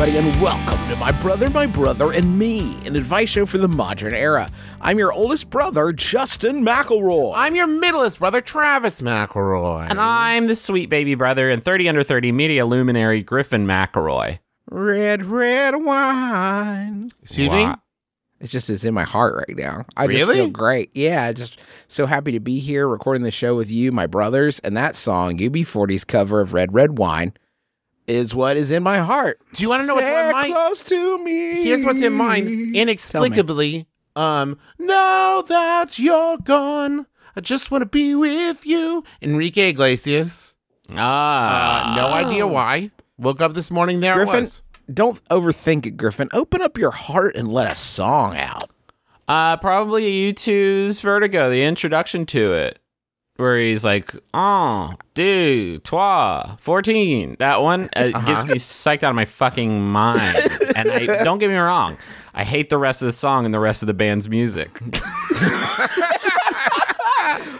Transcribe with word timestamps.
Everybody, 0.00 0.30
and 0.30 0.40
welcome 0.40 0.88
to 0.88 0.96
My 0.96 1.12
Brother, 1.12 1.50
My 1.50 1.66
Brother, 1.66 2.10
and 2.12 2.38
Me, 2.38 2.74
an 2.86 2.96
advice 2.96 3.28
show 3.28 3.44
for 3.44 3.58
the 3.58 3.68
modern 3.68 4.14
era. 4.14 4.50
I'm 4.80 4.98
your 4.98 5.12
oldest 5.12 5.50
brother, 5.50 5.92
Justin 5.92 6.64
McElroy. 6.64 7.34
I'm 7.36 7.54
your 7.54 7.66
middleest 7.66 8.18
brother, 8.18 8.40
Travis 8.40 9.02
McElroy. 9.02 9.90
And 9.90 10.00
I'm 10.00 10.46
the 10.46 10.54
sweet 10.54 10.88
baby 10.88 11.16
brother 11.16 11.50
and 11.50 11.62
30 11.62 11.90
under 11.90 12.02
30 12.02 12.32
media 12.32 12.64
luminary 12.64 13.22
Griffin 13.22 13.66
McElroy. 13.66 14.38
red, 14.70 15.26
red 15.26 15.84
wine. 15.84 17.02
Excuse 17.22 17.50
me? 17.50 17.64
Wow. 17.64 17.78
It's 18.40 18.52
just 18.52 18.70
it's 18.70 18.84
in 18.84 18.94
my 18.94 19.04
heart 19.04 19.34
right 19.34 19.58
now. 19.58 19.84
I 19.98 20.06
just 20.06 20.18
Really? 20.18 20.36
feel 20.36 20.48
great. 20.48 20.92
Yeah, 20.94 21.30
just 21.32 21.60
so 21.88 22.06
happy 22.06 22.32
to 22.32 22.40
be 22.40 22.58
here 22.58 22.88
recording 22.88 23.22
the 23.22 23.30
show 23.30 23.54
with 23.54 23.70
you, 23.70 23.92
my 23.92 24.06
brothers, 24.06 24.60
and 24.60 24.74
that 24.78 24.96
song, 24.96 25.36
UB40's 25.36 26.04
cover 26.06 26.40
of 26.40 26.54
Red 26.54 26.72
Red 26.72 26.96
Wine, 26.96 27.34
is 28.10 28.34
what 28.34 28.56
is 28.56 28.70
in 28.70 28.82
my 28.82 28.98
heart. 28.98 29.40
Do 29.54 29.62
you 29.62 29.68
want 29.68 29.82
to 29.82 29.86
know 29.86 29.94
what's 29.94 30.06
in 30.06 30.12
Stay 30.12 30.32
mine? 30.32 30.52
close 30.52 30.82
to 30.84 31.24
me. 31.24 31.62
Here's 31.64 31.84
what's 31.84 32.00
in 32.02 32.12
mine. 32.12 32.72
Inexplicably, 32.74 33.86
um, 34.16 34.58
now 34.78 35.42
that 35.42 35.98
you're 35.98 36.38
gone, 36.38 37.06
I 37.36 37.40
just 37.40 37.70
want 37.70 37.82
to 37.82 37.86
be 37.86 38.14
with 38.14 38.66
you. 38.66 39.04
Enrique 39.22 39.70
Iglesias. 39.70 40.56
Ah. 40.96 41.92
Uh, 41.92 41.96
no 41.96 42.12
idea 42.12 42.46
why. 42.46 42.90
Woke 43.18 43.40
up 43.40 43.52
this 43.54 43.70
morning, 43.70 44.00
there 44.00 44.14
Griffin, 44.14 44.40
was. 44.44 44.62
don't 44.92 45.22
overthink 45.26 45.86
it, 45.86 45.92
Griffin. 45.96 46.28
Open 46.32 46.60
up 46.62 46.76
your 46.78 46.90
heart 46.90 47.36
and 47.36 47.48
let 47.52 47.70
a 47.70 47.74
song 47.74 48.36
out. 48.36 48.70
Uh, 49.28 49.56
probably 49.58 50.32
U2's 50.32 51.00
Vertigo, 51.02 51.50
the 51.50 51.62
introduction 51.62 52.26
to 52.26 52.52
it, 52.54 52.80
where 53.40 53.58
he's 53.58 53.84
like, 53.84 54.14
"Oh, 54.34 54.92
dude, 55.14 55.82
toi, 55.84 56.44
14." 56.58 57.36
That 57.38 57.62
one 57.62 57.88
uh, 57.96 58.10
gets 58.24 58.44
me 58.44 58.54
psyched 58.54 59.02
out 59.02 59.10
of 59.10 59.16
my 59.16 59.24
fucking 59.24 59.82
mind. 59.90 60.36
and 60.76 60.90
I 60.90 61.06
don't 61.24 61.38
get 61.38 61.48
me 61.50 61.56
wrong, 61.56 61.96
I 62.34 62.44
hate 62.44 62.68
the 62.70 62.78
rest 62.78 63.02
of 63.02 63.06
the 63.06 63.12
song 63.12 63.44
and 63.44 63.52
the 63.52 63.58
rest 63.60 63.82
of 63.82 63.86
the 63.88 63.94
band's 63.94 64.28
music. 64.28 64.78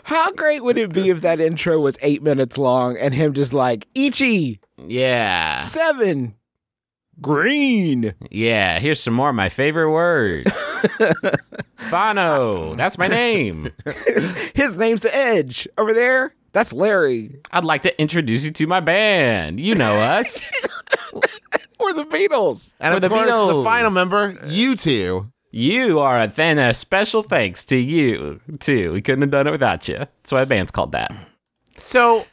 How 0.05 0.31
great 0.33 0.62
would 0.64 0.77
it 0.77 0.92
be 0.92 1.11
if 1.11 1.20
that 1.20 1.39
intro 1.41 1.78
was 1.81 1.97
eight 2.03 2.23
minutes 2.23 2.58
long 2.58 2.97
and 2.97 3.14
him 3.14 3.33
just 3.33 3.53
like 3.53 3.86
Ichi 3.95 4.61
Yeah, 4.77 5.55
seven 5.56 6.34
green? 7.20 8.14
yeah. 8.31 8.81
Here's 8.81 9.01
some 9.01 9.14
more 9.14 9.28
of 9.31 9.36
my 9.36 9.48
favorite 9.48 9.91
words. 9.92 10.86
Bono, 11.91 12.75
that's 12.75 12.98
my 12.98 13.06
name. 13.09 13.69
His 14.55 14.77
name's 14.78 15.03
the 15.03 15.14
Edge 15.14 15.67
over 15.79 15.92
there. 15.92 16.35
That's 16.52 16.73
Larry 16.73 17.36
I'd 17.52 17.64
like 17.64 17.83
to 17.83 18.01
introduce 18.01 18.45
you 18.45 18.51
to 18.51 18.67
my 18.67 18.80
band. 18.80 19.61
You 19.61 19.77
know 19.77 19.95
us. 20.01 20.51
We're 21.80 21.92
the 21.92 22.05
Beatles. 22.05 22.74
And 22.80 22.92
For 22.92 22.96
of 22.96 23.02
the 23.02 23.08
course, 23.08 23.27
the 23.27 23.63
final 23.64 23.91
member, 23.91 24.36
you 24.46 24.74
two. 24.77 25.30
You 25.52 25.98
are 26.01 26.20
a 26.20 26.27
then 26.27 26.58
a 26.58 26.74
special 26.74 27.23
thanks 27.23 27.64
to 27.67 27.77
you 27.77 28.41
too. 28.58 28.92
We 28.92 29.01
couldn't 29.02 29.23
have 29.23 29.30
done 29.30 29.47
it 29.47 29.51
without 29.52 29.89
you. 29.89 29.98
That's 29.98 30.33
why 30.33 30.41
the 30.41 30.47
band's 30.47 30.70
called 30.70 30.92
that. 30.92 31.12
So 31.77 32.27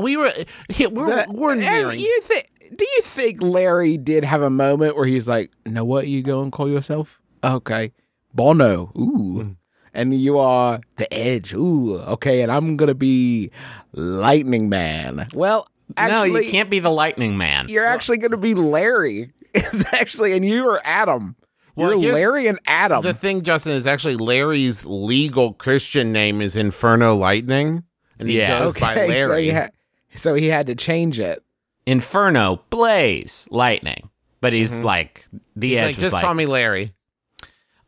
we 0.00 0.16
were, 0.16 0.30
we're, 0.78 0.88
The- 0.88 1.26
we're 1.32 1.52
and 1.52 1.60
nearing. 1.60 1.98
you 1.98 2.20
think? 2.22 2.50
Do 2.76 2.84
you 2.84 3.02
think 3.02 3.42
Larry 3.42 3.96
did 3.98 4.24
have 4.24 4.42
a 4.42 4.50
moment 4.50 4.96
where 4.96 5.04
he's 5.04 5.28
like, 5.28 5.52
"Know 5.66 5.84
what 5.84 6.06
you 6.08 6.22
go 6.22 6.42
and 6.42 6.50
call 6.50 6.68
yourself? 6.68 7.20
Okay, 7.44 7.92
Bono. 8.34 8.90
Ooh." 8.96 9.42
Mm. 9.42 9.56
And 9.96 10.20
you 10.20 10.38
are 10.38 10.80
the 10.96 11.12
Edge. 11.14 11.54
Ooh, 11.54 11.98
okay. 11.98 12.42
And 12.42 12.50
I'm 12.50 12.76
gonna 12.76 12.94
be 12.94 13.52
Lightning 13.92 14.68
Man. 14.68 15.28
Well, 15.32 15.68
actually, 15.96 16.32
no, 16.32 16.38
you 16.40 16.50
can't 16.50 16.70
be 16.70 16.80
the 16.80 16.90
Lightning 16.90 17.36
Man. 17.36 17.66
You're 17.68 17.86
actually 17.86 18.18
going 18.18 18.30
to 18.32 18.36
be 18.36 18.54
Larry. 18.54 19.32
It's 19.56 19.84
actually, 19.94 20.32
and 20.32 20.44
you 20.44 20.68
are 20.68 20.80
Adam. 20.84 21.36
Well, 21.76 21.90
You're 21.92 22.00
here's 22.00 22.14
Larry 22.14 22.48
and 22.48 22.58
Adam. 22.66 23.02
The 23.02 23.14
thing, 23.14 23.42
Justin, 23.42 23.74
is 23.74 23.86
actually 23.86 24.16
Larry's 24.16 24.84
legal 24.84 25.52
Christian 25.52 26.10
name 26.10 26.40
is 26.40 26.56
Inferno 26.56 27.14
Lightning, 27.14 27.84
and 28.18 28.28
he 28.28 28.38
Yeah. 28.38 28.58
goes 28.58 28.74
by 28.74 28.94
so 28.96 29.06
Larry. 29.06 29.44
he, 29.44 29.50
had, 29.50 29.72
so 30.16 30.34
he 30.34 30.46
had 30.46 30.66
to 30.66 30.74
change 30.74 31.20
it. 31.20 31.44
Inferno, 31.86 32.62
Blaze, 32.68 33.46
Lightning. 33.52 34.10
But 34.40 34.52
he's 34.52 34.72
mm-hmm. 34.72 34.86
like 34.86 35.26
the 35.54 35.68
He's 35.68 35.78
edge 35.78 35.84
like, 35.84 35.96
was 35.96 36.02
just 36.02 36.12
like, 36.14 36.24
call 36.24 36.34
me 36.34 36.46
Larry. 36.46 36.94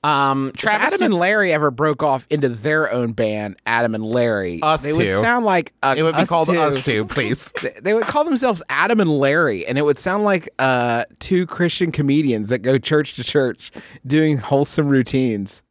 Um 0.06 0.53
If 0.55 0.65
Adam 0.67 1.03
and 1.03 1.15
Larry 1.15 1.53
ever 1.53 1.71
broke 1.71 2.03
off 2.03 2.27
into 2.31 2.49
their 2.49 2.93
own 2.93 3.12
band, 3.12 3.56
Adam 3.67 3.94
and 3.94 4.05
Larry, 4.05 4.61
Us 4.62 4.83
they 4.84 4.93
Two. 4.93 4.99
would 4.99 5.21
sound 5.21 5.44
like 5.44 5.72
uh, 5.83 5.94
It 5.97 6.03
would 6.03 6.15
be 6.15 6.22
us 6.22 6.28
called 6.28 6.49
two. 6.49 6.61
Us 6.61 6.83
Two, 6.83 7.05
please. 7.06 7.53
They- 7.62 7.75
They 7.83 7.94
would 7.94 8.05
call 8.05 8.25
themselves 8.25 8.62
Adam 8.69 9.00
and 9.00 9.11
Larry, 9.19 9.66
and 9.66 9.78
it 9.78 9.83
would 9.83 9.99
sound 9.99 10.25
like 10.25 10.49
uh, 10.59 11.05
two 11.19 11.47
Christian 11.47 11.91
comedians 11.93 12.49
that 12.50 12.59
go 12.59 12.78
church 12.78 13.15
to 13.15 13.25
church 13.25 13.71
doing 14.06 14.39
wholesome 14.39 14.89
routines. 14.89 15.62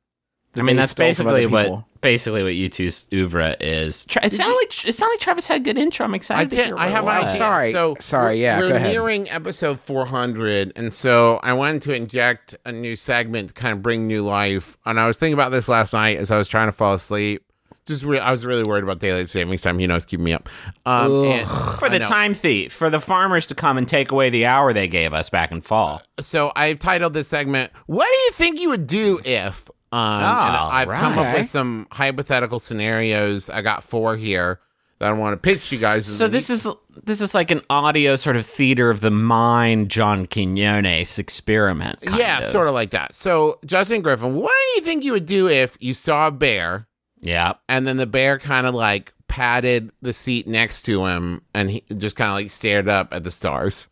That 0.56 0.62
I 0.62 0.64
mean 0.64 0.76
that's 0.76 0.92
stole 0.92 1.14
from 1.14 1.28
other 1.28 1.38
basically 1.38 1.54
what 1.54 1.64
people. 1.64 1.88
basically 2.02 2.44
what 2.44 2.52
U2's 2.54 3.08
oeuvre 3.14 3.56
is. 3.60 4.06
Tra- 4.06 4.26
it 4.26 4.34
sounded 4.34 4.56
like 4.56 4.88
it 4.88 4.94
sounded 4.94 5.14
like 5.14 5.20
Travis 5.20 5.48
had 5.48 5.62
a 5.62 5.64
good 5.64 5.78
intro. 5.78 6.06
I'm 6.06 6.16
excited. 6.16 6.42
I 6.42 6.44
to 6.46 6.56
did. 6.56 6.66
hear 6.68 6.78
I 6.78 6.88
have 6.88 7.06
it 7.06 7.10
an 7.10 7.16
idea. 7.26 7.38
Sorry. 7.38 7.72
So 7.72 7.96
Sorry, 8.00 8.26
we're- 8.36 8.42
yeah, 8.42 8.60
We're 8.60 8.70
go 8.70 8.76
ahead. 8.76 8.92
nearing 8.92 9.30
episode 9.30 9.80
400, 9.80 10.74
and 10.76 10.92
so 10.92 11.40
I 11.44 11.54
wanted 11.54 11.84
to 11.84 11.94
inject 11.96 12.56
a 12.66 12.72
new 12.72 12.96
segment 12.96 13.50
to 13.50 13.54
kind 13.54 13.74
of 13.74 13.82
bring 13.84 14.08
new 14.08 14.24
life. 14.24 14.78
And 14.86 15.00
I 15.00 15.08
was 15.08 15.18
thinking 15.18 15.34
about 15.36 15.52
this 15.52 15.70
last 15.70 15.94
night 15.94 16.18
as 16.18 16.32
I 16.32 16.38
was 16.38 16.48
trying 16.48 16.68
to 16.68 16.72
fall 16.74 16.94
asleep. 16.94 17.44
Just 17.88 18.04
re- 18.04 18.18
I 18.18 18.32
was 18.32 18.48
really 18.48 18.64
worried 18.64 18.84
about 18.84 18.98
daylight 18.98 19.30
savings 19.30 19.62
time. 19.62 19.80
You 19.80 19.88
know, 19.88 19.94
it's 19.96 20.06
keeping 20.06 20.24
me 20.26 20.34
up. 20.34 20.50
Um, 20.88 21.26
and- 21.26 21.48
For 21.80 21.88
the 21.88 22.00
time 22.00 22.34
thief, 22.34 22.74
for 22.74 22.90
the 22.90 23.00
farmers 23.00 23.46
to 23.48 23.54
come 23.56 23.78
and 23.78 23.88
take 23.88 24.12
away 24.12 24.32
the 24.32 24.48
hour 24.48 24.74
they 24.74 24.88
gave 24.88 25.14
us 25.14 25.30
back 25.30 25.52
in 25.52 25.62
fall. 25.62 26.02
so 26.20 26.52
I've 26.56 26.80
titled 26.80 27.14
this 27.14 27.28
segment 27.28 27.72
"What 27.86 28.08
do 28.10 28.18
you 28.18 28.32
think 28.32 28.60
you 28.60 28.70
would 28.70 28.88
do 28.88 29.20
if?" 29.24 29.70
Um, 29.96 30.24
and 30.24 30.56
Oh, 30.58 30.70
I've 30.72 30.88
come 30.90 31.18
up 31.18 31.36
with 31.36 31.50
some 31.50 31.88
hypothetical 31.92 32.60
scenarios. 32.60 33.50
I 33.50 33.62
got 33.62 33.84
four 33.84 34.16
here 34.18 34.60
that 35.00 35.10
I 35.10 35.14
want 35.14 35.34
to 35.34 35.38
pitch 35.38 35.70
to 35.70 35.76
you 35.76 35.82
guys. 35.82 36.06
So 36.06 36.28
this 36.28 36.50
is 36.50 36.68
this 37.04 37.22
is 37.22 37.34
like 37.36 37.52
an 37.52 37.62
audio 37.70 38.16
sort 38.16 38.36
of 38.36 38.46
theater 38.46 38.90
of 38.90 39.02
the 39.02 39.12
mind, 39.12 39.90
John 39.90 40.26
Quinones 40.26 41.20
experiment. 41.20 42.02
kind 42.02 42.20
yeah, 42.20 42.38
of. 42.40 42.44
sort 42.44 42.68
of 42.68 42.74
like 42.74 42.92
that. 42.92 43.16
So 43.16 43.60
Justin 43.66 44.02
Griffin, 44.02 44.36
what 44.36 44.52
do 44.52 44.80
you 44.80 44.82
think 44.86 45.04
you 45.04 45.12
would 45.14 45.26
do 45.26 45.48
if 45.50 45.78
you 45.80 45.94
saw 45.94 46.28
a 46.28 46.32
bear 46.32 46.88
Yeah. 47.22 47.54
and 47.70 47.86
then 47.88 47.98
the 47.98 48.06
bear 48.06 48.40
kind 48.40 48.66
of 48.68 48.74
like 48.76 49.14
patted 49.28 49.92
the 50.02 50.14
seat 50.14 50.48
next 50.48 50.84
to 50.84 51.06
him 51.06 51.42
and 51.54 51.70
he 51.72 51.84
just 51.98 52.16
kind 52.16 52.30
of 52.30 52.36
like 52.36 52.50
stared 52.50 52.88
up 52.90 53.14
at 53.14 53.24
the 53.24 53.32
stars? 53.32 53.90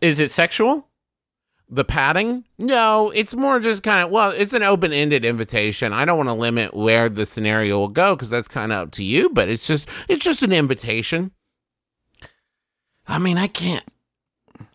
Is 0.00 0.18
it 0.20 0.30
sexual? 0.30 0.88
The 1.72 1.84
padding? 1.84 2.44
No, 2.58 3.10
it's 3.14 3.34
more 3.34 3.58
just 3.58 3.82
kind 3.82 4.04
of 4.04 4.10
well, 4.10 4.30
it's 4.30 4.52
an 4.52 4.62
open-ended 4.62 5.24
invitation. 5.24 5.94
I 5.94 6.04
don't 6.04 6.18
want 6.18 6.28
to 6.28 6.34
limit 6.34 6.74
where 6.74 7.08
the 7.08 7.24
scenario 7.24 7.78
will 7.78 7.88
go 7.88 8.14
because 8.14 8.28
that's 8.28 8.46
kind 8.46 8.72
of 8.72 8.78
up 8.78 8.90
to 8.92 9.04
you. 9.04 9.30
But 9.30 9.48
it's 9.48 9.66
just 9.66 9.88
it's 10.06 10.22
just 10.22 10.42
an 10.42 10.52
invitation. 10.52 11.30
I 13.08 13.18
mean, 13.18 13.38
I 13.38 13.46
can't. 13.46 13.84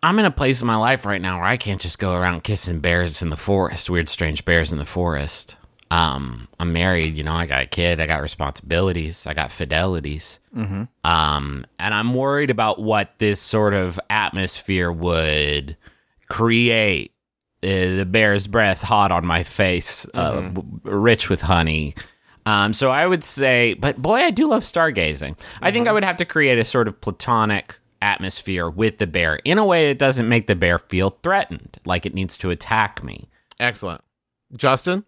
I'm 0.02 0.18
in 0.18 0.26
a 0.26 0.32
place 0.32 0.60
in 0.60 0.66
my 0.66 0.76
life 0.76 1.06
right 1.06 1.22
now 1.22 1.38
where 1.38 1.48
I 1.48 1.58
can't 1.58 1.80
just 1.80 2.00
go 2.00 2.16
around 2.16 2.44
kissing 2.44 2.80
bears 2.80 3.22
in 3.22 3.30
the 3.30 3.38
forest, 3.38 3.92
weird, 3.92 4.10
strange 4.10 4.44
bears 4.44 4.72
in 4.72 4.80
the 4.80 4.86
forest. 4.86 5.56
Um, 5.92 6.48
I'm 6.60 6.74
married, 6.74 7.16
you 7.16 7.24
know, 7.24 7.34
I 7.34 7.46
got 7.46 7.62
a 7.62 7.68
kid, 7.68 8.02
I 8.02 8.08
got 8.08 8.22
responsibilities, 8.22 9.26
I 9.26 9.34
got 9.34 9.50
fidelities. 9.50 10.40
Mm-hmm. 10.56 10.84
Um, 11.04 11.66
and 11.80 11.94
I'm 11.94 12.14
worried 12.14 12.50
about 12.50 12.82
what 12.82 13.18
this 13.20 13.40
sort 13.40 13.74
of 13.74 14.00
atmosphere 14.10 14.92
would 14.92 15.78
create. 16.30 17.14
Uh, 17.64 17.98
the 17.98 18.06
bear's 18.08 18.46
breath 18.46 18.84
hot 18.84 19.12
on 19.12 19.26
my 19.26 19.42
face, 19.42 20.08
uh, 20.14 20.42
w- 20.42 20.80
rich 20.84 21.28
with 21.28 21.42
honey. 21.42 21.96
Um, 22.46 22.72
so 22.72 22.92
I 22.92 23.08
would 23.08 23.24
say, 23.24 23.74
but 23.74 23.98
boy, 24.00 24.18
I 24.18 24.30
do 24.30 24.48
love 24.48 24.62
stargazing. 24.62 25.38
I 25.60 25.72
think 25.72 25.88
I 25.88 25.92
would 25.92 26.04
have 26.04 26.18
to 26.18 26.26
create 26.26 26.60
a 26.60 26.64
sort 26.64 26.88
of 26.88 27.02
platonic 27.02 27.80
atmosphere 28.00 28.70
with 28.70 29.00
the 29.00 29.08
bear 29.08 29.40
in 29.44 29.58
a 29.58 29.66
way 29.66 29.88
that 29.88 29.98
doesn't 29.98 30.30
make 30.30 30.46
the 30.46 30.56
bear 30.56 30.78
feel 30.78 31.18
threatened, 31.24 31.80
like 31.84 32.06
it 32.06 32.14
needs 32.14 32.38
to 32.38 32.52
attack 32.52 33.04
me. 33.04 33.28
Excellent. 33.60 34.02
Justin? 34.56 35.04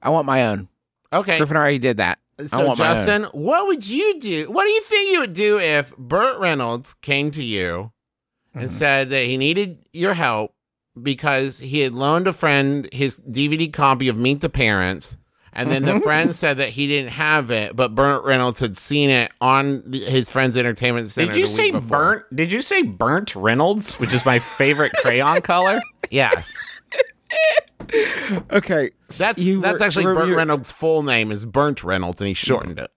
I 0.00 0.10
want 0.10 0.26
my 0.26 0.46
own. 0.46 0.68
Okay. 1.12 1.38
Griffin 1.38 1.56
already 1.56 1.80
did 1.80 1.96
that. 1.96 2.20
I 2.38 2.44
So, 2.46 2.66
want 2.66 2.78
my 2.78 2.88
own. 2.90 2.94
Justin, 2.94 3.24
what 3.32 3.66
would 3.66 3.86
you 3.90 4.20
do? 4.20 4.46
What 4.50 4.64
do 4.64 4.70
you 4.70 4.80
think 4.82 5.10
you 5.10 5.20
would 5.20 5.32
do 5.34 5.58
if 5.58 5.94
Burt 5.96 6.38
Reynolds 6.38 6.94
came 7.02 7.32
to 7.32 7.42
you 7.42 7.90
and 8.54 8.64
Mm-hmm. 8.64 8.72
said 8.72 9.10
that 9.10 9.24
he 9.24 9.36
needed 9.36 9.78
your 9.92 10.14
help 10.14 10.54
because 11.00 11.58
he 11.60 11.80
had 11.80 11.92
loaned 11.92 12.26
a 12.26 12.32
friend 12.32 12.88
his 12.92 13.20
DVD 13.20 13.72
copy 13.72 14.08
of 14.08 14.16
Meet 14.18 14.40
the 14.40 14.48
Parents, 14.48 15.16
and 15.52 15.70
then 15.70 15.82
the 15.82 16.00
friend 16.00 16.34
said 16.34 16.58
that 16.58 16.70
he 16.70 16.86
didn't 16.86 17.12
have 17.12 17.50
it, 17.50 17.74
but 17.76 17.94
Burt 17.94 18.24
Reynolds 18.24 18.60
had 18.60 18.76
seen 18.76 19.08
it 19.10 19.30
on 19.40 19.92
his 19.92 20.28
friend's 20.28 20.56
entertainment 20.56 21.08
center. 21.10 21.28
Did 21.28 21.36
you 21.36 21.42
the 21.44 21.48
say 21.48 21.62
week 21.64 21.72
before. 21.74 21.88
burnt? 21.98 22.24
Did 22.36 22.52
you 22.52 22.60
say 22.60 22.82
burnt 22.82 23.34
Reynolds, 23.36 23.98
which 24.00 24.12
is 24.14 24.24
my 24.24 24.38
favorite 24.38 24.92
crayon 24.94 25.40
color? 25.42 25.80
Yes, 26.10 26.58
Okay, 28.52 28.90
that's 29.18 29.38
you 29.38 29.60
that's 29.60 29.80
were- 29.80 29.84
actually 29.86 30.06
were- 30.06 30.14
Burt 30.14 30.34
Reynolds' 30.36 30.70
full 30.72 31.02
name 31.02 31.30
is 31.32 31.44
Burnt 31.44 31.82
Reynolds, 31.82 32.20
and 32.20 32.28
he 32.28 32.34
shortened 32.34 32.78
it. 32.78 32.90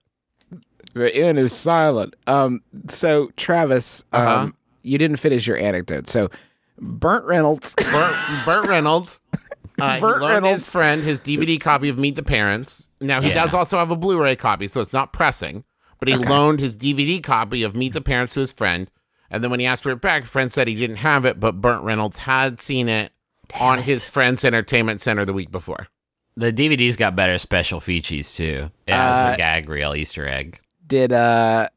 The 0.94 1.14
N 1.14 1.38
is 1.38 1.52
silent. 1.52 2.14
Um, 2.26 2.62
so 2.88 3.30
Travis, 3.36 4.04
um, 4.12 4.22
Uh-huh. 4.22 4.50
You 4.84 4.98
didn't 4.98 5.16
finish 5.16 5.46
your 5.46 5.56
anecdote. 5.56 6.06
So, 6.06 6.30
Burnt 6.78 7.24
Reynolds. 7.24 7.74
Burt, 7.74 8.14
Burt 8.44 8.66
Reynolds. 8.68 9.20
Uh, 9.76 9.98
Burt 9.98 10.18
he 10.18 10.20
loaned 10.22 10.34
Reynolds. 10.44 10.62
his 10.62 10.70
friend 10.72 11.02
his 11.02 11.20
DVD 11.20 11.60
copy 11.60 11.88
of 11.88 11.98
Meet 11.98 12.14
the 12.14 12.22
Parents. 12.22 12.88
Now 13.00 13.20
he 13.20 13.30
Yeah. 13.30 13.34
does 13.42 13.54
also 13.54 13.76
have 13.76 13.90
a 13.90 13.96
Blu-ray 13.96 14.36
copy, 14.36 14.68
so 14.68 14.80
it's 14.80 14.92
not 14.92 15.12
pressing. 15.12 15.64
But 15.98 16.08
he 16.10 16.14
loaned 16.14 16.60
his 16.60 16.76
DVD 16.76 17.20
copy 17.20 17.64
of 17.64 17.74
Meet 17.74 17.92
the 17.92 18.00
Parents 18.00 18.34
to 18.34 18.40
his 18.40 18.52
friend, 18.52 18.88
and 19.32 19.42
then 19.42 19.50
when 19.50 19.58
he 19.58 19.66
asked 19.66 19.82
for 19.82 19.90
it 19.90 20.00
back, 20.00 20.26
friend 20.26 20.52
said 20.52 20.68
he 20.68 20.76
didn't 20.76 20.98
have 20.98 21.24
it, 21.24 21.40
but 21.40 21.60
Burnt 21.60 21.82
Reynolds 21.82 22.18
had 22.18 22.60
seen 22.60 22.88
it 22.88 23.10
on 23.58 23.80
his 23.80 24.04
friend's 24.04 24.44
entertainment 24.44 25.00
center 25.00 25.24
the 25.24 25.32
week 25.32 25.50
before. 25.50 25.88
The 26.36 26.52
DVD's 26.52 26.96
got 26.96 27.16
better 27.16 27.36
special 27.38 27.80
features 27.80 28.32
too. 28.36 28.70
It 28.86 28.94
has 28.94 29.34
a 29.34 29.36
gag 29.36 29.68
reel 29.68 29.96
Easter 29.96 30.28
egg. 30.28 30.60
did 30.86 31.12
uh, 31.12 31.68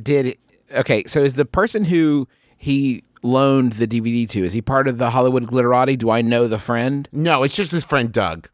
did 0.00 0.38
okay? 0.72 1.02
So 1.02 1.20
is 1.24 1.34
the 1.34 1.44
person 1.46 1.82
who 1.84 2.28
he 2.62 3.02
loaned 3.22 3.72
the 3.74 3.86
DVD 3.88 4.28
to 4.28 4.44
is 4.44 4.52
he 4.52 4.60
part 4.60 4.86
of 4.86 4.98
the 4.98 5.10
Hollywood 5.10 5.46
Glitterati? 5.46 5.96
Do 5.96 6.10
I 6.10 6.20
know 6.20 6.46
the 6.46 6.58
friend 6.58 7.08
No, 7.10 7.42
it's 7.42 7.56
just 7.56 7.72
his 7.72 7.84
friend 7.84 8.12
Doug. 8.12 8.48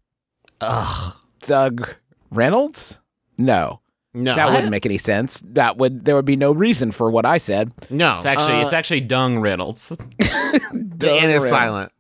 Ugh, 0.61 1.14
Doug 1.43 1.94
Reynolds? 2.31 3.00
No, 3.37 3.81
No, 4.14 4.35
that 4.37 4.49
wouldn't 4.53 4.70
make 4.70 4.87
any 4.87 4.99
sense. 4.99 5.43
That 5.44 5.76
would 5.76 6.05
there 6.05 6.14
would 6.14 6.25
be 6.25 6.37
no 6.37 6.53
reason 6.53 6.93
for 6.93 7.11
what 7.11 7.26
I 7.26 7.38
said. 7.38 7.73
no. 7.91 8.14
It's 8.14 8.26
actually 8.26 8.61
Uh, 8.61 8.64
it's 8.64 8.73
actually 8.73 9.00
Dung 9.03 9.41
Reynolds. 9.41 9.88
the 10.19 11.11
N 11.20 11.31
is 11.31 11.49
silent. 11.49 11.91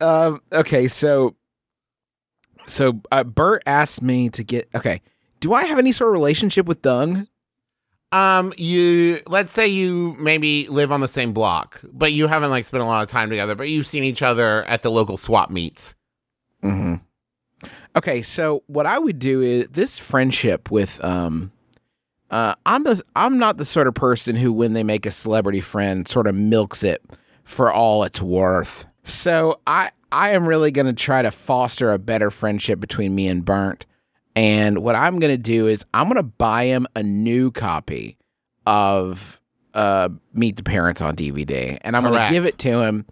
Um. 0.00 0.40
Okay. 0.52 0.88
So, 0.88 1.34
so 2.66 3.00
uh, 3.10 3.24
Bert 3.24 3.62
asked 3.66 4.02
me 4.02 4.28
to 4.30 4.44
get. 4.44 4.68
Okay. 4.74 5.00
Do 5.40 5.52
I 5.54 5.64
have 5.64 5.78
any 5.78 5.90
sort 5.92 6.08
of 6.10 6.12
relationship 6.14 6.66
with 6.66 6.82
Dung? 6.82 7.26
Um, 8.12 8.52
you 8.56 9.18
let's 9.26 9.52
say 9.52 9.66
you 9.66 10.16
maybe 10.18 10.68
live 10.68 10.92
on 10.92 11.00
the 11.00 11.08
same 11.08 11.32
block, 11.32 11.80
but 11.92 12.12
you 12.12 12.28
haven't 12.28 12.50
like 12.50 12.64
spent 12.64 12.82
a 12.82 12.86
lot 12.86 13.02
of 13.02 13.08
time 13.08 13.30
together, 13.30 13.54
but 13.54 13.68
you've 13.68 13.86
seen 13.86 14.04
each 14.04 14.22
other 14.22 14.64
at 14.64 14.82
the 14.82 14.90
local 14.90 15.16
swap 15.16 15.50
meets. 15.50 15.94
Mm-hmm. 16.62 16.96
Okay, 17.96 18.22
so 18.22 18.62
what 18.66 18.86
I 18.86 18.98
would 18.98 19.18
do 19.18 19.40
is 19.40 19.68
this 19.68 19.98
friendship 19.98 20.70
with 20.70 21.02
um, 21.02 21.50
uh, 22.30 22.54
I'm 22.64 22.84
the 22.84 23.02
I'm 23.14 23.38
not 23.38 23.56
the 23.56 23.64
sort 23.64 23.86
of 23.86 23.94
person 23.94 24.36
who, 24.36 24.52
when 24.52 24.72
they 24.72 24.82
make 24.82 25.06
a 25.06 25.10
celebrity 25.10 25.60
friend, 25.60 26.06
sort 26.06 26.26
of 26.26 26.34
milks 26.34 26.82
it 26.82 27.02
for 27.44 27.72
all 27.72 28.04
it's 28.04 28.20
worth. 28.20 28.86
So 29.04 29.60
I 29.66 29.90
I 30.12 30.30
am 30.30 30.48
really 30.48 30.70
going 30.70 30.86
to 30.86 30.92
try 30.92 31.22
to 31.22 31.30
foster 31.30 31.92
a 31.92 31.98
better 31.98 32.30
friendship 32.30 32.80
between 32.80 33.14
me 33.14 33.28
and 33.28 33.44
Burnt. 33.44 33.86
And 34.36 34.78
what 34.82 34.94
I'm 34.94 35.18
going 35.18 35.32
to 35.32 35.38
do 35.42 35.66
is 35.66 35.84
I'm 35.94 36.04
going 36.04 36.16
to 36.16 36.22
buy 36.22 36.64
him 36.64 36.86
a 36.94 37.02
new 37.02 37.50
copy 37.50 38.18
of 38.66 39.40
uh, 39.74 40.10
Meet 40.34 40.56
the 40.56 40.62
Parents 40.62 41.00
on 41.02 41.16
DVD, 41.16 41.78
and 41.80 41.96
I'm 41.96 42.02
going 42.02 42.22
to 42.22 42.30
give 42.30 42.44
it 42.44 42.58
to 42.58 42.82
him. 42.82 43.06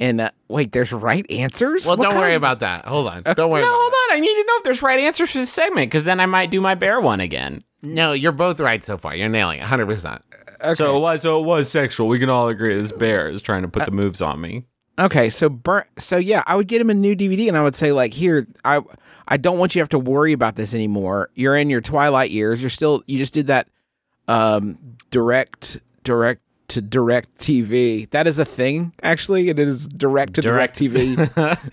And 0.00 0.20
uh, 0.20 0.30
wait, 0.46 0.70
there's 0.70 0.92
right 0.92 1.28
answers. 1.30 1.84
Well, 1.84 1.96
What 1.96 2.04
don't 2.04 2.14
worry 2.16 2.34
of- 2.34 2.40
about 2.42 2.60
that. 2.60 2.84
Hold 2.84 3.08
on. 3.08 3.22
Don't 3.24 3.50
worry. 3.50 3.62
no, 3.62 3.68
about 3.68 3.76
hold 3.80 3.92
on. 4.10 4.16
I 4.16 4.20
need 4.20 4.34
to 4.34 4.44
know 4.46 4.56
if 4.58 4.62
there's 4.64 4.80
right 4.82 5.00
answers 5.00 5.32
for 5.32 5.38
this 5.38 5.50
segment 5.52 5.90
because 5.90 6.04
then 6.04 6.20
I 6.20 6.26
might 6.26 6.52
do 6.52 6.60
my 6.60 6.76
bear 6.76 7.00
one 7.00 7.20
again. 7.20 7.64
No, 7.82 8.12
you're 8.12 8.30
both 8.32 8.60
right 8.60 8.82
so 8.84 8.96
far. 8.96 9.16
You're 9.16 9.28
nailing 9.28 9.58
it 9.58 9.64
100%. 9.66 10.22
So 10.76 10.96
it 10.96 11.00
was 11.00 11.22
so 11.22 11.40
it 11.40 11.46
was 11.46 11.70
sexual. 11.70 12.06
We 12.08 12.18
can 12.20 12.28
all 12.30 12.48
agree 12.48 12.76
this 12.80 12.90
bear 12.92 13.28
is 13.28 13.42
trying 13.42 13.62
to 13.62 13.68
Uh, 13.68 13.70
put 13.70 13.84
the 13.84 13.90
moves 13.92 14.20
on 14.22 14.40
me. 14.40 14.64
Okay, 14.98 15.30
so 15.30 15.48
burn. 15.48 15.84
So 15.96 16.16
yeah, 16.16 16.42
I 16.46 16.56
would 16.56 16.66
get 16.66 16.80
him 16.80 16.90
a 16.90 16.94
new 16.94 17.14
DVD, 17.14 17.48
and 17.48 17.56
I 17.56 17.62
would 17.62 17.76
say 17.76 17.92
like, 17.92 18.12
here, 18.12 18.46
I 18.64 18.80
I 19.28 19.36
don't 19.36 19.58
want 19.58 19.74
you 19.74 19.80
to 19.80 19.82
have 19.82 19.88
to 19.90 19.98
worry 19.98 20.32
about 20.32 20.56
this 20.56 20.74
anymore. 20.74 21.30
You're 21.34 21.56
in 21.56 21.70
your 21.70 21.80
twilight 21.80 22.30
years. 22.30 22.60
You're 22.60 22.70
still. 22.70 23.02
You 23.06 23.18
just 23.18 23.34
did 23.34 23.46
that, 23.46 23.68
um, 24.26 24.96
direct 25.10 25.78
direct 26.02 26.42
to 26.68 26.82
direct 26.82 27.38
TV. 27.38 28.10
That 28.10 28.26
is 28.26 28.38
a 28.38 28.44
thing 28.44 28.92
actually. 29.02 29.48
It 29.48 29.58
is 29.58 29.86
direct 29.88 30.34
to 30.34 30.40
direct, 30.40 30.78
TV. 30.78 31.16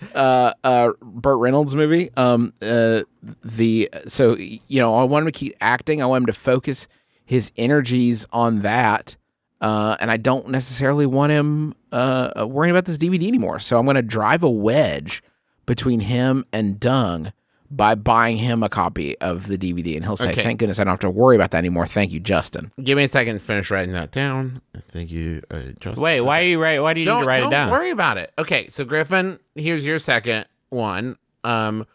uh, 0.14 0.54
uh, 0.62 0.92
Burt 1.02 1.38
Reynolds 1.38 1.74
movie. 1.74 2.10
Um, 2.16 2.52
uh, 2.62 3.02
the 3.44 3.90
so 4.06 4.36
you 4.36 4.80
know 4.80 4.94
I 4.94 5.04
want 5.04 5.26
him 5.26 5.32
to 5.32 5.38
keep 5.38 5.56
acting. 5.60 6.00
I 6.00 6.06
want 6.06 6.22
him 6.22 6.26
to 6.26 6.32
focus 6.32 6.86
his 7.24 7.50
energies 7.56 8.24
on 8.32 8.60
that. 8.60 9.16
Uh, 9.60 9.96
and 10.00 10.10
I 10.10 10.18
don't 10.18 10.48
necessarily 10.48 11.06
want 11.06 11.32
him 11.32 11.74
uh, 11.96 12.46
worrying 12.46 12.70
about 12.72 12.84
this 12.84 12.98
DVD 12.98 13.26
anymore. 13.28 13.58
So 13.58 13.78
I'm 13.78 13.84
going 13.86 13.96
to 13.96 14.02
drive 14.02 14.42
a 14.42 14.50
wedge 14.50 15.22
between 15.64 16.00
him 16.00 16.44
and 16.52 16.78
Dung 16.78 17.32
by 17.68 17.96
buying 17.96 18.36
him 18.36 18.62
a 18.62 18.68
copy 18.68 19.18
of 19.18 19.48
the 19.48 19.58
DVD, 19.58 19.96
and 19.96 20.04
he'll 20.04 20.16
say, 20.16 20.30
Okay. 20.30 20.42
"Thank 20.44 20.60
goodness 20.60 20.78
I 20.78 20.84
don't 20.84 20.92
have 20.92 21.00
to 21.00 21.10
worry 21.10 21.34
about 21.34 21.50
that 21.50 21.58
anymore." 21.58 21.86
Thank 21.86 22.12
you, 22.12 22.20
Justin. 22.20 22.70
Give 22.80 22.96
me 22.96 23.02
a 23.04 23.08
second 23.08 23.38
to 23.40 23.44
finish 23.44 23.70
writing 23.72 23.92
that 23.92 24.12
down. 24.12 24.60
Thank 24.82 25.10
you, 25.10 25.42
uh, 25.50 25.62
Justin. 25.80 26.00
Wait, 26.02 26.20
why 26.20 26.40
are 26.40 26.44
you 26.44 26.62
right? 26.62 26.80
Why 26.80 26.94
do 26.94 27.00
you 27.00 27.06
don't, 27.06 27.16
need 27.20 27.24
to 27.24 27.28
write 27.28 27.38
don't 27.40 27.48
it 27.48 27.50
down? 27.50 27.70
worry 27.70 27.90
about 27.90 28.18
it. 28.18 28.32
Okay, 28.38 28.68
so 28.68 28.84
Griffin, 28.84 29.40
here's 29.56 29.84
your 29.84 29.98
second 29.98 30.46
one. 30.68 31.16
Um, 31.42 31.86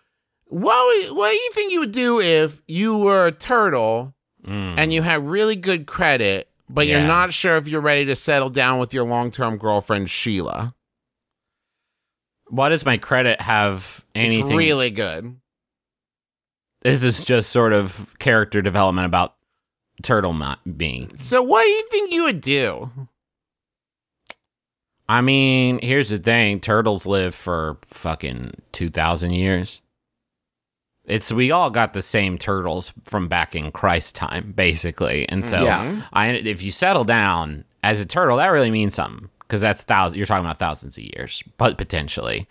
what 0.48 1.16
what 1.16 1.30
do 1.30 1.36
you 1.36 1.50
think 1.54 1.72
you 1.72 1.80
would 1.80 1.94
do 1.94 2.20
if 2.20 2.62
you 2.68 2.98
were 2.98 3.28
a 3.28 3.32
turtle 3.32 4.14
Mm. 4.46 4.74
and 4.76 4.92
you 4.92 5.04
had 5.04 5.24
really 5.26 5.56
good 5.56 5.86
credit, 5.86 6.50
but 6.74 6.88
you're 6.88 7.08
not 7.08 7.34
sure 7.34 7.58
if 7.58 7.68
you're 7.68 7.82
ready 7.82 8.06
to 8.06 8.16
settle 8.16 8.50
down 8.50 8.80
with 8.80 8.94
your 8.94 9.04
long 9.06 9.32
term 9.32 9.58
girlfriend 9.58 10.10
Sheila? 10.10 10.74
Why 12.48 12.70
does 12.70 12.86
my 12.86 12.98
credit 12.98 13.42
have 13.42 14.06
anything? 14.16 14.46
It's 14.46 14.54
really 14.56 14.90
good. 14.90 15.38
this 16.82 17.04
is 17.04 17.24
just 17.24 17.50
sort 17.52 17.74
of 17.74 18.18
character 18.20 18.62
development 18.62 19.06
about 19.06 19.36
turtle 20.04 20.34
not 20.34 20.60
being. 20.78 21.16
So 21.16 21.42
what 21.44 21.64
do 21.64 21.70
you 21.70 21.88
think 21.90 22.14
you 22.14 22.24
would 22.26 22.42
do? 22.42 22.90
I 25.08 25.22
mean, 25.22 25.80
here's 25.82 26.10
the 26.10 26.18
thing: 26.20 26.60
turtles 26.60 27.06
live 27.06 27.36
for 27.36 27.78
fucking 27.84 28.52
two 28.72 28.90
thousand 28.90 29.32
years. 29.32 29.82
It's 31.12 31.32
we 31.32 31.52
all 31.52 31.70
got 31.70 31.92
the 31.92 32.02
same 32.02 32.38
turtles 32.38 32.94
from 33.04 33.28
back 33.28 33.54
in 33.54 33.72
Christ 33.72 34.16
time, 34.16 34.54
basically, 34.56 35.28
and 35.28 35.44
so 35.44 35.64
Yeah. 35.64 36.02
I 36.14 36.30
if 36.30 36.64
you 36.64 36.72
settle 36.72 37.04
down 37.04 37.66
as 37.84 38.00
a 38.00 38.06
turtle, 38.06 38.38
that 38.38 38.48
really 38.48 38.72
means 38.72 38.96
something 38.96 39.30
because 39.40 39.60
that's 39.60 39.84
thousand. 39.84 40.18
You're 40.18 40.26
talking 40.26 40.46
about 40.46 40.60
thousands 40.60 40.98
of 40.98 41.04
years, 41.04 41.44
but 41.58 41.78
potentially. 41.78 42.48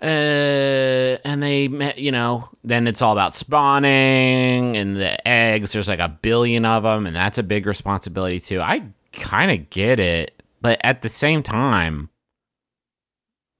Uh, 0.00 1.18
and 1.24 1.42
they, 1.42 1.66
met, 1.66 1.98
you 1.98 2.12
know, 2.12 2.48
then 2.62 2.86
it's 2.86 3.02
all 3.02 3.12
about 3.12 3.34
spawning 3.34 4.76
and 4.76 4.96
the 4.96 5.26
eggs. 5.26 5.72
There's 5.72 5.88
like 5.88 5.98
a 5.98 6.08
billion 6.08 6.64
of 6.64 6.84
them, 6.84 7.06
and 7.06 7.14
that's 7.16 7.38
a 7.38 7.42
big 7.42 7.66
responsibility 7.66 8.40
too. 8.40 8.60
I 8.60 8.82
kind 9.12 9.50
of 9.50 9.70
get 9.70 9.98
it, 9.98 10.40
but 10.60 10.80
at 10.84 11.02
the 11.02 11.08
same 11.08 11.42
time, 11.42 12.10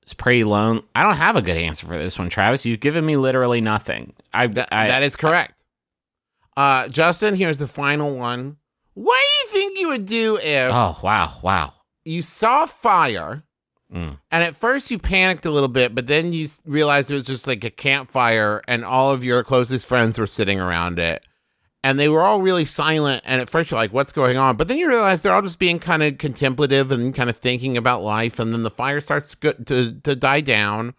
it's 0.09 0.15
pretty 0.15 0.43
lone. 0.43 0.83
I 0.95 1.03
don't 1.03 1.19
have 1.19 1.37
a 1.37 1.43
good 1.43 1.59
answer 1.59 1.87
for 1.87 1.99
this 1.99 2.19
one, 2.19 2.31
Travis. 2.31 2.65
You've 2.65 2.81
given 2.81 3.05
me 3.05 3.19
literally 3.19 3.61
nothing. 3.61 4.15
I, 4.33 4.45
I 4.45 4.49
that 4.49 5.03
is 5.03 5.17
correct. 5.17 5.63
Uh, 6.57 6.89
Justin, 6.89 7.35
here's 7.35 7.59
the 7.59 7.67
final 7.67 8.17
one. 8.17 8.57
What 8.95 9.21
do 9.21 9.59
you 9.59 9.67
think 9.67 9.79
you 9.79 9.89
would 9.89 10.07
do 10.07 10.39
if 10.43 10.71
oh 10.73 10.99
wow, 11.03 11.35
wow. 11.43 11.75
you 12.07 12.23
saw 12.23 12.65
fire 12.65 13.45
Mm. 13.93 14.19
and 14.31 14.45
at 14.45 14.55
first 14.55 14.91
you 14.91 14.99
panicked 14.99 15.47
a 15.47 15.51
little 15.51 15.69
bit, 15.69 15.95
but 15.95 16.07
then 16.07 16.33
you 16.35 16.47
realized 16.67 17.11
it 17.11 17.15
was 17.15 17.25
just 17.25 17.47
like 17.47 17.65
a 17.65 17.71
campfire 17.71 18.63
and 18.69 18.85
all 18.85 19.13
of 19.13 19.25
your 19.25 19.43
closest 19.43 19.87
friends 19.87 20.19
were 20.19 20.27
sitting 20.27 20.61
around 20.61 20.99
it. 20.99 21.23
And 21.85 21.99
they 21.99 22.09
were 22.09 22.23
all 22.23 22.43
really 22.43 22.65
silent. 22.65 23.23
And 23.25 23.41
at 23.41 23.49
first 23.49 23.71
you're 23.71 23.81
like, 23.81 23.93
what's 23.93 24.13
going 24.13 24.37
on? 24.37 24.57
But 24.57 24.69
then 24.69 24.79
you 24.79 24.89
realize 24.89 25.23
they're 25.23 25.33
all 25.33 25.43
just 25.43 25.61
being 25.61 25.79
kind 25.79 26.03
of 26.03 26.19
contemplative 26.19 26.91
and 26.91 27.15
kind 27.15 27.31
of 27.31 27.37
thinking 27.37 27.77
about 27.77 28.03
life. 28.03 28.39
And 28.39 28.53
then 28.53 28.63
the 28.63 28.71
fire 28.71 29.01
starts 29.01 29.31
to, 29.31 29.37
go, 29.37 29.53
to, 29.53 30.01
to 30.01 30.17
die 30.17 30.41
down. 30.41 30.95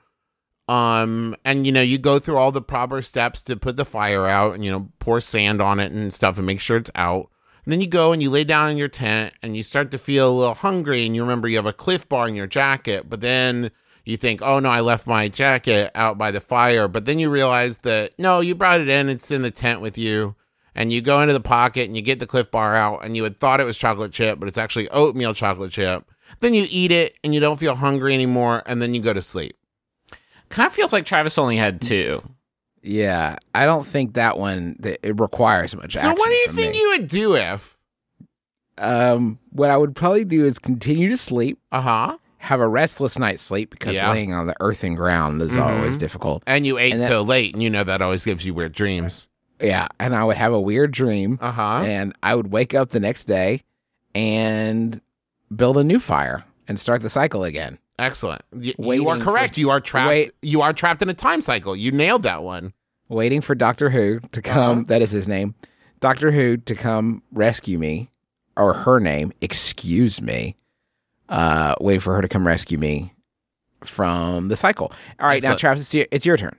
Um, 0.69 1.35
and 1.43 1.65
you 1.65 1.71
know, 1.71 1.81
you 1.81 1.97
go 1.97 2.19
through 2.19 2.37
all 2.37 2.51
the 2.51 2.61
proper 2.61 3.01
steps 3.01 3.41
to 3.43 3.57
put 3.57 3.75
the 3.75 3.85
fire 3.85 4.27
out 4.27 4.53
and, 4.53 4.63
you 4.63 4.71
know, 4.71 4.89
pour 4.99 5.19
sand 5.19 5.61
on 5.61 5.79
it 5.79 5.91
and 5.91 6.13
stuff 6.13 6.37
and 6.37 6.45
make 6.45 6.59
sure 6.59 6.77
it's 6.77 6.91
out. 6.95 7.29
And 7.65 7.73
then 7.73 7.81
you 7.81 7.87
go 7.87 8.13
and 8.13 8.21
you 8.21 8.29
lay 8.29 8.43
down 8.43 8.69
in 8.69 8.77
your 8.77 8.87
tent 8.87 9.33
and 9.43 9.57
you 9.57 9.63
start 9.63 9.91
to 9.91 9.97
feel 9.97 10.29
a 10.29 10.37
little 10.37 10.53
hungry 10.53 11.05
and 11.05 11.15
you 11.15 11.21
remember 11.21 11.47
you 11.47 11.57
have 11.57 11.65
a 11.65 11.73
cliff 11.73 12.07
bar 12.07 12.27
in 12.27 12.35
your 12.35 12.47
jacket, 12.47 13.09
but 13.09 13.21
then 13.21 13.71
you 14.05 14.15
think, 14.17 14.41
oh 14.41 14.59
no, 14.59 14.69
I 14.69 14.79
left 14.79 15.07
my 15.07 15.27
jacket 15.27 15.91
out 15.93 16.17
by 16.17 16.31
the 16.31 16.39
fire. 16.39 16.87
But 16.87 17.05
then 17.05 17.19
you 17.19 17.29
realize 17.29 17.79
that 17.79 18.17
no, 18.17 18.39
you 18.39 18.55
brought 18.55 18.79
it 18.79 18.89
in, 18.89 19.09
it's 19.09 19.29
in 19.29 19.41
the 19.41 19.51
tent 19.51 19.81
with 19.81 19.97
you. 19.97 20.35
And 20.79 20.93
you 20.93 21.01
go 21.01 21.19
into 21.21 21.33
the 21.33 21.41
pocket 21.41 21.87
and 21.87 21.95
you 21.95 22.01
get 22.01 22.19
the 22.19 22.25
cliff 22.25 22.49
bar 22.49 22.73
out 22.75 23.03
and 23.03 23.15
you 23.17 23.25
had 23.25 23.37
thought 23.37 23.59
it 23.59 23.65
was 23.65 23.77
chocolate 23.77 24.13
chip, 24.13 24.39
but 24.39 24.47
it's 24.47 24.57
actually 24.57 24.87
oatmeal 24.89 25.33
chocolate 25.33 25.71
chip. 25.71 26.09
Then 26.39 26.53
you 26.53 26.65
eat 26.69 26.91
it 26.91 27.15
and 27.23 27.33
you 27.35 27.41
don't 27.41 27.59
feel 27.59 27.75
hungry 27.75 28.13
anymore 28.13 28.63
and 28.65 28.81
then 28.81 28.93
you 28.93 29.01
go 29.01 29.11
to 29.13 29.21
sleep. 29.21 29.57
Kind 30.47 30.67
of 30.67 30.73
feels 30.73 30.93
like 30.93 31.05
Travis 31.05 31.37
only 31.37 31.57
had 31.57 31.81
two. 31.81 32.23
Yeah, 32.81 33.35
I 33.53 33.65
don't 33.65 33.85
think 33.85 34.13
that 34.13 34.37
one 34.37 34.77
that 34.79 35.05
it 35.05 35.19
requires 35.19 35.75
much. 35.75 35.97
Action. 35.97 36.01
So 36.01 36.07
action 36.11 36.19
what 36.19 36.27
do 36.29 36.35
you 36.35 36.47
think 36.47 36.71
me. 36.73 36.79
you 36.79 36.89
would 36.97 37.07
do 37.09 37.35
if? 37.35 37.77
Um, 38.77 39.37
what 39.51 39.69
I 39.69 39.75
would 39.77 39.95
probably 39.95 40.23
do 40.23 40.45
is 40.45 40.57
continue 40.59 41.09
to 41.09 41.17
sleep, 41.17 41.59
Uh-huh. 41.73 42.17
have 42.37 42.61
a 42.61 42.67
restless 42.67 43.19
night's 43.19 43.41
sleep 43.43 43.69
because 43.71 43.93
Yeah. 43.95 44.09
laying 44.11 44.33
on 44.33 44.47
the 44.47 44.55
earthen 44.61 44.95
ground 44.95 45.41
is 45.41 45.57
always 45.57 45.97
difficult. 45.97 46.41
And 46.47 46.65
you 46.65 46.77
ate 46.77 46.93
And 46.93 47.01
then- 47.01 47.07
so 47.09 47.21
late 47.21 47.53
and 47.53 47.61
you 47.61 47.69
know 47.69 47.83
that 47.83 48.01
always 48.01 48.23
gives 48.23 48.45
you 48.45 48.53
weird 48.53 48.71
dreams. 48.71 49.27
Yeah, 49.61 49.87
and 49.99 50.15
I 50.15 50.23
would 50.23 50.37
have 50.37 50.53
a 50.53 50.59
weird 50.61 50.91
dream, 50.91 51.37
Uh-huh. 51.41 51.83
and 51.85 52.13
I 52.23 52.35
would 52.35 52.51
wake 52.51 52.73
up 52.73 52.89
the 52.89 52.99
next 52.99 53.25
day 53.25 53.63
and 54.15 55.01
build 55.55 55.77
a 55.77 55.83
new 55.83 55.99
fire 55.99 56.45
and 56.67 56.79
start 56.79 57.01
the 57.01 57.09
cycle 57.09 57.43
again. 57.43 57.77
Excellent. 57.97 58.41
Y- 58.53 58.73
you 58.79 59.09
are 59.09 59.17
for- 59.17 59.23
correct. 59.23 59.57
you 59.57 59.69
are 59.69 59.81
trapped. 59.81 60.07
wait. 60.07 60.31
You 60.41 60.61
are 60.61 60.71
trapped 60.71 61.01
in 61.01 61.09
a 61.09 61.13
time 61.13 61.41
cycle. 61.41 61.75
You 61.75 61.91
nailed 61.91 62.23
that 62.23 62.43
one. 62.43 62.73
Waiting 63.09 63.41
for 63.41 63.55
Doctor 63.55 63.89
Who 63.89 64.19
to 64.31 64.41
come. 64.41 64.71
Uh-huh. 64.79 64.83
that 64.87 65.01
is 65.01 65.11
his 65.11 65.27
name. 65.27 65.55
Doctor 65.99 66.31
Who 66.31 66.55
to 66.57 66.75
come 66.75 67.23
rescue 67.31 67.77
me, 67.77 68.09
or 68.55 68.73
her 68.73 68.99
name. 68.99 69.33
Excuse 69.41 70.21
me. 70.21 70.55
Uh, 71.27 71.75
waiting 71.81 71.99
for 71.99 72.15
her 72.15 72.21
to 72.21 72.27
come 72.27 72.47
rescue 72.47 72.77
me 72.77 73.13
from 73.83 74.47
the 74.47 74.55
cycle. 74.55 74.91
All 75.19 75.27
right, 75.27 75.43
now 75.43 75.49
Excellent. 75.53 75.59
Travis, 75.59 75.81
it's 75.83 75.93
your, 75.93 76.05
it's 76.11 76.25
your 76.25 76.37
turn. 76.37 76.55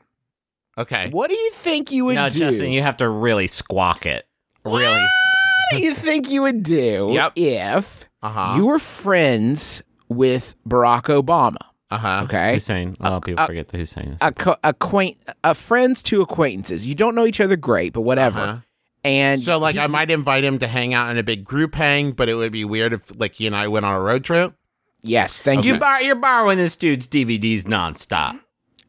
Okay. 0.80 1.10
What 1.10 1.30
do 1.30 1.36
you 1.36 1.50
think 1.52 1.92
you 1.92 2.04
would 2.06 2.12
do? 2.12 2.16
No, 2.16 2.28
do? 2.30 2.38
Justin, 2.38 2.72
you 2.72 2.82
have 2.82 2.96
to 2.98 3.08
really 3.08 3.46
squawk 3.46 4.06
it. 4.06 4.26
Really. 4.64 4.84
what 4.84 5.78
do 5.78 5.78
you 5.84 5.94
think 5.94 6.30
you 6.30 6.42
would 6.42 6.62
do 6.62 7.10
Yep. 7.12 7.32
if 7.36 8.04
Uh-huh. 8.22 8.54
you 8.56 8.66
were 8.66 8.78
friends 8.78 9.82
with 10.08 10.54
Barack 10.68 11.04
Obama? 11.04 11.56
Uh-huh. 11.90 12.22
Okay, 12.24 12.54
Hussein. 12.54 12.96
A 13.00 13.04
lot 13.10 13.12
of 13.18 13.22
people 13.24 13.42
uh, 13.42 13.46
forget 13.46 13.68
the 13.68 13.78
Hussein. 13.78 14.12
is- 14.12 14.20
Acqu- 14.20 14.56
acquaint, 14.62 15.16
uh, 15.42 15.54
friends 15.54 16.02
to 16.04 16.20
acquaintances. 16.22 16.86
You 16.86 16.94
don't 16.94 17.14
know 17.14 17.26
each 17.26 17.40
other 17.40 17.56
great, 17.56 17.92
but 17.92 18.02
whatever. 18.02 18.40
Uh-huh. 18.40 18.56
And 19.02 19.40
So 19.42 19.58
like 19.58 19.74
he- 19.76 19.80
I 19.80 19.86
might 19.86 20.10
invite 20.10 20.44
him 20.44 20.58
to 20.58 20.68
hang 20.68 20.92
out 20.94 21.10
in 21.10 21.18
a 21.18 21.22
big 21.22 21.44
group 21.44 21.74
hang, 21.74 22.12
but 22.12 22.28
it 22.28 22.34
would 22.34 22.52
be 22.52 22.64
weird 22.64 22.92
if 22.92 23.18
like 23.18 23.34
he 23.34 23.46
and 23.46 23.56
I 23.56 23.66
went 23.68 23.86
on 23.86 23.94
a 23.94 24.00
road 24.00 24.24
trip. 24.24 24.54
yes, 25.02 25.40
thank 25.42 25.64
you 25.64 25.74
you. 25.74 25.80
bar- 25.80 26.02
you're 26.02 26.14
borrowing 26.14 26.58
this 26.58 26.76
dude's 26.76 27.06
DVDs 27.08 27.64
nonstop. 27.64 28.38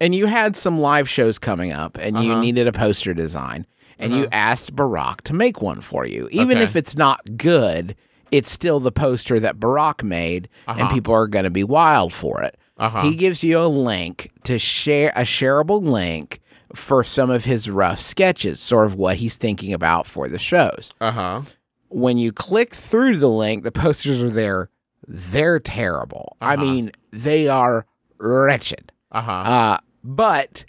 And 0.01 0.13
you 0.15 0.25
had 0.25 0.57
some 0.57 0.79
live 0.79 1.07
shows 1.07 1.37
coming 1.39 1.71
up, 1.71 1.97
and 2.01 2.17
you 2.23 2.31
Uh-huh. 2.31 2.41
needed 2.41 2.67
a 2.67 2.71
poster 2.73 3.13
design, 3.13 3.67
and 3.99 4.13
you 4.13 4.27
asked 4.31 4.75
Barack 4.75 5.21
to 5.21 5.33
make 5.33 5.61
one 5.61 5.79
for 5.79 6.05
you. 6.07 6.27
Even 6.31 6.57
Okay. 6.57 6.63
if 6.65 6.75
it's 6.75 6.97
not 6.97 7.37
good, 7.37 7.95
it's 8.31 8.49
still 8.51 8.79
the 8.79 8.91
poster 8.91 9.39
that 9.39 9.59
Barack 9.59 10.01
made, 10.03 10.49
and 10.67 10.81
Uh-huh. 10.81 10.89
people 10.93 11.13
are 11.13 11.27
going 11.27 11.43
to 11.45 11.51
be 11.51 11.63
wild 11.63 12.11
for 12.11 12.41
it. 12.41 12.57
Uh-huh. 12.79 13.01
He 13.03 13.15
gives 13.15 13.43
you 13.43 13.59
a 13.59 13.67
link 13.67 14.31
to 14.45 14.57
share 14.57 15.11
a 15.15 15.21
shareable 15.21 15.83
link 15.83 16.39
for 16.73 17.03
some 17.03 17.29
of 17.29 17.45
his 17.45 17.69
rough 17.69 17.99
sketches, 17.99 18.59
sort 18.59 18.87
of 18.87 18.95
what 18.95 19.17
he's 19.17 19.35
thinking 19.35 19.71
about 19.71 20.07
for 20.07 20.27
the 20.27 20.39
shows. 20.39 20.91
Uh-huh. 20.99 21.41
When 21.89 22.17
you 22.17 22.31
click 22.31 22.73
through 22.73 23.17
the 23.17 23.29
link, 23.29 23.63
the 23.63 23.71
posters 23.71 24.23
are 24.23 24.31
there. 24.31 24.69
They're 25.07 25.59
terrible. 25.59 26.37
I 26.41 26.55
Uh-huh. 26.55 26.63
mean, 26.63 26.91
they 27.11 27.47
are 27.47 27.85
wretched. 28.17 28.91
Uh-huh. 29.11 29.31
Uh, 29.31 29.77
but 30.03 30.65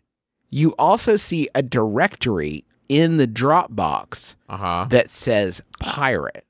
you 0.51 0.75
also 0.79 1.17
see 1.17 1.49
a 1.55 1.63
directory 1.63 2.65
in 2.89 3.17
the 3.17 3.27
Dropbox 3.27 4.37
Uh-huh. 4.49 4.87
that 4.91 5.09
says 5.11 5.63
pirate. 5.81 6.45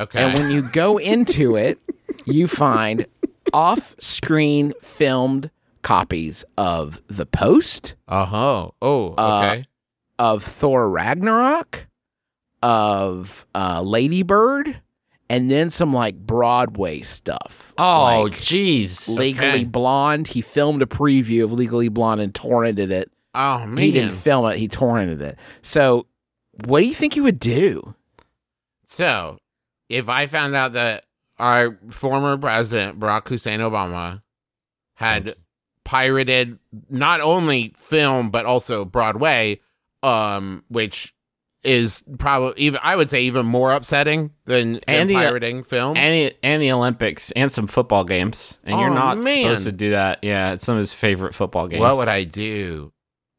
Okay. 0.00 0.22
And 0.22 0.34
when 0.34 0.50
you 0.50 0.62
go 0.72 0.98
into 0.98 1.56
it, 1.56 1.78
you 2.24 2.46
find 2.48 3.06
off 3.52 3.94
screen 4.00 4.72
filmed 4.80 5.50
copies 5.82 6.44
of 6.56 7.02
The 7.08 7.26
Post, 7.26 7.94
uh-huh. 8.08 8.70
Oh, 8.80 9.14
okay. 9.18 9.66
of 10.18 10.42
Thor 10.42 10.88
Ragnarok, 10.88 11.88
of 12.62 13.44
uh, 13.54 13.82
Ladybird, 13.82 14.80
and 15.32 15.50
then 15.50 15.70
some 15.70 15.94
like 15.94 16.14
Broadway 16.18 17.00
stuff. 17.00 17.72
Oh, 17.78 18.24
Like 18.24 18.34
jeez. 18.34 19.08
Legally 19.08 19.48
okay. 19.48 19.64
Blonde. 19.64 20.28
He 20.28 20.42
filmed 20.42 20.82
a 20.82 20.86
preview 20.86 21.42
of 21.42 21.52
Legally 21.52 21.88
Blonde 21.88 22.20
and 22.20 22.34
torrented 22.34 22.90
it. 22.90 23.10
oh 23.34 23.66
man. 23.66 23.78
He 23.78 23.92
didn't 23.92 24.12
film 24.12 24.52
it. 24.52 24.58
He 24.58 24.68
torrented 24.68 25.22
it. 25.22 25.38
So, 25.62 26.06
what 26.66 26.80
do 26.80 26.86
you 26.86 26.92
think 26.92 27.16
you 27.16 27.22
would 27.22 27.40
do? 27.40 27.94
So, 28.84 29.38
if 29.88 30.10
I 30.10 30.26
found 30.26 30.54
out 30.54 30.74
that 30.74 31.06
our 31.38 31.78
former 31.88 32.36
president, 32.36 33.00
Barack 33.00 33.26
Hussein 33.26 33.60
Obama, 33.60 34.20
had 34.96 35.34
pirated 35.82 36.58
not 36.90 37.22
only 37.22 37.72
film 37.74 38.30
but 38.30 38.44
also 38.44 38.84
Broadway, 38.84 39.60
um, 40.02 40.62
which 40.68 41.14
is 41.64 42.02
probably 42.18 42.54
even 42.62 42.80
I 42.82 42.96
would 42.96 43.08
say 43.08 43.22
even 43.22 43.46
more 43.46 43.70
upsetting 43.72 44.32
than, 44.46 44.72
than 44.74 44.82
And 44.88 45.10
the- 45.10 45.16
uh, 45.16 45.20
pirating 45.20 45.62
film. 45.64 45.96
and 45.96 46.12
the, 46.30 46.36
and 46.42 46.60
the 46.62 46.72
Olympics 46.72 47.30
and 47.32 47.52
some 47.52 47.66
football 47.66 48.02
games, 48.04 48.58
and 48.64 48.80
you're 48.80 48.90
Oh, 48.90 48.94
not 48.94 49.18
man. 49.18 49.44
supposed 49.44 49.64
to 49.64 49.72
do 49.72 49.90
that. 49.90 50.18
Yeah, 50.22 50.52
it's 50.54 50.64
some 50.66 50.74
of 50.74 50.80
his 50.80 50.92
favorite 50.92 51.34
football 51.34 51.68
games. 51.68 51.80
what 51.80 51.96
would 51.96 52.08
I 52.08 52.24
do? 52.24 52.92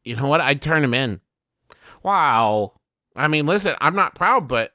You 0.05 0.15
know 0.15 0.27
what? 0.27 0.39
I'd 0.41 0.61
turn 0.61 0.83
him 0.83 0.93
in. 0.93 1.19
Wow. 2.01 2.73
I 3.15 3.27
mean, 3.27 3.45
listen, 3.45 3.75
I'm 3.79 3.95
not 3.95 4.15
proud, 4.15 4.47
but 4.47 4.73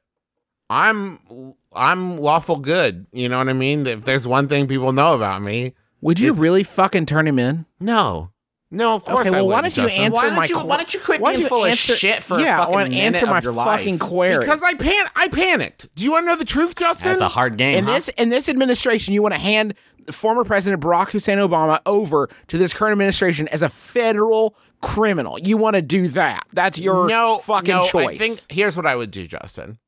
I'm 0.70 1.54
I'm 1.74 2.18
lawful 2.18 2.58
good. 2.58 3.06
You 3.12 3.28
know 3.28 3.38
what 3.38 3.48
I 3.48 3.52
mean? 3.52 3.86
If 3.86 4.04
there's 4.04 4.26
one 4.26 4.48
thing 4.48 4.66
people 4.68 4.92
know 4.92 5.14
about 5.14 5.42
me, 5.42 5.74
Would 6.00 6.20
you 6.20 6.32
If- 6.32 6.38
really 6.38 6.62
fucking 6.62 7.06
turn 7.06 7.26
him 7.26 7.38
in? 7.38 7.66
no, 7.80 8.30
no, 8.70 8.94
of 8.94 9.04
course. 9.04 9.26
Okay, 9.26 9.36
I 9.36 9.40
well, 9.40 9.48
why 9.48 9.60
don't 9.62 9.76
you 9.76 9.84
Justin. 9.84 10.02
answer 10.04 10.14
Why 10.14 10.22
don't 10.22 10.34
my 10.34 10.44
you- 10.44 10.58
why 10.58 10.76
don't 10.76 10.92
you 10.92 11.00
quit 11.00 11.20
why 11.20 11.32
being 11.32 11.40
don't 11.42 11.48
full 11.48 11.64
of 11.64 11.74
shit 11.74 12.22
for 12.22 12.36
a 12.36 12.42
yeah, 12.42 12.62
I 12.62 12.66
fucking 12.66 12.94
answer 12.94 13.24
minute 13.26 13.30
my 13.30 13.38
of 13.38 13.44
your 13.44 13.54
fucking 13.54 13.98
life? 13.98 14.08
query. 14.08 14.38
Because 14.40 14.62
I 14.62 14.74
pan, 14.74 15.06
I 15.16 15.28
panicked. 15.28 15.94
Do 15.94 16.04
you 16.04 16.12
want 16.12 16.24
to 16.24 16.26
know 16.26 16.36
the 16.36 16.44
truth, 16.44 16.74
Justin? 16.76 17.08
That's 17.08 17.20
a 17.22 17.28
hard 17.28 17.56
game. 17.56 17.74
in 17.74 17.84
huh? 17.84 17.92
this 17.92 18.08
in 18.10 18.28
this 18.28 18.48
administration, 18.48 19.14
you 19.14 19.22
want 19.22 19.34
to 19.34 19.40
hand 19.40 19.74
former 20.10 20.44
President 20.44 20.82
Barack 20.82 21.10
Hussein 21.10 21.38
Obama 21.38 21.80
over 21.86 22.28
to 22.48 22.58
this 22.58 22.74
current 22.74 22.92
administration 22.92 23.48
as 23.48 23.62
a 23.62 23.68
federal 23.68 24.54
criminal. 24.80 25.38
You 25.38 25.56
want 25.56 25.76
to 25.76 25.82
do 25.82 26.08
that? 26.08 26.46
That's 26.52 26.78
your 26.78 27.08
no 27.08 27.38
fucking 27.38 27.74
no, 27.74 27.84
choice. 27.84 28.06
I 28.06 28.16
think 28.18 28.40
here's 28.50 28.76
what 28.76 28.86
I 28.86 28.96
would 28.96 29.10
do, 29.10 29.26
Justin. 29.26 29.78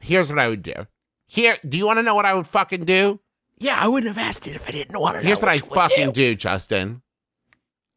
Here's 0.00 0.30
what 0.30 0.38
I 0.38 0.48
would 0.48 0.62
do. 0.62 0.86
Here, 1.26 1.58
do 1.68 1.76
you 1.76 1.84
want 1.86 1.98
to 1.98 2.02
know 2.02 2.14
what 2.14 2.24
I 2.24 2.32
would 2.34 2.46
fucking 2.46 2.84
do? 2.84 3.20
yeah, 3.58 3.76
I 3.80 3.88
wouldn't 3.88 4.14
have 4.14 4.24
asked 4.24 4.46
it 4.46 4.54
if 4.54 4.68
I 4.68 4.72
didn't 4.72 4.98
want 5.00 5.16
to. 5.20 5.26
Here's 5.26 5.42
know 5.42 5.48
what 5.48 5.52
I 5.52 5.54
you 5.56 5.60
fucking 5.62 6.06
do. 6.12 6.30
do, 6.30 6.34
Justin. 6.36 7.02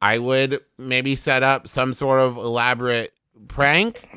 I 0.01 0.17
would 0.17 0.59
maybe 0.77 1.15
set 1.15 1.43
up 1.43 1.67
some 1.67 1.93
sort 1.93 2.19
of 2.19 2.37
elaborate 2.37 3.13
prank, 3.47 4.07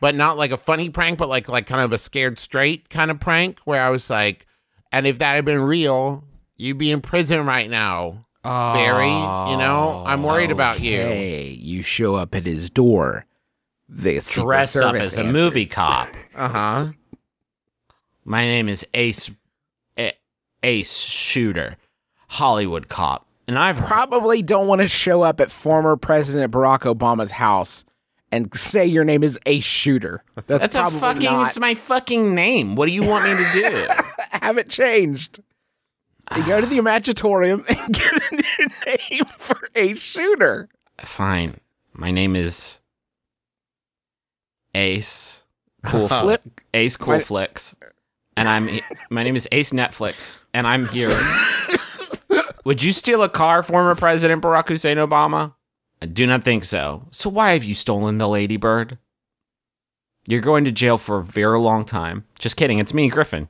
but 0.00 0.14
not 0.14 0.38
like 0.38 0.50
a 0.52 0.56
funny 0.56 0.88
prank, 0.90 1.18
but 1.18 1.28
like 1.28 1.48
like 1.48 1.66
kind 1.66 1.82
of 1.82 1.92
a 1.92 1.98
scared 1.98 2.38
straight 2.38 2.88
kind 2.88 3.10
of 3.10 3.20
prank 3.20 3.60
where 3.60 3.82
I 3.82 3.90
was 3.90 4.08
like, 4.08 4.46
and 4.90 5.06
if 5.06 5.18
that 5.18 5.34
had 5.34 5.44
been 5.44 5.60
real, 5.60 6.24
you'd 6.56 6.78
be 6.78 6.90
in 6.90 7.00
prison 7.00 7.44
right 7.46 7.68
now, 7.68 8.24
Barry. 8.42 9.06
You 9.08 9.58
know, 9.58 10.02
I'm 10.06 10.22
worried 10.22 10.50
about 10.50 10.80
you. 10.80 10.98
Hey, 10.98 11.48
you 11.60 11.82
show 11.82 12.14
up 12.14 12.34
at 12.34 12.44
his 12.46 12.70
door. 12.70 13.26
The 13.88 14.20
Secret 14.20 14.44
dressed 14.46 14.76
up 14.78 14.94
Service 14.94 15.12
as 15.12 15.18
a 15.18 15.24
movie 15.24 15.66
cop. 15.66 16.08
Uh 16.34 16.48
huh. 16.48 16.86
My 18.24 18.44
name 18.44 18.68
is 18.68 18.86
Ace 18.94 19.30
A- 19.98 20.14
Ace 20.62 20.98
Shooter, 21.04 21.76
Hollywood 22.28 22.88
cop, 22.88 23.26
and 23.46 23.58
I've 23.58 23.76
Probably 23.78 24.42
don't 24.42 24.66
want 24.66 24.80
to 24.80 24.88
show 24.88 25.22
up 25.22 25.40
at 25.40 25.50
former 25.50 25.96
President 25.96 26.52
Barack 26.52 26.80
Obama's 26.80 27.32
house 27.32 27.84
and 28.32 28.52
say 28.54 28.84
your 28.84 29.04
name 29.04 29.22
is 29.22 29.38
Ace 29.46 29.64
Shooter. 29.64 30.24
That's, 30.46 30.74
That's 30.74 30.76
a 30.76 30.98
fucking. 30.98 31.24
not. 31.24 31.46
It's 31.46 31.58
my 31.58 31.74
fucking 31.74 32.34
name. 32.34 32.74
What 32.74 32.86
do 32.86 32.92
you 32.92 33.06
want 33.06 33.24
me 33.24 33.36
to 33.36 33.60
do? 33.60 33.88
have 34.42 34.58
it 34.58 34.68
changed. 34.68 35.40
You 36.36 36.44
go 36.46 36.60
to 36.60 36.66
the 36.66 36.78
Imagitorium 36.78 37.64
and 37.68 37.94
get 37.94 38.12
a 38.12 38.34
new 38.34 38.96
name 39.10 39.24
for 39.36 39.60
Ace 39.74 40.00
Shooter. 40.00 40.68
Fine. 40.98 41.60
My 41.92 42.10
name 42.10 42.34
is 42.34 42.80
Ace 44.74 45.44
Cool 45.84 46.06
uh-huh. 46.06 46.22
Flip. 46.22 46.42
Ace 46.72 46.96
Cool 46.96 47.14
My- 47.14 47.20
Flicks, 47.20 47.76
and 48.36 48.48
I'm. 48.48 48.80
My 49.10 49.22
name 49.22 49.36
is 49.36 49.46
Ace 49.52 49.70
Netflix, 49.72 50.36
and 50.54 50.66
I'm 50.66 50.88
here. 50.88 51.08
Would 52.64 52.82
you 52.82 52.92
steal 52.92 53.22
a 53.22 53.28
car, 53.28 53.62
former 53.62 53.94
President 53.94 54.42
Barack 54.42 54.68
Hussein 54.68 54.96
Obama? 54.96 55.54
I 56.00 56.06
do 56.06 56.26
not 56.26 56.44
think 56.44 56.64
so. 56.64 57.06
So 57.10 57.28
why 57.28 57.52
have 57.52 57.64
you 57.64 57.74
stolen 57.74 58.18
the 58.18 58.26
Ladybird? 58.26 58.98
You're 60.26 60.40
going 60.40 60.64
to 60.64 60.72
jail 60.72 60.96
for 60.96 61.18
a 61.18 61.24
very 61.24 61.58
long 61.58 61.84
time. 61.84 62.24
Just 62.38 62.56
kidding. 62.56 62.78
It's 62.78 62.94
me, 62.94 63.08
Griffin. 63.10 63.48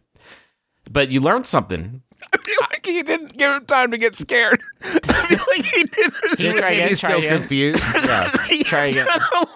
But 0.90 1.11
you 1.11 1.21
learned 1.21 1.47
something. 1.47 2.02
I 2.33 2.37
feel 2.38 2.57
like 2.71 2.87
he 2.87 3.02
didn't 3.02 3.37
give 3.37 3.52
him 3.52 3.64
time 3.66 3.90
to 3.90 3.99
get 3.99 4.16
scared. 4.16 4.61
I 4.83 4.99
feel 4.99 5.38
like 5.57 5.64
he 5.64 5.85
didn't. 5.85 6.59
Try 6.59 6.71
again? 6.73 6.88
He's 6.88 7.00
Try 7.00 7.11
still 7.11 7.19
again. 7.19 7.38
confused. 7.40 7.85
Yeah. 8.04 8.31
He's 8.49 8.64
Try 8.64 8.85
again. 8.87 9.07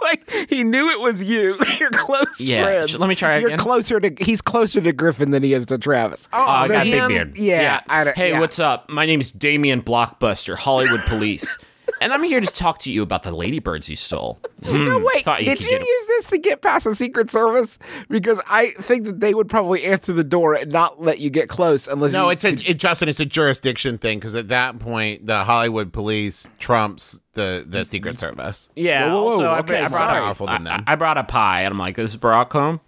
like 0.03 0.31
he 0.51 0.65
knew 0.65 0.91
it 0.91 1.01
was 1.01 1.23
you. 1.23 1.57
You're 1.79 1.91
close 1.91 2.41
Yeah, 2.41 2.65
friends. 2.65 2.99
let 2.99 3.09
me 3.09 3.15
try 3.15 3.39
You're 3.39 3.49
again. 3.49 3.59
closer 3.59 4.01
to. 4.01 4.25
He's 4.25 4.41
closer 4.41 4.81
to 4.81 4.93
Griffin 4.93 5.31
than 5.31 5.43
he 5.43 5.55
is 5.55 5.67
to 5.67 5.79
Travis. 5.79 6.29
Oh, 6.33 6.39
I 6.43 6.67
So 6.67 6.73
got 6.73 6.87
a 6.87 6.91
big 6.91 7.09
beard. 7.09 7.37
Yeah. 7.37 7.81
I 7.89 8.05
don't- 8.05 8.17
hey, 8.17 8.31
yeah. 8.31 8.41
what's 8.41 8.59
up? 8.59 8.89
My 8.91 9.07
name's 9.07 9.31
Damian 9.31 9.83
Blockbuster, 9.83 10.57
Hollywood 10.57 11.01
Police. 11.07 11.59
And 12.01 12.13
I'm 12.13 12.23
here 12.23 12.41
to 12.41 12.47
talk 12.47 12.79
to 12.81 12.93
you 12.93 13.03
about 13.03 13.23
the 13.23 13.33
ladybirds 13.35 13.89
you 13.89 13.97
stole. 13.97 14.41
No, 14.61 14.99
hmm. 14.99 15.05
wait. 15.05 15.25
thought 15.25 15.41
you 15.41 15.47
did 15.47 15.59
could 15.59 15.65
you 15.71 15.79
get- 15.79 15.87
use 15.87 16.07
this 16.09 16.31
to 16.31 16.39
get 16.39 16.61
past 16.63 16.85
the 16.85 16.95
Secret 16.95 17.31
Service? 17.31 17.79
Because 18.11 18.41
I 18.51 18.71
think 18.71 19.05
that 19.07 19.21
they 19.21 19.33
would 19.33 19.49
probably 19.49 19.85
answer 19.85 20.13
the 20.13 20.25
door 20.25 20.55
and 20.55 20.73
not 20.73 21.01
let 21.01 21.21
you 21.21 21.31
get 21.31 21.49
close 21.49 21.87
unless. 21.87 22.13
No, 22.13 22.25
you 22.25 22.31
it's 22.33 22.45
a 22.45 22.71
it, 22.71 22.79
Justin. 22.79 23.09
It's 23.09 23.21
a 23.21 23.25
jurisdiction 23.25 23.99
thing 23.99 24.19
because 24.19 24.35
at 24.35 24.49
that 24.49 24.81
point, 24.81 25.27
the 25.27 25.45
Hollywood 25.45 25.93
police 25.93 26.49
trumps 26.59 27.21
the 27.35 27.65
the 27.67 27.85
Secret 27.85 28.19
Service. 28.19 28.69
Yeah. 28.75 29.07
Whoa, 29.13 29.15
whoa, 29.15 29.23
whoa, 29.23 29.31
also, 29.31 29.55
okay, 29.61 29.83
I 29.85 29.89
brought 29.89 29.99
sorry. 29.99 30.19
a, 30.19 30.23
Powerful 30.23 30.47
than 30.49 30.67
I. 30.69 30.83
I 30.87 30.95
brought 30.97 31.19
a 31.19 31.25
pie, 31.25 31.63
and 31.63 31.73
I'm 31.73 31.79
like, 31.79 31.95
"This 31.95 32.11
is 32.11 32.17
Barack 32.17 32.53
Home, 32.53 32.81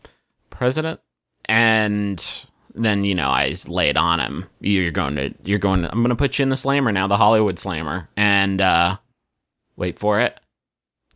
president," 0.50 0.99
and 1.47 2.47
then 2.74 3.04
you 3.04 3.14
know 3.14 3.28
I 3.30 3.54
lay 3.66 3.88
it 3.88 3.96
on 3.96 4.20
him. 4.20 4.46
You're 4.60 4.90
going 4.90 5.16
to, 5.16 5.34
you're 5.44 5.58
going. 5.58 5.82
To, 5.82 5.90
I'm 5.90 5.98
going 6.00 6.10
to 6.10 6.16
put 6.16 6.38
you 6.38 6.42
in 6.44 6.48
the 6.48 6.56
slammer 6.56 6.92
now, 6.92 7.06
the 7.06 7.16
Hollywood 7.16 7.58
slammer, 7.58 8.08
and 8.16 8.60
uh 8.60 8.96
wait 9.76 9.98
for 9.98 10.20
it. 10.20 10.38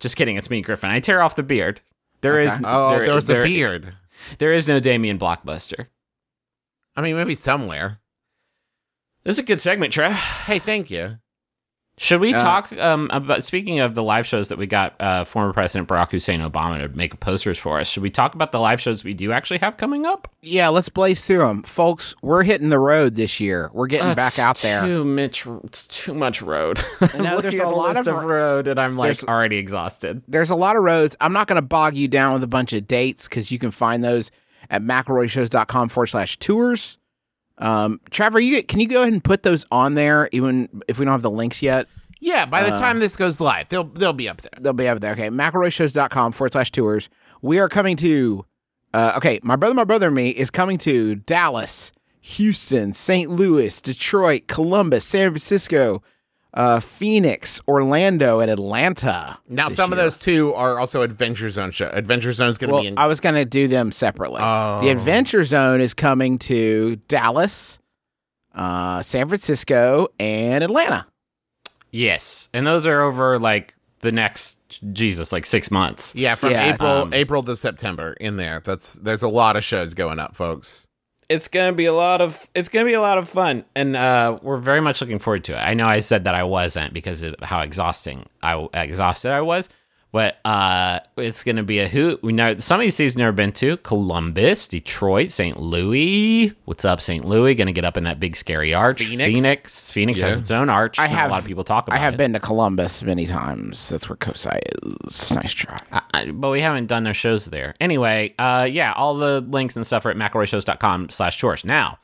Just 0.00 0.16
kidding. 0.16 0.36
It's 0.36 0.50
me, 0.50 0.60
Griffin. 0.60 0.90
I 0.90 1.00
tear 1.00 1.22
off 1.22 1.36
the 1.36 1.42
beard. 1.42 1.80
There 2.20 2.40
is 2.40 2.58
Oh, 2.64 2.96
there, 2.96 3.06
there 3.06 3.14
was 3.14 3.26
there- 3.26 3.42
a 3.42 3.44
beard. 3.44 3.94
There 4.38 4.52
is 4.52 4.66
no 4.66 4.80
Damien 4.80 5.18
Blockbuster. 5.18 5.86
I 6.96 7.02
mean, 7.02 7.16
maybe 7.16 7.34
somewhere. 7.34 8.00
This 9.24 9.36
is 9.38 9.44
a 9.44 9.46
good 9.46 9.60
segment, 9.60 9.92
Trev. 9.92 10.12
Hey, 10.12 10.58
thank 10.58 10.90
you. 10.90 11.18
Should 11.96 12.20
we 12.20 12.34
Uh, 12.34 12.38
talk 12.38 12.72
um, 12.72 13.08
about 13.12 13.44
speaking 13.44 13.78
of 13.78 13.94
the 13.94 14.02
live 14.02 14.26
shows 14.26 14.48
that 14.48 14.58
we 14.58 14.66
got 14.66 14.94
uh, 15.00 15.24
former 15.24 15.52
President 15.52 15.88
Barack 15.88 16.10
Hussein 16.10 16.40
Obama 16.40 16.78
to 16.82 16.88
make 16.96 17.20
posters 17.20 17.56
for 17.56 17.78
us? 17.78 17.88
Should 17.88 18.02
we 18.02 18.10
talk 18.10 18.34
about 18.34 18.50
the 18.50 18.58
live 18.58 18.80
shows 18.80 19.04
we 19.04 19.14
do 19.14 19.30
actually 19.30 19.58
have 19.58 19.76
coming 19.76 20.04
up? 20.04 20.28
yeah. 20.42 20.68
Let's 20.68 20.88
blaze 20.88 21.24
through 21.24 21.38
them, 21.38 21.62
folks. 21.62 22.14
We're 22.20 22.42
hitting 22.42 22.68
the 22.70 22.80
road 22.80 23.14
this 23.14 23.38
year. 23.38 23.70
We're 23.72 23.86
getting 23.86 24.12
back 24.14 24.38
out 24.40 24.56
there. 24.56 24.84
Too 24.84 25.04
much. 25.04 25.46
It's 25.64 25.86
too 25.86 26.14
much 26.14 26.42
road. 26.42 26.80
I'm 27.14 27.22
know, 27.22 27.40
there's 27.40 27.54
at 27.54 27.64
a 27.66 27.68
lot 27.70 27.94
list 27.94 28.08
of 28.08 28.16
of 28.16 28.24
road, 28.24 28.66
and 28.66 28.80
I'm 28.80 28.96
like 28.98 29.22
already 29.28 29.58
exhausted. 29.58 30.22
There's 30.26 30.50
a 30.50 30.56
lot 30.56 30.74
of 30.76 30.82
roads. 30.82 31.16
I'm 31.20 31.32
not 31.32 31.46
going 31.46 31.56
to 31.56 31.62
bog 31.62 31.94
you 31.94 32.08
down 32.08 32.32
with 32.32 32.42
a 32.42 32.48
bunch 32.48 32.72
of 32.72 32.88
dates 32.88 33.28
because 33.28 33.52
you 33.52 33.58
can 33.60 33.70
find 33.70 34.02
those 34.02 34.32
at 34.68 34.82
McElroyShows.com 34.82 35.90
forward 35.90 36.06
slash 36.08 36.38
tours. 36.38 36.98
Um, 37.58 38.00
Trevor, 38.10 38.40
you 38.40 38.62
can 38.64 38.80
you 38.80 38.88
go 38.88 39.02
ahead 39.02 39.12
and 39.12 39.22
put 39.22 39.42
those 39.44 39.64
on 39.70 39.94
there, 39.94 40.28
even 40.32 40.68
if 40.88 40.98
we 40.98 41.04
don't 41.04 41.12
have 41.12 41.22
the 41.22 41.30
links 41.30 41.62
yet? 41.62 41.86
Yeah, 42.20 42.46
by 42.46 42.62
the 42.62 42.74
Uh, 42.74 42.78
time 42.80 43.00
this 43.00 43.16
goes 43.16 43.40
live, 43.40 43.68
they'll 43.68 43.84
they'll 43.84 44.12
be 44.12 44.28
up 44.28 44.40
there. 44.40 44.50
They'll 44.60 44.72
be 44.72 44.88
up 44.88 45.00
there. 45.00 45.12
Okay. 45.12 45.28
McElroyshows.com 45.28 46.32
forward 46.32 46.52
slash 46.52 46.70
tours. 46.72 47.08
We 47.42 47.58
are 47.58 47.68
coming 47.68 47.96
to, 47.96 48.44
uh, 48.94 49.12
okay, 49.18 49.38
My 49.42 49.56
Brother, 49.56 49.74
My 49.74 49.84
Brother 49.84 50.06
and 50.06 50.16
Me 50.16 50.30
is 50.30 50.50
coming 50.50 50.78
to 50.78 51.16
Dallas, 51.16 51.92
Houston, 52.22 52.92
St. 52.94 53.30
Louis, 53.30 53.80
Detroit, 53.80 54.46
Columbus, 54.46 55.04
San 55.04 55.30
Francisco, 55.30 56.02
uh, 56.54 56.80
Phoenix, 56.80 57.60
Orlando, 57.66 58.40
and 58.40 58.50
Atlanta. 58.50 59.38
Now, 59.48 59.68
this 59.68 59.76
some 59.76 59.92
of 59.92 59.98
those 59.98 60.16
two 60.16 60.54
are 60.54 60.78
also 60.78 61.02
Adventure 61.02 61.50
Zone 61.50 61.72
show. 61.72 61.90
Adventure 61.92 62.32
Zone 62.32 62.50
is 62.50 62.58
going 62.58 62.68
to 62.68 62.74
Well, 62.74 62.82
be 62.82 62.88
in. 62.88 62.98
I 62.98 63.06
was 63.06 63.20
going 63.20 63.34
to 63.34 63.44
do 63.44 63.66
them 63.68 63.90
separately. 63.92 64.40
Oh. 64.42 64.80
The 64.80 64.88
Adventure 64.90 65.42
Zone 65.44 65.80
is 65.80 65.94
coming 65.94 66.38
to 66.38 66.96
Dallas, 67.08 67.78
uh, 68.54 69.02
San 69.02 69.28
Francisco, 69.28 70.08
and 70.18 70.62
Atlanta. 70.62 71.06
Yes, 71.90 72.48
and 72.52 72.66
those 72.66 72.86
are 72.86 73.02
over 73.02 73.38
like 73.38 73.74
the 74.00 74.10
next 74.12 74.58
Jesus, 74.92 75.32
like 75.32 75.46
six 75.46 75.70
months. 75.70 76.14
yeah, 76.14 76.34
from 76.34 76.50
Yeah, 76.50 76.74
April 76.74 76.88
um, 76.90 77.14
April 77.14 77.42
to 77.44 77.56
September 77.56 78.14
in 78.20 78.36
there. 78.36 78.60
That's 78.64 78.94
there's 78.94 79.22
a 79.22 79.28
lot 79.28 79.56
of 79.56 79.64
shows 79.64 79.94
going 79.94 80.18
up, 80.18 80.34
folks. 80.36 80.88
It's 81.28 81.48
gonna 81.48 81.72
be 81.72 81.86
a 81.86 81.92
lot 81.92 82.20
of 82.20 82.48
it's 82.54 82.68
gonna 82.68 82.84
be 82.84 82.92
a 82.94 83.00
lot 83.00 83.18
of 83.18 83.28
fun 83.28 83.64
and 83.74 83.96
uh 83.96 84.38
we're 84.42 84.56
very 84.56 84.80
much 84.80 85.00
looking 85.00 85.18
forward 85.18 85.44
to 85.44 85.52
it. 85.52 85.58
I 85.58 85.74
know 85.74 85.86
i 85.86 86.00
said 86.00 86.24
that 86.24 86.34
i 86.34 86.42
wasn't 86.44 86.92
because 86.92 87.22
of 87.22 87.34
how 87.42 87.60
exhausting 87.60 88.26
i 88.42 88.68
exhausted 88.74 89.30
i 89.30 89.40
was 89.40 89.68
but 90.14 90.38
uh 90.44 91.00
it's 91.16 91.42
gonna 91.42 91.64
be 91.64 91.80
a 91.80 91.88
hoot 91.88 92.22
we 92.22 92.32
know 92.32 92.56
some 92.58 92.78
of 92.78 92.84
these 92.84 92.94
cities 92.94 93.16
never 93.16 93.32
been 93.32 93.50
to 93.50 93.76
columbus 93.78 94.68
detroit 94.68 95.28
st 95.30 95.58
louis 95.58 96.52
what's 96.66 96.84
up 96.84 97.00
st 97.00 97.24
louis 97.24 97.54
gonna 97.56 97.72
get 97.72 97.84
up 97.84 97.96
in 97.96 98.04
that 98.04 98.20
big 98.20 98.36
scary 98.36 98.72
arch 98.72 99.02
Phoenix. 99.02 99.24
phoenix 99.32 99.90
phoenix 99.90 100.20
has 100.20 100.38
its 100.38 100.50
own 100.52 100.70
arch 100.70 100.98
I 101.00 101.06
Not 101.08 101.10
have- 101.10 101.30
a 101.30 101.32
lot 101.32 101.40
of 101.40 101.46
people 101.48 101.64
talk 101.64 101.88
about 101.88 101.96
I 101.96 102.00
have 102.00 102.14
it. 102.14 102.18
been 102.18 102.32
to 102.34 102.38
Columbus 102.40 103.02
many 103.02 103.26
times. 103.26 103.88
That's 103.88 104.08
where 104.08 104.16
Kosai 104.16 104.60
is. 105.06 105.32
Nice 105.32 105.52
try. 105.52 105.78
I- 105.90 106.02
I- 106.14 106.30
but 106.30 106.50
we 106.50 106.60
haven't 106.60 106.86
done 106.86 107.02
no 107.02 107.12
shows 107.12 107.46
there. 107.46 107.74
Anyway, 107.80 108.34
uh, 108.38 108.68
yeah, 108.70 108.92
all 108.92 109.14
the 109.16 109.40
links 109.40 109.74
and 109.76 109.84
stuff 109.86 110.06
are 110.06 110.10
at 110.10 110.16
McElroyshows.com 110.16 111.10
slash 111.10 111.38
tours. 111.38 111.64
Now, 111.64 111.98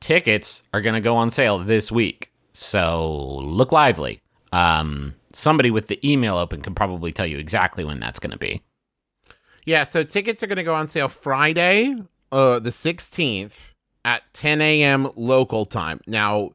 tickets 0.00 0.62
are 0.74 0.80
going 0.82 0.94
to 0.94 1.00
go 1.00 1.16
on 1.16 1.30
sale 1.30 1.58
this 1.58 1.90
week. 1.90 2.30
So 2.52 3.38
look 3.42 3.72
lively. 3.72 4.20
Um, 4.52 5.14
somebody 5.36 5.70
with 5.70 5.88
the 5.88 5.98
email 6.08 6.36
open 6.36 6.62
can 6.62 6.74
probably 6.74 7.12
tell 7.12 7.26
you 7.26 7.38
exactly 7.38 7.84
when 7.84 8.00
that's 8.00 8.18
going 8.18 8.30
to 8.32 8.38
be. 8.38 8.62
Yeah, 9.64 9.84
so 9.84 10.02
tickets 10.04 10.42
are 10.42 10.46
going 10.46 10.56
to 10.56 10.62
go 10.62 10.74
on 10.74 10.86
sale 10.88 11.08
Friday, 11.08 11.94
uh, 12.30 12.58
the 12.60 12.70
16th 12.70 13.72
at 14.04 14.22
10 14.32 14.60
a.m. 14.60 15.10
local 15.16 15.66
time. 15.66 16.00
Now, 16.06 16.52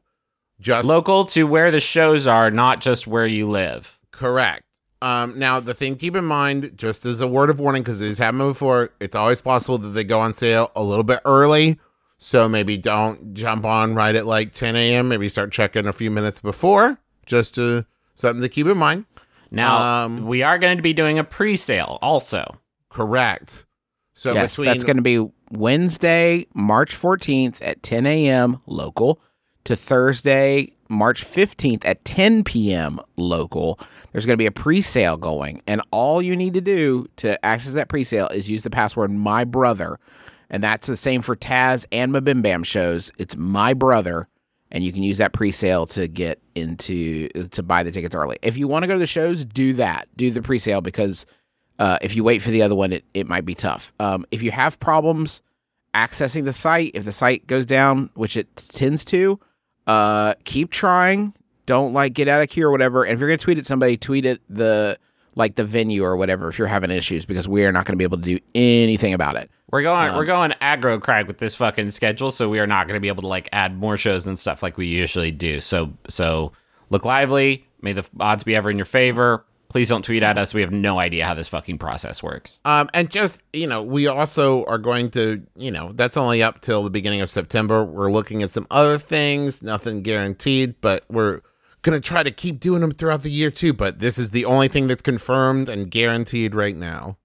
just 0.60 0.88
Local 0.88 1.24
to 1.26 1.42
where 1.44 1.70
the 1.70 1.80
shows 1.80 2.26
are, 2.26 2.50
not 2.50 2.80
just 2.80 3.06
where 3.06 3.26
you 3.26 3.48
live. 3.48 3.98
correct. 4.12 4.62
Um, 5.02 5.36
now, 5.36 5.58
the 5.58 5.74
thing 5.74 5.96
keep 5.96 6.14
in 6.14 6.24
mind, 6.24 6.74
just 6.76 7.04
as 7.04 7.20
a 7.20 7.26
word 7.26 7.50
of 7.50 7.58
warning, 7.58 7.82
because 7.82 8.00
it's 8.00 8.20
happened 8.20 8.38
before, 8.50 8.90
it's 9.00 9.16
always 9.16 9.40
possible 9.40 9.76
that 9.78 9.88
they 9.88 10.04
go 10.04 10.20
on 10.20 10.32
sale 10.32 10.70
a 10.76 10.82
little 10.84 11.02
bit 11.02 11.18
early. 11.24 11.80
So 12.18 12.48
maybe 12.48 12.76
don't 12.76 13.34
jump 13.34 13.66
on 13.66 13.96
right 13.96 14.14
at 14.14 14.26
like 14.26 14.52
10 14.52 14.76
a.m. 14.76 15.08
Maybe 15.08 15.28
start 15.28 15.50
checking 15.50 15.88
a 15.88 15.92
few 15.92 16.08
minutes 16.08 16.40
before, 16.40 17.00
just 17.26 17.56
to 17.56 17.84
something 18.22 18.40
to 18.40 18.48
keep 18.48 18.66
in 18.66 18.78
mind. 18.78 19.04
Now, 19.50 20.04
Um, 20.06 20.26
we 20.26 20.42
are 20.42 20.58
going 20.58 20.78
to 20.78 20.82
be 20.82 20.94
doing 20.94 21.18
a 21.18 21.24
pre 21.24 21.56
sale 21.56 21.98
also. 22.00 22.58
Correct. 22.88 23.66
So 24.14 24.32
yes, 24.32 24.56
between 24.56 24.66
that's 24.72 24.84
going 24.84 24.96
to 24.96 25.02
be 25.02 25.30
Wednesday, 25.50 26.46
March 26.54 26.94
14th 26.96 27.58
at 27.62 27.82
10 27.82 28.06
a.m. 28.06 28.60
local 28.66 29.20
to 29.64 29.76
Thursday, 29.76 30.72
March 30.88 31.22
15th 31.24 31.84
at 31.86 32.04
10 32.04 32.44
p.m. 32.44 33.00
local. 33.16 33.78
There's 34.12 34.26
going 34.26 34.34
to 34.34 34.42
be 34.42 34.46
a 34.46 34.52
pre-sale 34.52 35.16
going, 35.16 35.62
and 35.66 35.80
all 35.90 36.20
you 36.22 36.36
need 36.36 36.54
to 36.54 36.60
do 36.60 37.06
to 37.16 37.42
access 37.44 37.74
that 37.74 37.88
pre-sale 37.88 38.28
is 38.28 38.50
use 38.50 38.62
the 38.62 38.70
password 38.70 39.10
my 39.10 39.44
brother, 39.44 39.98
and 40.50 40.62
that's 40.62 40.86
the 40.86 40.96
same 40.96 41.22
for 41.22 41.34
Taz 41.36 41.84
and 41.92 42.12
MBMBaM 42.12 42.64
shows. 42.64 43.10
It's 43.18 43.36
my 43.36 43.72
brother, 43.74 44.28
and 44.72 44.82
you 44.82 44.90
can 44.90 45.02
use 45.02 45.18
that 45.18 45.32
pre-sale 45.32 45.86
to 45.86 46.08
get 46.08 46.40
into 46.54 47.28
to 47.28 47.62
buy 47.62 47.82
the 47.82 47.92
tickets 47.92 48.14
early. 48.14 48.38
If 48.42 48.56
you 48.56 48.66
want 48.66 48.82
to 48.82 48.86
go 48.88 48.94
to 48.94 48.98
the 48.98 49.06
shows, 49.06 49.44
do 49.44 49.74
that. 49.74 50.08
Do 50.16 50.30
the 50.30 50.42
pre-sale 50.42 50.80
because 50.80 51.26
uh, 51.78 51.98
if 52.00 52.16
you 52.16 52.24
wait 52.24 52.42
for 52.42 52.50
the 52.50 52.62
other 52.62 52.74
one, 52.74 52.92
it, 52.92 53.04
it 53.14 53.28
might 53.28 53.44
be 53.44 53.54
tough. 53.54 53.92
Um, 54.00 54.26
if 54.30 54.42
you 54.42 54.50
have 54.50 54.80
problems 54.80 55.42
accessing 55.94 56.44
the 56.44 56.54
site, 56.54 56.92
if 56.94 57.04
the 57.04 57.12
site 57.12 57.46
goes 57.46 57.66
down, 57.66 58.10
which 58.14 58.36
it 58.36 58.56
tends 58.56 59.04
to, 59.06 59.38
uh, 59.86 60.34
keep 60.44 60.70
trying. 60.70 61.34
Don't 61.66 61.92
like 61.92 62.14
get 62.14 62.26
out 62.26 62.42
of 62.42 62.48
queue 62.48 62.66
or 62.66 62.70
whatever. 62.70 63.04
And 63.04 63.12
if 63.12 63.20
you're 63.20 63.28
gonna 63.28 63.38
tweet 63.38 63.58
at 63.58 63.66
somebody, 63.66 63.96
tweet 63.96 64.24
at 64.24 64.40
the 64.48 64.98
like 65.34 65.54
the 65.54 65.64
venue 65.64 66.04
or 66.04 66.16
whatever 66.16 66.48
if 66.48 66.58
you're 66.58 66.68
having 66.68 66.90
issues 66.90 67.24
because 67.24 67.48
we 67.48 67.64
are 67.64 67.72
not 67.72 67.86
going 67.86 67.94
to 67.94 67.98
be 67.98 68.04
able 68.04 68.18
to 68.18 68.24
do 68.24 68.38
anything 68.54 69.14
about 69.14 69.36
it. 69.36 69.50
We're 69.70 69.82
going 69.82 70.10
Um, 70.10 70.16
we're 70.16 70.26
going 70.26 70.52
aggro 70.60 71.00
crag 71.00 71.26
with 71.26 71.38
this 71.38 71.54
fucking 71.54 71.90
schedule, 71.92 72.30
so 72.30 72.48
we 72.48 72.60
are 72.60 72.66
not 72.66 72.86
going 72.86 72.96
to 72.96 73.00
be 73.00 73.08
able 73.08 73.22
to 73.22 73.28
like 73.28 73.48
add 73.52 73.78
more 73.78 73.96
shows 73.96 74.26
and 74.26 74.38
stuff 74.38 74.62
like 74.62 74.76
we 74.76 74.86
usually 74.86 75.30
do. 75.30 75.60
So 75.60 75.92
so 76.08 76.52
look 76.90 77.04
lively. 77.04 77.66
May 77.80 77.94
the 77.94 78.08
odds 78.20 78.44
be 78.44 78.54
ever 78.54 78.70
in 78.70 78.76
your 78.76 78.84
favor. 78.84 79.44
Please 79.68 79.88
don't 79.88 80.04
tweet 80.04 80.22
at 80.22 80.36
us. 80.36 80.52
We 80.52 80.60
have 80.60 80.70
no 80.70 80.98
idea 80.98 81.24
how 81.24 81.32
this 81.32 81.48
fucking 81.48 81.78
process 81.78 82.22
works. 82.22 82.60
Um, 82.66 82.90
and 82.92 83.10
just, 83.10 83.40
you 83.54 83.66
know, 83.66 83.82
we 83.82 84.06
also 84.06 84.66
are 84.66 84.76
going 84.76 85.10
to, 85.12 85.42
you 85.56 85.70
know, 85.70 85.92
that's 85.94 86.18
only 86.18 86.42
up 86.42 86.60
till 86.60 86.84
the 86.84 86.90
beginning 86.90 87.22
of 87.22 87.30
September. 87.30 87.82
We're 87.82 88.12
looking 88.12 88.42
at 88.42 88.50
some 88.50 88.66
other 88.70 88.98
things, 88.98 89.62
nothing 89.62 90.02
guaranteed, 90.02 90.74
but 90.82 91.06
we're 91.08 91.40
going 91.82 92.00
to 92.00 92.06
try 92.06 92.22
to 92.22 92.30
keep 92.30 92.60
doing 92.60 92.80
them 92.80 92.92
throughout 92.92 93.22
the 93.22 93.30
year 93.30 93.50
too. 93.50 93.72
But 93.72 93.98
this 93.98 94.18
is 94.18 94.30
the 94.30 94.44
only 94.44 94.68
thing 94.68 94.86
that's 94.86 95.02
confirmed 95.02 95.68
and 95.68 95.90
guaranteed 95.90 96.54
right 96.54 96.76
now. 96.76 97.18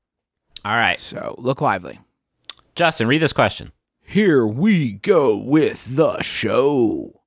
All 0.65 0.75
right, 0.75 0.99
So 0.99 1.35
look 1.37 1.61
lively. 1.61 1.99
Justin, 2.75 3.07
read 3.07 3.21
this 3.21 3.33
question. 3.33 3.71
Here 4.01 4.45
we 4.45 4.93
go 4.93 5.37
with 5.37 5.95
the 5.95 6.21
show. 6.21 7.21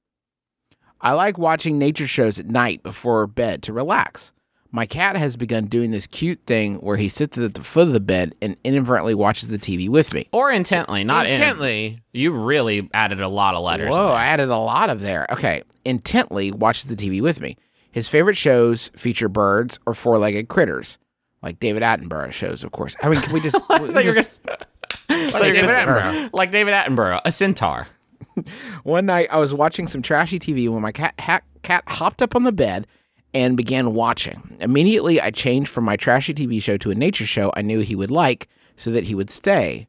I 1.01 1.13
like 1.13 1.39
watching 1.39 1.79
nature 1.79 2.07
shows 2.07 2.39
at 2.39 2.47
night 2.47 2.83
before 2.83 3.27
bed 3.27 3.63
to 3.63 3.73
relax. 3.73 4.33
My 4.73 4.87
cat 4.87 5.17
has 5.17 5.37
begun 5.37 5.65
doing 5.67 5.91
this 5.91 6.07
cute 6.07 6.41
thing 6.47 6.77
where 6.77 6.97
he 6.97 7.09
sits 7.09 7.37
at 7.37 7.55
the 7.55 7.61
foot 7.63 7.89
of 7.89 7.93
the 7.93 8.01
bed 8.01 8.35
and 8.41 8.57
inadvertently 8.63 9.15
watches 9.17 9.49
the 9.49 9.59
TV 9.59 9.89
with 9.89 10.15
me. 10.15 10.29
Or 10.33 10.51
intently, 10.53 11.03
not 11.03 11.27
in- 11.27 11.33
Intently. 11.35 12.01
You 12.13 12.33
really 12.33 12.89
added 12.95 13.21
a 13.21 13.29
lot 13.29 13.55
of 13.57 13.63
letters. 13.65 13.91
Whoa, 13.91 14.13
I 14.13 14.27
added 14.27 14.49
a 14.49 14.57
lot 14.59 14.89
of 14.91 15.01
there. 15.01 15.27
Okay. 15.33 15.63
Intently 15.85 16.53
watches 16.53 16.85
the 16.85 16.95
TV 16.95 17.21
with 17.21 17.41
me. 17.41 17.57
His 17.91 18.09
favorite 18.09 18.37
shows 18.37 18.91
feature 18.95 19.29
birds 19.29 19.81
or 19.87 19.95
four 19.95 20.19
legged 20.19 20.47
critters, 20.49 20.99
like 21.43 21.59
David 21.59 21.83
Attenborough 21.83 22.31
shows, 22.31 22.63
of 22.63 22.71
course. 22.71 22.95
I 23.03 23.09
mean, 23.09 23.21
can 23.21 23.33
we 23.33 23.41
just. 23.41 23.57
we 23.71 23.89
thought 23.89 24.05
you 24.05 24.11
were 24.11 24.15
just- 24.15 24.45
So 24.47 25.17
you're 25.17 25.53
David 25.53 25.63
gonna- 25.67 26.01
Attenborough. 26.01 26.31
like 26.33 26.53
David 26.53 26.75
Attenborough, 26.75 27.21
a 27.25 27.33
centaur. 27.33 27.89
One 28.85 29.07
night 29.07 29.27
I 29.33 29.39
was 29.39 29.53
watching 29.53 29.89
some 29.89 30.03
trashy 30.03 30.39
TV 30.39 30.69
when 30.69 30.83
my 30.83 30.93
cat, 30.93 31.17
cat 31.17 31.83
hopped 31.89 32.23
up 32.23 32.37
on 32.37 32.45
the 32.45 32.53
bed 32.53 32.87
and 33.33 33.57
began 33.57 33.95
watching. 33.95 34.57
Immediately, 34.61 35.21
I 35.21 35.31
changed 35.31 35.71
from 35.71 35.85
my 35.85 35.97
trashy 35.97 36.35
TV 36.35 36.63
show 36.63 36.77
to 36.79 36.91
a 36.91 36.95
nature 36.95 37.27
show 37.27 37.53
I 37.57 37.63
knew 37.63 37.81
he 37.81 37.95
would 37.95 38.11
like 38.11 38.49
so 38.77 38.91
that 38.91 39.05
he 39.05 39.15
would 39.15 39.31
stay. 39.31 39.87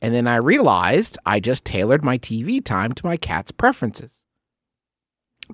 And 0.00 0.14
then 0.14 0.26
I 0.26 0.36
realized 0.36 1.18
I 1.26 1.40
just 1.40 1.64
tailored 1.64 2.04
my 2.04 2.18
TV 2.18 2.64
time 2.64 2.92
to 2.92 3.06
my 3.06 3.16
cat's 3.16 3.50
preferences. 3.50 4.22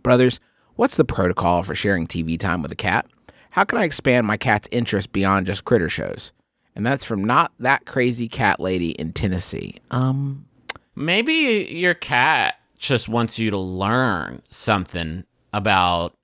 Brothers, 0.02 0.38
what's 0.74 0.96
the 0.96 1.04
protocol 1.04 1.62
for 1.62 1.74
sharing 1.74 2.06
TV 2.06 2.38
time 2.38 2.62
with 2.62 2.72
a 2.72 2.76
cat? 2.76 3.06
How 3.50 3.64
can 3.64 3.78
I 3.78 3.84
expand 3.84 4.26
my 4.26 4.36
cat's 4.36 4.68
interest 4.70 5.12
beyond 5.12 5.46
just 5.46 5.64
critter 5.64 5.88
shows? 5.88 6.32
And 6.76 6.84
that's 6.84 7.04
from 7.04 7.24
not 7.24 7.52
that 7.60 7.86
crazy 7.86 8.28
cat 8.28 8.58
lady 8.58 8.90
in 8.90 9.12
Tennessee. 9.12 9.76
Um, 9.90 10.46
Maybe 10.96 11.68
your 11.70 11.94
cat 11.94 12.56
just 12.78 13.08
wants 13.08 13.38
you 13.38 13.50
to 13.50 13.58
learn 13.58 14.42
something 14.48 15.24
about 15.52 16.14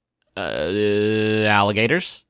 uh, 0.41 1.47
alligators 1.49 2.25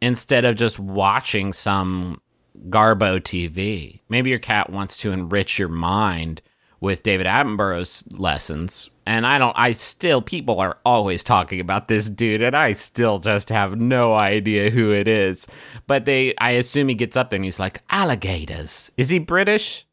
instead 0.00 0.44
of 0.44 0.56
just 0.56 0.78
watching 0.78 1.52
some 1.52 2.20
Garbo 2.68 3.20
TV. 3.20 4.00
Maybe 4.08 4.30
your 4.30 4.38
cat 4.38 4.70
wants 4.70 4.98
to 4.98 5.12
enrich 5.12 5.58
your 5.58 5.68
mind 5.68 6.42
with 6.80 7.02
David 7.02 7.26
Attenborough's 7.26 8.04
lessons. 8.18 8.90
And 9.06 9.26
I 9.26 9.38
don't, 9.38 9.56
I 9.58 9.72
still, 9.72 10.20
people 10.20 10.60
are 10.60 10.78
always 10.84 11.24
talking 11.24 11.60
about 11.60 11.88
this 11.88 12.10
dude, 12.10 12.42
and 12.42 12.54
I 12.54 12.72
still 12.72 13.18
just 13.18 13.48
have 13.48 13.78
no 13.78 14.14
idea 14.14 14.70
who 14.70 14.92
it 14.92 15.08
is. 15.08 15.46
But 15.86 16.04
they, 16.04 16.34
I 16.36 16.52
assume 16.52 16.88
he 16.88 16.94
gets 16.94 17.16
up 17.16 17.30
there 17.30 17.36
and 17.36 17.44
he's 17.44 17.60
like, 17.60 17.82
alligators. 17.90 18.90
Is 18.96 19.10
he 19.10 19.18
British? 19.18 19.86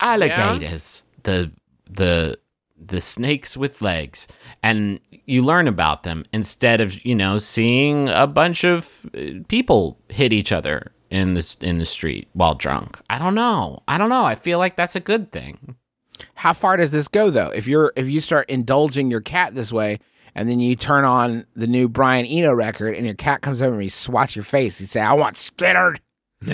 alligators 0.00 1.02
the 1.22 1.50
the 1.90 2.38
the 2.76 3.00
snakes 3.00 3.56
with 3.56 3.80
legs 3.80 4.28
and 4.62 5.00
you 5.26 5.42
learn 5.42 5.68
about 5.68 6.02
them 6.02 6.24
instead 6.32 6.80
of 6.80 7.04
you 7.04 7.14
know 7.14 7.38
seeing 7.38 8.08
a 8.08 8.26
bunch 8.26 8.64
of 8.64 9.06
uh, 9.16 9.40
people 9.48 9.98
hit 10.08 10.32
each 10.32 10.52
other 10.52 10.92
in 11.10 11.34
the 11.34 11.56
in 11.60 11.78
the 11.78 11.86
street 11.86 12.28
while 12.32 12.54
drunk 12.54 12.98
i 13.08 13.18
don't 13.18 13.34
know 13.34 13.82
i 13.86 13.96
don't 13.96 14.08
know 14.08 14.24
i 14.24 14.34
feel 14.34 14.58
like 14.58 14.76
that's 14.76 14.96
a 14.96 15.00
good 15.00 15.30
thing 15.30 15.76
how 16.34 16.52
far 16.52 16.76
does 16.76 16.92
this 16.92 17.08
go 17.08 17.30
though? 17.30 17.50
If 17.50 17.66
you're 17.66 17.92
if 17.96 18.08
you 18.08 18.20
start 18.20 18.48
indulging 18.48 19.10
your 19.10 19.20
cat 19.20 19.54
this 19.54 19.72
way, 19.72 19.98
and 20.34 20.48
then 20.48 20.60
you 20.60 20.76
turn 20.76 21.04
on 21.04 21.44
the 21.54 21.66
new 21.66 21.88
Brian 21.88 22.26
Eno 22.26 22.52
record, 22.52 22.94
and 22.94 23.04
your 23.04 23.14
cat 23.14 23.42
comes 23.42 23.60
over 23.60 23.74
and 23.74 23.82
he 23.82 23.88
swats 23.88 24.36
your 24.36 24.44
face, 24.44 24.80
you 24.80 24.86
say, 24.86 25.00
"I 25.00 25.14
want 25.14 25.36
Skinner." 25.36 25.96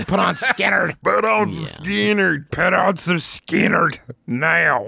Put 0.06 0.20
on 0.20 0.36
Skinner. 0.36 0.92
Put 1.02 1.24
on 1.24 1.50
some 1.50 1.66
Skinner. 1.66 2.46
Put 2.52 2.74
on 2.74 2.96
some 2.96 3.18
Skinner 3.18 3.88
now. 4.26 4.86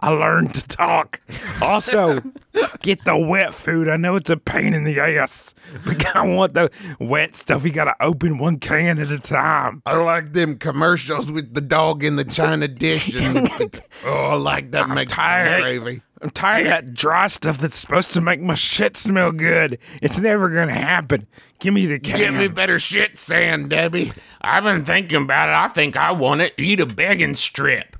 I 0.00 0.10
learned 0.10 0.54
to 0.54 0.68
talk. 0.68 1.20
Also, 1.62 2.20
get 2.82 3.04
the 3.04 3.16
wet 3.16 3.54
food. 3.54 3.88
I 3.88 3.96
know 3.96 4.16
it's 4.16 4.30
a 4.30 4.36
pain 4.36 4.74
in 4.74 4.84
the 4.84 5.00
ass, 5.00 5.54
but 5.84 6.04
I 6.16 6.26
want 6.26 6.54
the 6.54 6.70
wet 7.00 7.36
stuff. 7.36 7.64
You 7.64 7.72
gotta 7.72 7.94
open 8.00 8.38
one 8.38 8.58
can 8.58 8.98
at 8.98 9.10
a 9.10 9.18
time. 9.18 9.82
I 9.86 9.96
like 9.96 10.32
them 10.32 10.56
commercials 10.56 11.32
with 11.32 11.54
the 11.54 11.60
dog 11.60 12.04
in 12.04 12.16
the 12.16 12.24
china 12.24 12.68
dish. 12.68 13.14
And 13.14 13.80
oh, 14.04 14.30
I 14.30 14.34
like 14.34 14.70
that 14.72 14.88
makes 14.88 15.12
tired. 15.12 15.62
gravy. 15.62 16.02
I'm 16.20 16.30
tired 16.30 16.66
of 16.66 16.72
that 16.72 16.94
dry 16.94 17.28
stuff 17.28 17.58
that's 17.58 17.76
supposed 17.76 18.12
to 18.14 18.20
make 18.20 18.40
my 18.40 18.56
shit 18.56 18.96
smell 18.96 19.30
good. 19.30 19.78
It's 20.02 20.20
never 20.20 20.50
gonna 20.50 20.72
happen. 20.74 21.28
Give 21.60 21.72
me 21.72 21.86
the 21.86 22.00
can. 22.00 22.18
Give 22.18 22.34
me 22.34 22.48
better 22.48 22.80
shit, 22.80 23.16
Sam 23.18 23.68
Debbie. 23.68 24.12
i've 24.40 24.64
been 24.64 24.84
thinking 24.84 25.22
about 25.22 25.48
it 25.48 25.56
i 25.56 25.68
think 25.68 25.96
i 25.96 26.10
want 26.12 26.40
to 26.40 26.62
eat 26.62 26.80
a 26.80 26.86
begging 26.86 27.34
strip 27.34 27.96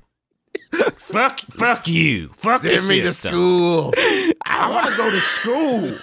fuck 0.71 1.39
fuck 1.51 1.87
you 1.87 2.29
fuck 2.29 2.61
Send 2.61 2.87
me 2.87 3.01
to 3.01 3.11
school. 3.13 3.93
I 4.45 4.69
want 4.69 4.87
to 4.87 4.95
go 4.97 5.09
to 5.09 5.19
school. 5.19 5.97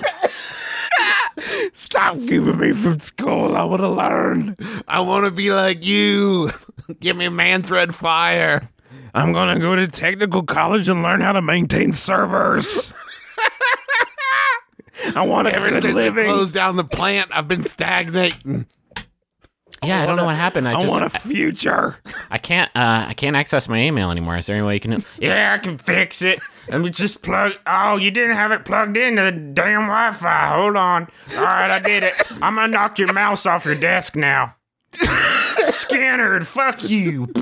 Stop 1.73 2.15
keeping 2.17 2.59
me 2.59 2.73
from 2.73 2.99
school. 2.99 3.57
I 3.57 3.65
want 3.65 3.83
to 3.83 3.89
learn. 3.89 4.57
I 4.89 5.01
want 5.01 5.27
to 5.27 5.31
be 5.31 5.53
like 5.53 5.85
you. 5.85 6.51
Give 7.01 7.17
me 7.17 7.29
man's 7.29 7.71
red 7.71 7.95
fire. 7.95 8.69
I'm 9.15 9.33
gonna 9.33 9.59
go 9.61 9.77
to 9.77 9.87
technical 9.87 10.43
college 10.43 10.89
and 10.89 11.03
learn 11.03 11.21
how 11.21 11.33
to 11.33 11.43
maintain 11.43 11.93
servers. 11.93 12.93
I 15.15 15.25
want 15.27 15.47
to 15.49 15.55
Ever 15.55 15.71
since 15.73 15.83
they 15.85 15.93
living. 15.93 16.25
closed 16.27 16.55
down 16.55 16.77
the 16.77 16.85
plant, 16.85 17.31
I've 17.35 17.49
been 17.49 17.65
stagnating. 17.65 18.67
Yeah 19.85 20.03
i 20.03 20.07
don't 20.07 20.17
know 20.17 20.25
what 20.25 20.37
happened 20.37 20.67
i, 20.69 20.75
I 20.75 20.81
just 20.81 20.91
want 20.91 21.05
a 21.05 21.11
future. 21.11 21.97
I 22.31 22.39
can't 22.39 22.71
uh 22.75 23.07
I 23.09 23.15
can't 23.15 23.37
access 23.37 23.69
my 23.69 23.79
email 23.81 24.11
anymore. 24.11 24.37
Is 24.37 24.47
there 24.47 24.57
any 24.57 24.67
way 24.67 24.75
you 24.75 24.81
can 24.81 25.05
Yeah, 25.19 25.53
I 25.55 25.59
can 25.59 25.79
fix 25.79 26.23
it. 26.23 26.41
Let 26.69 26.81
me 26.81 26.91
just 26.91 27.23
plug 27.23 27.53
Oh, 27.67 27.97
you 27.97 28.11
didn't 28.11 28.37
have 28.37 28.53
it 28.53 28.65
plugged 28.65 28.97
into 28.97 29.23
the 29.23 29.33
damn 29.33 29.83
Wi-Fi. 29.83 30.49
Hold 30.49 30.77
on. 30.77 31.09
Alright, 31.35 31.71
I 31.71 31.81
did 31.81 32.03
it. 32.03 32.15
I'm 32.43 32.57
gonna 32.57 32.69
knock 32.69 32.99
your 32.99 33.13
mouse 33.13 33.47
off 33.47 33.65
your 33.65 33.75
desk 33.75 34.17
now. 34.17 34.57
Scannered, 34.93 36.47
fuck 36.47 36.89
you. 36.89 37.33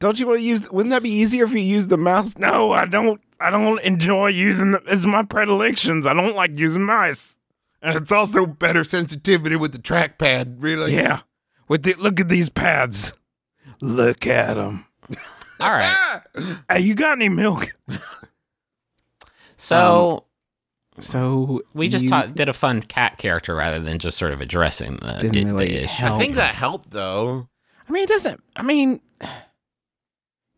Don't 0.00 0.18
you 0.18 0.26
want 0.26 0.40
to 0.40 0.44
use? 0.44 0.70
Wouldn't 0.70 0.90
that 0.90 1.02
be 1.02 1.10
easier 1.10 1.44
if 1.44 1.52
you 1.52 1.58
use 1.60 1.88
the 1.88 1.96
mouse? 1.96 2.36
No, 2.36 2.72
I 2.72 2.84
don't. 2.84 3.20
I 3.40 3.50
don't 3.50 3.80
enjoy 3.82 4.28
using. 4.28 4.72
The, 4.72 4.82
it's 4.86 5.04
my 5.04 5.22
predilections. 5.24 6.06
I 6.06 6.14
don't 6.14 6.36
like 6.36 6.58
using 6.58 6.82
mice. 6.82 7.36
And 7.80 7.96
it's 7.96 8.12
also 8.12 8.46
better 8.46 8.84
sensitivity 8.84 9.56
with 9.56 9.72
the 9.72 9.78
trackpad, 9.78 10.56
really. 10.58 10.94
Yeah. 10.94 11.20
With 11.68 11.82
the, 11.84 11.94
look 11.94 12.20
at 12.20 12.28
these 12.28 12.48
pads. 12.48 13.12
Look 13.80 14.26
at 14.26 14.54
them. 14.54 14.86
Alright. 15.60 15.96
Hey, 16.68 16.80
you 16.80 16.94
got 16.94 17.12
any 17.18 17.28
milk? 17.28 17.68
So 19.56 20.24
um, 20.96 21.02
So 21.02 21.62
we 21.74 21.88
just 21.88 22.04
you 22.04 22.10
ta- 22.10 22.26
did 22.26 22.48
a 22.48 22.52
fun 22.52 22.82
cat 22.82 23.18
character 23.18 23.54
rather 23.54 23.78
than 23.78 23.98
just 23.98 24.18
sort 24.18 24.32
of 24.32 24.40
addressing 24.40 24.96
the, 24.96 25.18
Didn't 25.20 25.32
the, 25.32 25.44
really 25.44 25.68
the 25.68 25.84
issue. 25.84 26.02
help. 26.02 26.16
I 26.16 26.18
think 26.18 26.36
that 26.36 26.54
helped, 26.54 26.90
though. 26.90 27.48
I 27.88 27.92
mean, 27.92 28.02
it 28.04 28.08
doesn't. 28.08 28.40
I 28.56 28.62
mean, 28.62 29.00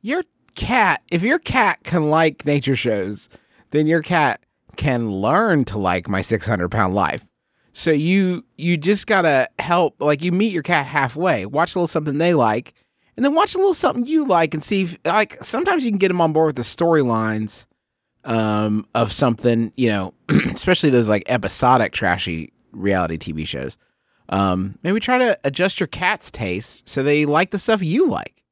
your 0.00 0.22
cat. 0.54 1.02
If 1.10 1.22
your 1.22 1.38
cat 1.38 1.80
can 1.84 2.08
like 2.10 2.46
nature 2.46 2.76
shows, 2.76 3.28
then 3.70 3.86
your 3.86 4.02
cat 4.02 4.40
can 4.76 5.10
learn 5.10 5.64
to 5.66 5.78
like 5.78 6.08
my 6.08 6.22
600 6.22 6.68
pound 6.70 6.94
life. 6.94 7.28
So 7.78 7.90
you 7.90 8.42
you 8.56 8.78
just 8.78 9.06
gotta 9.06 9.50
help. 9.58 10.00
Like 10.00 10.22
you 10.22 10.32
meet 10.32 10.50
your 10.50 10.62
cat 10.62 10.86
halfway. 10.86 11.44
Watch 11.44 11.74
a 11.74 11.78
little 11.78 11.86
something 11.86 12.16
they 12.16 12.32
like, 12.32 12.72
and 13.16 13.24
then 13.24 13.34
watch 13.34 13.54
a 13.54 13.58
little 13.58 13.74
something 13.74 14.06
you 14.06 14.26
like, 14.26 14.54
and 14.54 14.64
see. 14.64 14.84
If, 14.84 14.98
like 15.04 15.44
sometimes 15.44 15.84
you 15.84 15.90
can 15.90 15.98
get 15.98 16.08
them 16.08 16.22
on 16.22 16.32
board 16.32 16.46
with 16.46 16.56
the 16.56 16.62
storylines 16.62 17.66
um, 18.24 18.86
of 18.94 19.12
something. 19.12 19.74
You 19.76 19.90
know, 19.90 20.12
especially 20.54 20.88
those 20.88 21.10
like 21.10 21.24
episodic 21.26 21.92
trashy 21.92 22.50
reality 22.72 23.18
TV 23.18 23.46
shows. 23.46 23.76
Um, 24.30 24.78
maybe 24.82 24.98
try 24.98 25.18
to 25.18 25.36
adjust 25.44 25.78
your 25.78 25.86
cat's 25.86 26.30
taste 26.30 26.88
so 26.88 27.02
they 27.02 27.26
like 27.26 27.50
the 27.50 27.58
stuff 27.58 27.82
you 27.82 28.08
like. 28.08 28.42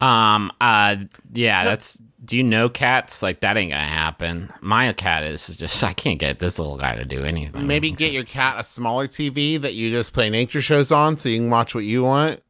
Um. 0.00 0.52
Uh. 0.60 0.96
Yeah. 1.32 1.64
That's. 1.64 2.00
Do 2.24 2.36
you 2.36 2.44
know 2.44 2.68
cats? 2.68 3.22
Like 3.22 3.40
that 3.40 3.56
ain't 3.56 3.72
gonna 3.72 3.82
happen. 3.84 4.52
My 4.60 4.92
cat 4.92 5.24
is 5.24 5.56
just. 5.56 5.82
I 5.84 5.92
can't 5.92 6.18
get 6.18 6.38
this 6.38 6.58
little 6.58 6.76
guy 6.76 6.94
to 6.96 7.04
do 7.04 7.24
anything. 7.24 7.66
Maybe 7.66 7.90
get 7.90 8.12
your 8.12 8.24
cat 8.24 8.56
a 8.58 8.64
smaller 8.64 9.08
TV 9.08 9.60
that 9.60 9.74
you 9.74 9.90
just 9.90 10.12
play 10.12 10.28
nature 10.30 10.60
shows 10.60 10.92
on 10.92 11.16
so 11.16 11.28
you 11.28 11.38
can 11.38 11.50
watch 11.50 11.74
what 11.74 11.84
you 11.84 12.04
want. 12.04 12.42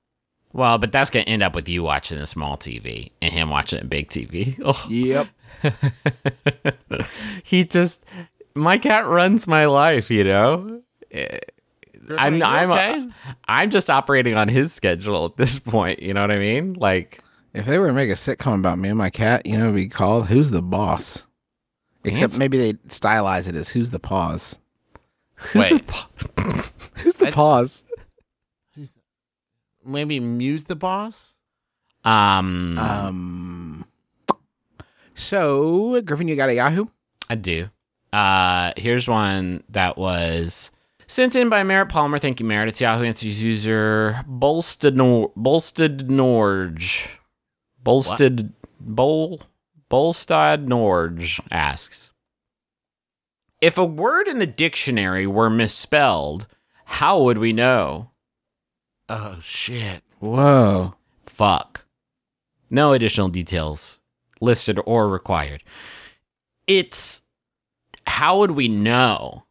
Well, 0.52 0.78
but 0.78 0.90
that's 0.92 1.10
gonna 1.10 1.26
end 1.26 1.42
up 1.42 1.54
with 1.54 1.68
you 1.68 1.82
watching 1.82 2.18
a 2.18 2.26
small 2.26 2.56
TV 2.56 3.12
and 3.20 3.32
him 3.32 3.50
watching 3.50 3.80
a 3.80 3.84
big 3.84 4.08
TV. 4.08 4.58
Oh, 4.64 4.86
Yep. 4.88 5.28
he 7.44 7.64
just. 7.64 8.04
My 8.54 8.78
cat 8.78 9.06
runs 9.06 9.46
my 9.46 9.66
life. 9.66 10.10
You 10.10 10.24
know. 10.24 10.82
I'm. 12.16 12.36
you 12.36 12.42
I'm. 12.44 12.70
okay? 12.72 13.08
I'm 13.46 13.70
just 13.70 13.90
operating 13.90 14.34
on 14.34 14.48
his 14.48 14.72
schedule 14.72 15.26
at 15.26 15.36
this 15.36 15.58
point. 15.58 16.02
You 16.02 16.14
know 16.14 16.22
what 16.22 16.30
I 16.32 16.38
mean? 16.38 16.74
Like. 16.74 17.22
If 17.54 17.66
they 17.66 17.78
were 17.78 17.88
to 17.88 17.92
make 17.92 18.10
a 18.10 18.14
sitcom 18.14 18.56
about 18.56 18.78
me 18.78 18.88
and 18.90 18.98
my 18.98 19.10
cat, 19.10 19.46
you 19.46 19.56
know, 19.56 19.64
it'd 19.64 19.74
be 19.76 19.88
called 19.88 20.28
"Who's 20.28 20.50
the 20.50 20.62
Boss." 20.62 21.26
Except 22.04 22.24
It's- 22.34 22.38
maybe 22.38 22.58
they 22.58 22.66
would 22.68 22.88
stylize 22.88 23.48
it 23.48 23.56
as 23.56 23.70
"Who's 23.70 23.90
the 23.90 23.98
Paws." 23.98 24.58
Who's 25.34 25.70
Wait. 25.70 25.86
The 25.86 25.92
paws? 25.92 26.72
Who's 26.96 27.16
the 27.16 27.30
Paws? 27.30 27.84
Maybe 29.84 30.20
Muse 30.20 30.66
the 30.66 30.76
boss? 30.76 31.38
Um. 32.04 32.76
Um. 32.78 33.84
So, 35.14 36.00
Griffin, 36.02 36.28
you 36.28 36.36
got 36.36 36.48
a 36.48 36.54
Yahoo? 36.54 36.86
I 37.30 37.34
do. 37.36 37.70
Uh, 38.12 38.72
here's 38.76 39.08
one 39.08 39.62
that 39.70 39.96
was 39.96 40.70
Sent 41.06 41.36
in 41.36 41.48
by 41.48 41.62
Merritt 41.62 41.88
Palmer. 41.88 42.18
Thank 42.18 42.40
you, 42.40 42.46
Merritt. 42.46 42.68
It's 42.68 42.80
Yahoo 42.80 43.04
Answers 43.04 43.42
user 43.42 44.22
Bolstednor 44.28 45.32
Bolstednorge. 45.36 47.17
Bolsted 47.88 48.52
Bol 48.78 49.40
Bolstad 49.90 50.66
Norge 50.66 51.40
asks 51.50 52.12
If 53.62 53.78
a 53.78 53.84
word 53.86 54.28
in 54.28 54.38
the 54.38 54.46
dictionary 54.46 55.26
were 55.26 55.48
misspelled, 55.48 56.46
how 56.84 57.22
would 57.22 57.38
we 57.38 57.54
know? 57.54 58.10
Oh 59.08 59.38
shit. 59.40 60.02
Whoa. 60.18 60.96
Fuck. 61.24 61.86
No 62.68 62.92
additional 62.92 63.28
details 63.28 64.00
listed 64.38 64.78
or 64.84 65.08
required. 65.08 65.64
It's 66.66 67.22
how 68.06 68.40
would 68.40 68.50
we 68.50 68.68
know? 68.68 69.46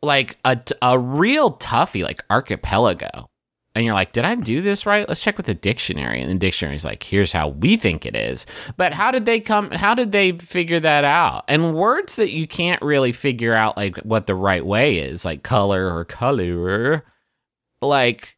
Like 0.00 0.38
a, 0.44 0.60
a 0.80 0.96
real 0.96 1.54
toughie, 1.54 2.04
like 2.04 2.22
archipelago. 2.30 3.29
And 3.74 3.84
you're 3.84 3.94
like, 3.94 4.12
did 4.12 4.24
I 4.24 4.34
do 4.34 4.60
this 4.60 4.84
right? 4.84 5.08
Let's 5.08 5.22
check 5.22 5.36
with 5.36 5.46
the 5.46 5.54
dictionary. 5.54 6.20
And 6.20 6.28
the 6.28 6.34
dictionary's 6.34 6.84
like, 6.84 7.04
here's 7.04 7.30
how 7.30 7.48
we 7.48 7.76
think 7.76 8.04
it 8.04 8.16
is. 8.16 8.44
But 8.76 8.92
how 8.92 9.12
did 9.12 9.26
they 9.26 9.38
come? 9.38 9.70
How 9.70 9.94
did 9.94 10.10
they 10.10 10.32
figure 10.32 10.80
that 10.80 11.04
out? 11.04 11.44
And 11.46 11.74
words 11.74 12.16
that 12.16 12.30
you 12.32 12.48
can't 12.48 12.82
really 12.82 13.12
figure 13.12 13.54
out, 13.54 13.76
like 13.76 13.96
what 13.98 14.26
the 14.26 14.34
right 14.34 14.66
way 14.66 14.98
is, 14.98 15.24
like 15.24 15.44
color 15.44 15.94
or 15.94 16.04
color, 16.04 17.04
like 17.80 18.36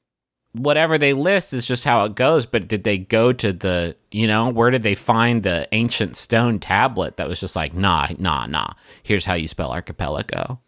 whatever 0.53 0.99
they 0.99 1.15
list 1.15 1.55
is 1.55 1.67
just 1.67 1.85
how 1.85 2.05
it 2.05 2.15
goes. 2.15 2.45
But 2.45 2.69
did 2.69 2.85
they 2.85 2.99
go 2.99 3.33
to 3.33 3.55
the, 3.55 3.97
you 4.11 4.27
know, 4.27 4.51
where 4.51 4.71
did 4.71 4.83
they 4.83 4.95
find 4.95 5.43
the 5.43 5.67
ancient 5.73 6.15
stone 6.15 6.59
tablet 6.59 7.17
that 7.17 7.27
was 7.27 7.41
just 7.41 7.57
like, 7.57 7.73
nah, 7.73 8.09
nah, 8.19 8.47
nah. 8.47 8.69
Here's 9.03 9.25
how 9.25 9.33
you 9.33 9.49
spell 9.49 9.73
archipelago. 9.73 10.61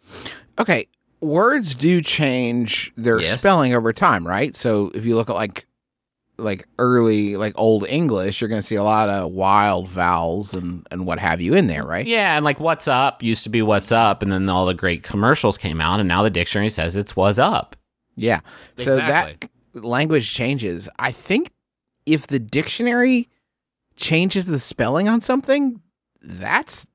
Okay, 0.57 0.87
words 1.25 1.75
do 1.75 2.01
change 2.01 2.93
their 2.95 3.19
Yes. 3.21 3.39
spelling 3.39 3.73
over 3.73 3.91
time, 3.93 4.25
right? 4.27 4.55
So 4.55 4.91
if 4.95 5.05
you 5.05 5.15
look 5.15 5.29
at 5.29 5.35
like 5.35 5.65
like 6.37 6.67
early 6.79 7.37
like 7.37 7.53
old 7.57 7.87
English, 7.87 8.41
you're 8.41 8.49
going 8.49 8.59
to 8.61 8.67
see 8.67 8.75
a 8.75 8.83
lot 8.83 9.07
of 9.09 9.31
wild 9.31 9.87
vowels 9.87 10.53
and 10.53 10.85
and 10.91 11.05
what 11.05 11.17
have 11.19 11.39
you 11.39 11.53
in 11.53 11.67
there, 11.67 11.83
right? 11.83 12.05
Yeah, 12.05 12.35
and 12.35 12.43
like 12.43 12.59
what's 12.59 12.87
up 12.89 13.23
used 13.23 13.43
to 13.43 13.49
be 13.49 13.61
what's 13.61 13.91
up, 13.91 14.21
and 14.21 14.31
then 14.31 14.49
all 14.49 14.65
the 14.65 14.73
great 14.73 15.01
commercials 15.03 15.57
came 15.57 15.79
out, 15.79 15.99
and 16.01 16.09
now 16.09 16.23
the 16.23 16.29
dictionary 16.29 16.69
says 16.69 16.95
it's 16.97 17.15
was 17.15 17.39
up. 17.39 17.75
Yeah. 18.17 18.41
So 18.77 18.97
Exactly. 18.97 19.49
that 19.73 19.85
language 19.85 20.33
changes. 20.33 20.89
I 20.99 21.11
think 21.11 21.51
if 22.05 22.27
the 22.27 22.39
dictionary 22.39 23.29
changes 23.95 24.45
the 24.45 24.59
spelling 24.59 25.07
on 25.07 25.21
something, 25.21 25.81
that's 26.21 26.85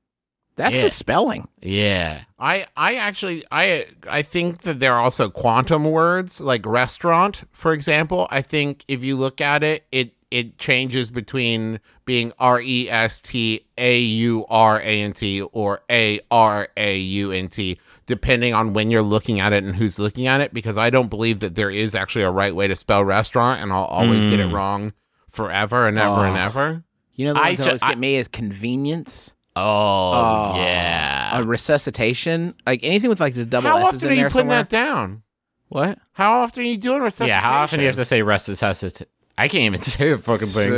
that's 0.61 0.75
Yeah. 0.75 0.83
the 0.83 0.89
spelling. 0.89 1.47
Yeah. 1.61 2.21
I 2.39 2.65
I 2.77 2.95
actually 2.95 3.43
I 3.51 3.85
I 4.09 4.21
think 4.21 4.61
that 4.61 4.79
there 4.79 4.93
are 4.93 5.01
also 5.01 5.29
quantum 5.29 5.85
words 5.85 6.39
like 6.41 6.65
restaurant, 6.65 7.43
for 7.51 7.73
example. 7.73 8.27
I 8.29 8.41
think 8.41 8.85
if 8.87 9.03
you 9.03 9.15
look 9.15 9.41
at 9.41 9.63
it, 9.63 9.85
it 9.91 10.13
it 10.29 10.57
changes 10.57 11.11
between 11.11 11.79
being 12.05 12.31
R 12.39 12.61
E 12.61 12.89
S 12.89 13.19
T 13.19 13.65
A 13.77 13.99
U 13.99 14.45
R 14.49 14.79
A 14.79 15.01
N 15.01 15.11
T 15.13 15.41
or 15.41 15.81
A 15.89 16.19
R 16.31 16.69
A 16.77 16.97
U 16.97 17.31
N 17.31 17.47
T, 17.49 17.77
depending 18.05 18.53
on 18.53 18.73
when 18.73 18.89
you're 18.91 19.01
looking 19.01 19.39
at 19.41 19.51
it 19.51 19.63
and 19.63 19.75
who's 19.75 19.99
looking 19.99 20.27
at 20.27 20.39
it. 20.39 20.53
Because 20.53 20.77
I 20.77 20.89
don't 20.89 21.09
believe 21.09 21.39
that 21.41 21.55
there 21.55 21.69
is 21.71 21.95
actually 21.95 22.23
a 22.23 22.31
right 22.31 22.55
way 22.55 22.67
to 22.69 22.75
spell 22.77 23.03
restaurant, 23.03 23.61
and 23.61 23.73
I'll 23.73 23.83
always 23.85 24.25
get 24.25 24.39
it 24.39 24.47
mm. 24.49 24.53
wrong 24.53 24.91
forever 25.29 25.87
and 25.87 25.97
ever 25.99 26.25
and 26.25 26.37
Oh. 26.37 26.41
ever. 26.41 26.83
You 27.13 27.27
know 27.27 27.33
the 27.33 27.41
I 27.41 27.47
ones 27.49 27.57
that 27.57 27.63
ju- 27.65 27.69
always 27.71 27.83
I- 27.83 27.89
get 27.89 27.99
me 27.99 28.15
is 28.15 28.27
convenience, 28.29 29.33
Oh, 29.55 30.51
Oh. 30.53 30.53
yeah. 30.57 31.37
a 31.39 31.43
resuscitation, 31.43 32.53
like 32.65 32.81
anything 32.83 33.09
with 33.09 33.19
like 33.19 33.33
the 33.33 33.45
double 33.45 33.67
How 33.69 33.77
S's 33.87 33.95
often 33.95 34.07
in 34.07 34.11
are 34.11 34.15
you 34.15 34.21
there 34.21 34.29
putting 34.29 34.41
somewhere. 34.49 34.57
that 34.63 34.69
down? 34.69 35.23
What? 35.69 35.99
How 36.13 36.41
often 36.41 36.63
are 36.63 36.65
you 36.65 36.77
doing 36.77 37.01
resuscitation? 37.01 37.29
yeah, 37.29 37.41
how 37.41 37.61
often 37.63 37.77
do 37.79 37.83
you 37.83 37.87
have 37.87 37.95
to 37.95 38.05
say 38.05 38.21
resuscitation? 38.21 39.07
I 39.37 39.47
can't 39.47 39.63
even 39.63 39.79
say 39.81 40.09
the 40.11 40.17
fucking 40.17 40.47
thing. 40.47 40.71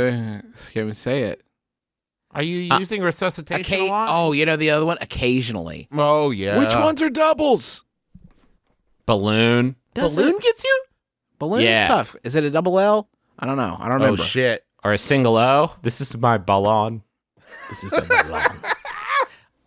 Say, 0.56 0.72
can't 0.72 0.76
even 0.76 0.92
say 0.94 1.22
it. 1.24 1.42
Are 2.32 2.42
you 2.42 2.72
Uh, 2.72 2.78
using 2.80 3.00
resuscitation 3.02 3.64
Occa- 3.78 3.86
a 3.88 3.90
lot? 3.90 4.08
oh, 4.10 4.32
you 4.32 4.44
know 4.46 4.56
the 4.56 4.70
other 4.70 4.84
one? 4.86 4.98
Occasionally. 5.00 5.88
oh 5.92 6.30
yeah. 6.30 6.58
Which 6.58 6.74
ones 6.74 7.00
are 7.02 7.10
doubles? 7.10 7.84
Balloon. 9.06 9.76
Does 9.94 10.16
Balloon 10.16 10.36
it? 10.36 10.42
gets 10.42 10.64
you? 10.64 10.84
Balloon 11.38 11.62
Yeah. 11.62 11.82
is 11.82 11.88
tough. 11.88 12.16
Is 12.24 12.34
it 12.34 12.44
a 12.44 12.50
double 12.50 12.78
L? 12.80 13.08
I 13.38 13.46
don't 13.46 13.56
know. 13.56 13.76
I 13.78 13.88
don't 13.88 13.98
know. 13.98 14.04
Oh 14.06 14.10
remember. 14.10 14.22
shit. 14.22 14.64
Or 14.82 14.92
a 14.92 14.98
single 14.98 15.36
O. 15.36 15.72
This 15.82 16.00
is 16.00 16.16
my 16.16 16.38
ballon. 16.38 17.02
This 17.68 17.84
is. 17.84 18.10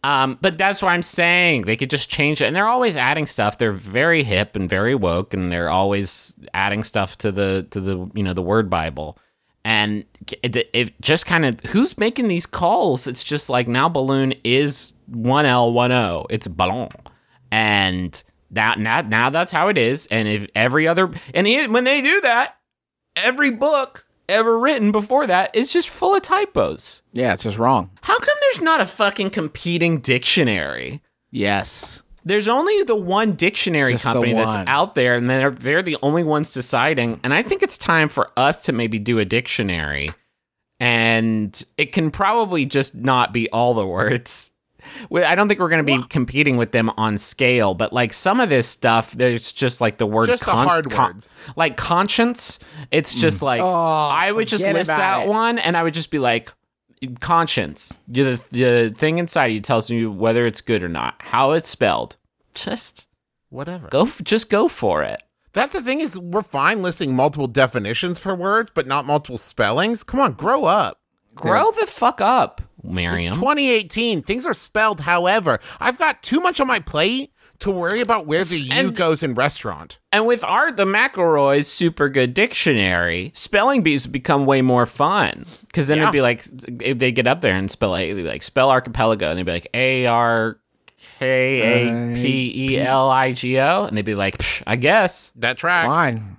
Um, 0.04 0.38
but 0.42 0.58
that's 0.58 0.82
what 0.82 0.90
I'm 0.90 1.02
saying. 1.02 1.64
They 1.64 1.76
could 1.76 1.90
just 1.90 2.10
change 2.10 2.42
it, 2.42 2.46
and 2.46 2.56
they're 2.56 2.68
always 2.68 2.96
adding 2.96 3.26
stuff. 3.26 3.58
They're 3.58 3.74
very 3.74 4.24
hip 4.24 4.56
and 4.56 4.70
very 4.70 4.96
woke, 4.96 5.34
and 5.34 5.52
they're 5.52 5.70
always 5.70 6.34
adding 6.54 6.84
stuff 6.84 7.18
to 7.20 7.32
the 7.32 7.68
to 7.72 7.82
the 7.82 8.10
you 8.14 8.24
know 8.24 8.34
the 8.34 8.42
word 8.42 8.70
Bible. 8.70 9.18
And 9.66 10.06
it 10.44 11.02
just 11.02 11.26
kind 11.26 11.44
of 11.44 11.60
who's 11.72 11.98
making 11.98 12.30
these 12.30 12.46
calls? 12.46 13.06
It's 13.06 13.22
just 13.22 13.50
like 13.50 13.68
now 13.68 13.90
balloon 13.90 14.34
is 14.46 14.94
one 15.08 15.46
L 15.46 15.74
one 15.74 15.92
O. 15.92 16.26
It's 16.30 16.48
ballon, 16.48 16.90
and 17.52 18.24
that 18.52 18.80
now 18.80 19.02
now 19.02 19.30
that's 19.30 19.52
how 19.52 19.68
it 19.68 19.78
is. 19.78 20.06
And 20.08 20.28
if 20.28 20.48
every 20.56 20.88
other 20.88 21.12
and 21.34 21.74
when 21.74 21.84
they 21.84 22.02
do 22.02 22.22
that, 22.22 22.56
every 23.18 23.50
book 23.50 24.07
ever 24.30 24.58
written 24.60 24.92
before 24.92 25.28
that 25.28 25.56
is 25.56 25.72
just 25.72 25.90
full 25.90 26.16
of 26.16 26.22
typos. 26.22 27.04
yeah, 27.14 27.34
it's 27.34 27.44
just 27.44 27.58
wrong. 27.58 27.92
How 28.04 28.18
come 28.18 28.36
there's 28.42 28.62
not 28.62 28.82
a 28.82 28.86
fucking 28.86 29.30
competing 29.32 30.00
dictionary? 30.00 31.02
Yes. 31.32 32.04
There's 32.24 32.50
only 32.50 32.84
the 32.84 32.96
one 32.96 33.34
dictionary 33.34 33.94
Just 33.94 34.04
company 34.04 34.34
that's 34.34 34.56
out 34.68 34.96
there, 34.96 35.16
and 35.16 35.30
they're 35.30 35.50
they're 35.50 35.82
the 35.82 35.98
only 36.02 36.26
ones 36.26 36.52
deciding. 36.54 37.22
And 37.24 37.34
I 37.34 37.42
think 37.42 37.64
it's 37.64 37.78
time 37.78 38.10
for 38.10 38.32
us 38.36 38.64
to 38.64 38.74
maybe 38.74 39.00
do 39.00 39.20
a 39.20 39.24
dictionary, 39.26 40.10
and 40.78 41.64
it 41.78 41.94
can 41.94 42.12
probably 42.12 42.66
just 42.66 42.96
not 42.96 43.32
be 43.32 43.50
all 43.52 43.74
the 43.74 43.88
words. 43.88 44.52
Well, 45.10 45.30
I 45.30 45.36
don't 45.36 45.48
think 45.48 45.60
we're 45.60 45.70
going 45.70 45.86
to 45.86 45.98
be 45.98 46.04
competing 46.08 46.58
with 46.58 46.72
them 46.72 46.90
on 46.98 47.18
scale, 47.18 47.74
but 47.74 47.94
like 47.94 48.14
some 48.14 48.40
of 48.40 48.50
this 48.50 48.68
stuff, 48.68 49.12
there's 49.12 49.52
just 49.52 49.82
like 49.82 49.98
the 49.98 50.06
word 50.06 50.28
Just 50.28 50.46
the 50.46 50.52
hard 50.52 50.92
words. 50.92 51.36
like 51.56 51.78
conscience. 51.78 52.60
It's 52.92 53.16
mm. 53.16 53.20
just 53.20 53.42
like 53.42 53.62
Oh, 53.62 53.66
I 53.66 54.32
would 54.32 54.48
just 54.48 54.66
list 54.66 54.88
that 54.90 55.24
it. 55.24 55.30
one, 55.30 55.60
and 55.60 55.76
I 55.78 55.84
would 55.84 55.94
just 55.94 56.12
be 56.12 56.20
like, 56.20 56.52
conscience. 57.20 57.98
The 58.08 58.40
the 58.52 58.94
thing 58.96 59.18
inside 59.18 59.48
you 59.48 59.62
tells 59.62 59.90
you 59.90 60.12
whether 60.12 60.46
it's 60.46 60.62
good 60.62 60.84
or 60.84 60.90
not, 60.90 61.16
how 61.20 61.52
it's 61.52 61.70
spelled. 61.70 62.18
Just 62.54 63.08
Whatever. 63.50 63.88
go, 63.90 64.02
f- 64.04 64.22
just 64.24 64.50
go 64.50 64.68
for 64.68 65.04
it. 65.04 65.22
That's 65.54 65.74
the 65.74 65.82
thing 65.82 66.02
is 66.02 66.20
we're 66.20 66.42
fine 66.44 66.82
listing 66.82 67.16
multiple 67.16 67.48
definitions 67.48 68.20
for 68.20 68.36
words, 68.36 68.72
but 68.74 68.88
not 68.88 69.06
multiple 69.06 69.38
spellings. 69.38 70.04
Come 70.04 70.20
on, 70.20 70.34
grow 70.34 70.66
up. 70.66 71.00
Grow 71.36 71.72
the 71.72 71.86
fuck 71.86 72.20
up, 72.20 72.62
Merriam. 72.84 73.30
It's 73.30 73.38
2018. 73.38 74.22
Things 74.22 74.46
are 74.46 74.54
spelled 74.54 75.02
however. 75.02 75.60
I've 75.80 75.98
got 75.98 76.22
too 76.24 76.40
much 76.40 76.60
on 76.60 76.68
my 76.68 76.80
plate 76.80 77.32
to 77.60 77.72
worry 77.72 78.02
about 78.02 78.28
where 78.28 78.44
the 78.44 78.60
U 78.60 78.92
goes 78.92 79.24
in 79.24 79.34
restaurant. 79.34 79.98
and 80.12 80.28
with 80.28 80.44
Art 80.44 80.78
the 80.78 80.86
McElroy's 80.86 81.68
super 81.68 82.08
good 82.08 82.34
dictionary, 82.36 83.32
spelling 83.34 83.82
bees 83.82 84.06
become 84.06 84.46
way 84.46 84.62
more 84.62 84.86
fun 84.86 85.46
because 85.66 85.88
then 85.88 85.98
Yeah. 85.98 86.04
it'd 86.04 86.14
be 86.14 86.22
like 86.22 86.46
if 86.82 87.00
they 87.00 87.12
get 87.12 87.26
up 87.26 87.42
there 87.42 87.56
and 87.56 87.70
spell 87.72 87.90
like, 87.90 88.14
like 88.16 88.44
spell 88.44 88.70
archipelago, 88.70 89.30
and 89.30 89.40
they'd 89.40 89.44
be 89.46 89.52
like 89.52 89.68
A 89.74 90.06
R 90.06 90.60
K 91.20 91.88
A 91.90 92.14
P 92.16 92.74
E 92.74 92.80
L 92.80 93.10
I 93.10 93.32
G 93.32 93.58
O, 93.60 93.86
and 93.86 93.98
they'd 93.98 94.06
be 94.06 94.16
like, 94.16 94.38
"Psh, 94.38 94.62
I 94.68 94.76
guess. 94.76 95.32
That 95.38 95.58
tracks. 95.58 95.88
Fine. 95.88 96.38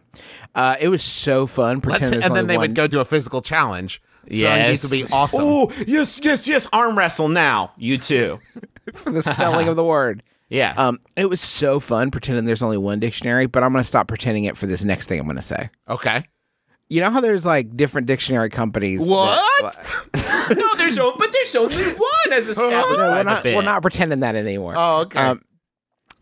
Uh, 0.55 0.77
it 0.81 0.89
was 0.89 1.03
so 1.03 1.47
fun. 1.47 1.81
Pretend 1.81 2.15
and 2.25 2.35
then 2.35 2.47
they 2.47 2.57
one. 2.57 2.63
would 2.69 2.75
go 2.75 2.87
do 2.87 3.01
a 3.01 3.05
physical 3.05 3.41
challenge. 3.43 4.01
So 4.31 4.37
yes, 4.39 4.69
needs 4.69 4.83
to 5.03 5.09
be 5.09 5.15
awesome. 5.15 5.41
Oh, 5.43 5.71
yes, 5.87 6.21
yes, 6.25 6.47
yes. 6.49 6.67
Arm 6.73 6.97
wrestle 6.99 7.29
now. 7.29 7.73
You 7.77 7.99
too. 7.99 8.41
for 8.95 9.11
the 9.11 9.23
spelling 9.23 9.69
of 9.69 9.77
the 9.77 9.85
word. 9.85 10.23
Yeah. 10.51 10.73
Um, 10.79 10.99
it 11.15 11.29
was 11.29 11.43
so 11.43 11.79
fun 11.79 12.11
pretending 12.11 12.47
there's 12.47 12.63
only 12.63 12.79
one 12.79 13.01
dictionary, 13.01 13.45
but 13.45 13.63
I'm 13.63 13.71
going 13.71 13.83
to 13.83 13.87
stop 13.87 14.09
pretending 14.09 14.45
it 14.45 14.57
for 14.57 14.67
this 14.67 14.83
next 14.83 15.07
thing 15.07 15.21
I'm 15.21 15.27
going 15.27 15.37
to 15.37 15.43
say. 15.43 15.69
Okay. 15.91 16.25
You 16.89 17.03
know 17.03 17.11
how 17.11 17.21
there's 17.21 17.45
like 17.45 17.77
different 17.77 18.07
dictionary 18.07 18.49
companies. 18.49 19.01
that- 19.07 19.11
What? 19.11 20.57
no, 20.57 20.75
there's 20.77 20.97
only, 20.97 21.17
but 21.19 21.33
there's 21.35 21.55
only 21.55 21.77
one 21.93 22.33
as 22.33 22.49
established 22.49 22.73
no, 22.99 23.11
we're 23.13 23.23
not. 23.25 23.45
We're 23.45 23.61
not 23.61 23.83
pretending 23.83 24.21
that 24.21 24.37
anymore. 24.37 24.73
Oh, 24.75 25.03
okay. 25.03 25.21
Um, 25.21 25.43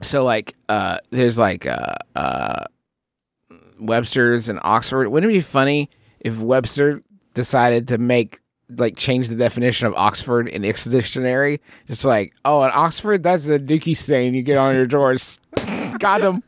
so 0.03 0.25
like, 0.25 0.57
uh, 0.69 0.99
there's 1.11 1.39
like 1.39 1.65
uh, 1.65 1.95
uh, 2.17 2.65
Webster's 3.81 4.49
and 4.49 4.59
Oxford. 4.63 5.09
Wouldn't 5.09 5.31
it 5.31 5.37
be 5.37 5.41
funny 5.41 5.89
if 6.19 6.41
Webster 6.41 7.03
decided 7.37 7.87
to 7.89 7.99
make 7.99 8.41
like 8.69 8.97
change 8.97 9.29
the 9.29 9.37
definition 9.37 9.87
of 9.87 9.95
Oxford 9.95 10.49
in 10.49 10.65
its 10.65 10.85
dictionary? 10.85 11.61
It's 11.87 12.05
like, 12.05 12.35
oh, 12.45 12.63
an 12.63 12.73
Oxford, 12.75 13.23
that's 13.23 13.49
a 13.49 13.61
dookie 13.61 13.97
stain 13.97 14.35
you 14.35 14.43
get 14.43 14.57
on 14.59 14.75
your 14.75 14.87
drawers. 14.87 15.39
got 16.01 16.21
him. 16.23 16.43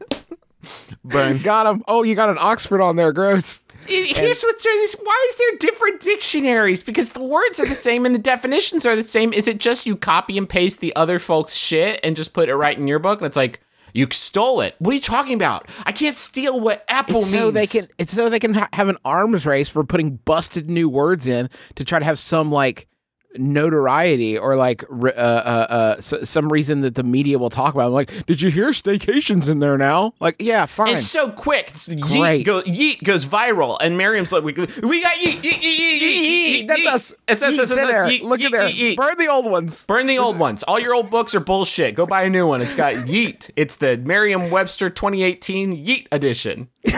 Burn. 1.05 1.39
Got 1.39 1.67
him. 1.67 1.83
Oh, 1.87 2.03
you 2.03 2.17
got 2.17 2.31
an 2.31 2.39
Oxford 2.41 2.81
on 2.81 2.97
there. 2.97 3.13
Gross. 3.13 3.63
Here's 3.87 4.43
what 4.43 4.57
Jersey's. 4.61 4.97
Why 5.01 5.27
is 5.31 5.37
there 5.37 5.59
different 5.59 6.01
dictionaries? 6.01 6.83
Because 6.83 7.13
the 7.13 7.23
words 7.23 7.59
are 7.59 7.67
the 7.67 7.75
same 7.75 8.05
and 8.05 8.15
the 8.15 8.19
definitions 8.19 8.85
are 8.85 8.97
the 8.97 9.03
same. 9.03 9.33
Is 9.33 9.49
it 9.49 9.59
just 9.59 9.87
you 9.87 9.97
copy 9.97 10.37
and 10.37 10.49
paste 10.49 10.81
the 10.81 10.95
other 10.95 11.19
folks' 11.19 11.55
shit 11.55 12.01
and 12.03 12.17
just 12.17 12.35
put 12.35 12.49
it 12.49 12.57
right 12.57 12.77
in 12.77 12.87
your 12.87 12.99
book? 12.99 13.21
That's 13.21 13.37
like 13.37 13.61
You 13.99 14.07
stole 14.13 14.61
it. 14.61 14.75
What 14.79 14.93
are 14.93 14.95
you 14.95 15.01
talking 15.01 15.35
about? 15.35 15.69
I 15.85 15.93
can't 15.93 16.17
steal 16.17 16.59
what 16.61 16.85
Apple 16.89 17.21
It's 17.23 17.33
means. 17.33 17.43
so 17.45 17.51
they 17.51 17.67
can. 17.67 17.83
It's 17.99 18.13
so 18.13 18.29
they 18.29 18.39
can 18.41 18.55
ha- 18.55 18.69
have 18.73 18.89
an 18.89 18.97
arms 19.05 19.45
race 19.45 19.69
for 19.69 19.85
putting 19.85 20.17
busted 20.25 20.71
new 20.71 20.89
words 20.89 21.27
in 21.27 21.51
to 21.75 21.85
try 21.85 21.99
to 21.99 22.05
have 22.05 22.19
some 22.19 22.51
like 22.51 22.88
notoriety 23.37 24.39
or 24.39 24.57
like 24.57 24.85
uh, 24.91 25.07
uh, 25.07 25.67
uh, 25.69 25.95
s- 25.99 26.29
some 26.29 26.51
reason 26.53 26.81
that 26.81 26.95
the 26.95 27.03
media 27.03 27.39
will 27.39 27.51
talk 27.51 27.75
about. 27.75 27.87
I'm 27.89 27.93
like, 27.93 28.27
did 28.27 28.41
you 28.41 28.51
hear 28.51 28.69
staycations 28.71 29.49
in 29.49 29.61
there 29.61 29.77
now? 29.79 30.15
Like, 30.21 30.37
yeah, 30.39 30.67
fine. 30.67 30.91
It's 30.93 31.07
so 31.07 31.31
quick. 31.31 31.69
It's- 31.69 31.89
Yeet, 31.89 32.01
Great. 32.01 32.45
go, 32.47 32.63
yeet 32.63 33.03
goes 33.03 33.25
viral, 33.27 33.77
and 33.81 33.97
Merriam's 33.99 34.33
like, 34.33 34.43
"We, 34.45 34.53
we 34.83 35.01
got 35.03 35.15
yeet, 35.15 35.41
yeet, 35.43 35.61
yeet, 35.61 35.61
yeet, 35.61 36.01
yeet, 36.01 36.63
yeet, 36.63 36.67
That's 36.69 36.81
yeet. 36.81 36.87
us. 36.93 37.15
It's 37.29 37.43
us. 37.43 37.53
It's 37.53 37.61
us. 37.61 37.71
it's 37.71 37.81
us. 37.81 37.87
there. 37.91 38.05
Yeet, 38.05 38.23
Look 38.23 38.41
yeet, 38.41 38.47
at 38.47 38.53
there. 38.53 38.69
yeet, 38.69 38.93
yeet. 38.93 38.97
Burn 38.97 39.17
the 39.19 39.29
old 39.29 39.45
ones. 39.45 39.85
Burn 39.87 40.07
the 40.07 40.19
old 40.19 40.39
ones. 40.49 40.63
All 40.65 40.79
your 40.79 40.95
old 40.95 41.11
books 41.11 41.35
are 41.35 41.41
bullshit. 41.41 41.95
Go 41.95 42.07
buy 42.07 42.23
a 42.25 42.31
new 42.31 42.47
one. 42.47 42.61
It's 42.63 42.75
got 42.75 42.95
Yeet. 43.07 43.51
It's 43.57 43.77
the 43.77 43.97
Merriam-Webster 43.99 44.91
2018 44.91 45.77
Yeet 45.85 46.07
edition. 46.13 46.69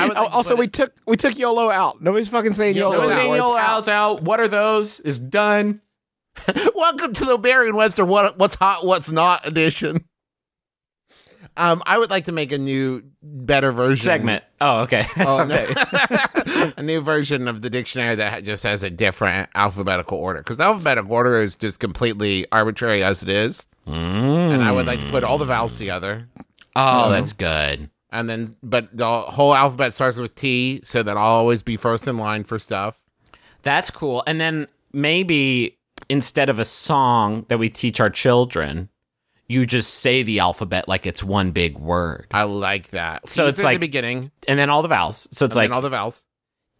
I 0.00 0.08
would 0.08 0.16
Oh, 0.16 0.22
like 0.24 0.34
also, 0.34 0.50
put 0.50 0.58
we 0.58 0.64
it- 0.66 0.72
took 0.72 0.92
we 1.06 1.16
took 1.16 1.38
YOLO 1.38 1.70
out. 1.70 2.00
Nobody's 2.02 2.28
fucking 2.28 2.54
saying 2.54 2.76
YOLO 2.76 2.92
YOLO. 2.94 3.04
Those 3.04 3.12
out. 3.12 3.18
ain't 3.20 3.32
anymore. 3.34 3.58
out. 3.58 3.88
out. 3.88 4.22
What 4.22 4.40
are 4.40 4.48
those? 4.48 5.00
Is 5.00 5.18
done. 5.18 5.80
Welcome 6.74 7.12
to 7.14 7.24
the 7.24 7.36
Merriam-Webster 7.38 8.04
what 8.04 8.38
what's 8.38 8.54
hot, 8.54 8.84
what's 8.86 9.10
not 9.10 9.46
edition. 9.46 10.04
Um, 11.56 11.82
I 11.84 11.98
would 11.98 12.10
like 12.10 12.24
to 12.26 12.32
make 12.32 12.52
a 12.52 12.58
new, 12.58 13.02
better 13.22 13.72
version 13.72 13.96
Segment. 13.98 14.44
Oh, 14.60 14.80
okay. 14.82 15.04
Oh, 15.18 15.44
no. 15.44 15.56
a 16.76 16.82
new 16.82 17.00
version 17.00 17.48
of 17.48 17.60
the 17.60 17.68
dictionary 17.68 18.14
that 18.14 18.44
just 18.44 18.62
has 18.62 18.82
a 18.84 18.88
different 18.88 19.50
alphabetical 19.54 20.16
order 20.16 20.40
because 20.40 20.60
alphabetical 20.60 21.12
order 21.12 21.42
is 21.42 21.56
just 21.56 21.80
completely 21.80 22.46
arbitrary 22.52 23.02
as 23.02 23.22
it 23.22 23.28
is. 23.28 23.66
And 23.86 24.62
I 24.62 24.70
would 24.70 24.86
like 24.86 25.00
to 25.00 25.10
put 25.10 25.24
all 25.24 25.36
the 25.38 25.44
vowels 25.44 25.76
together, 25.76 26.28
oh, 26.76 27.10
that's 27.10 27.32
good. 27.32 27.90
And 28.12 28.28
then 28.28 28.56
but 28.62 28.88
the 28.96 29.06
whole 29.06 29.54
alphabet 29.54 29.92
starts 29.94 30.16
with 30.16 30.34
T, 30.34 30.80
so 30.82 31.02
that 31.02 31.16
I'll 31.16 31.24
always 31.24 31.62
be 31.62 31.76
first 31.76 32.06
in 32.08 32.18
line 32.18 32.44
for 32.44 32.58
stuff. 32.58 33.02
That's 33.62 33.90
cool. 33.90 34.22
And 34.26 34.40
then 34.40 34.68
maybe 34.92 35.78
instead 36.08 36.48
of 36.48 36.58
a 36.58 36.64
song 36.64 37.44
that 37.48 37.58
we 37.58 37.68
teach 37.68 38.00
our 38.00 38.10
children, 38.10 38.88
you 39.48 39.66
just 39.66 39.94
say 39.94 40.22
the 40.22 40.38
alphabet 40.38 40.88
like 40.88 41.06
it's 41.06 41.22
one 41.22 41.50
big 41.50 41.76
word. 41.78 42.26
I 42.30 42.44
like 42.44 42.90
that. 42.90 43.28
So 43.28 43.46
it's 43.48 43.58
at 43.58 43.64
like- 43.64 43.76
the 43.80 43.86
beginning, 43.86 44.30
And 44.48 44.58
then 44.58 44.70
all 44.70 44.82
the 44.82 44.88
vowels. 44.88 45.28
So 45.32 45.44
it's 45.44 45.54
and 45.54 45.64
like 45.64 45.72
all 45.72 45.82
the 45.82 45.90
vowels. 45.90 46.24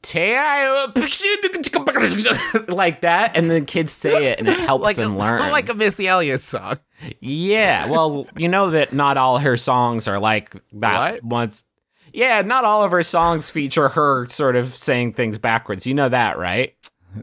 like 2.68 3.00
that, 3.02 3.36
and 3.36 3.50
the 3.50 3.60
kids 3.60 3.92
say 3.92 4.26
it, 4.26 4.38
and 4.38 4.48
it 4.48 4.58
helps 4.58 4.84
Like 4.84 4.96
them 4.96 5.12
a, 5.12 5.18
learn. 5.18 5.40
like 5.50 5.68
a 5.68 5.74
Missy 5.74 6.08
Elliott 6.08 6.42
song. 6.42 6.78
yeah, 7.20 7.90
well, 7.90 8.26
you 8.36 8.48
know 8.48 8.70
that 8.70 8.92
not 8.92 9.16
all 9.16 9.38
her 9.38 9.56
songs 9.56 10.08
are 10.08 10.18
like 10.18 10.50
that. 10.72 11.14
What? 11.14 11.24
Once, 11.24 11.64
yeah, 12.12 12.42
not 12.42 12.64
all 12.64 12.84
of 12.84 12.92
her 12.92 13.02
songs 13.02 13.50
feature 13.50 13.90
her 13.90 14.28
sort 14.28 14.56
of 14.56 14.74
saying 14.74 15.14
things 15.14 15.38
backwards. 15.38 15.86
You 15.86 15.94
know 15.94 16.08
that, 16.08 16.38
right? 16.38 16.74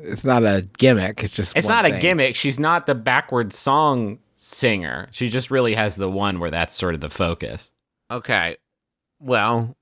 It's 0.04 0.26
not 0.26 0.44
a 0.44 0.68
gimmick. 0.78 1.24
It's 1.24 1.36
just. 1.36 1.56
It's 1.58 1.68
not 1.68 1.86
a 1.86 2.00
gimmick. 2.00 2.36
She's 2.36 2.60
not 2.60 2.86
the 2.88 2.96
backwards 2.96 3.58
song 3.58 4.20
singer. 4.38 5.08
She 5.12 5.30
just 5.30 5.50
really 5.52 5.76
has 5.76 5.96
the 5.96 6.10
one 6.10 6.40
where 6.40 6.52
that's 6.52 6.76
sort 6.76 6.96
of 6.96 7.02
the 7.02 7.10
focus. 7.10 7.72
Okay. 8.12 8.58
Well, 9.20 9.76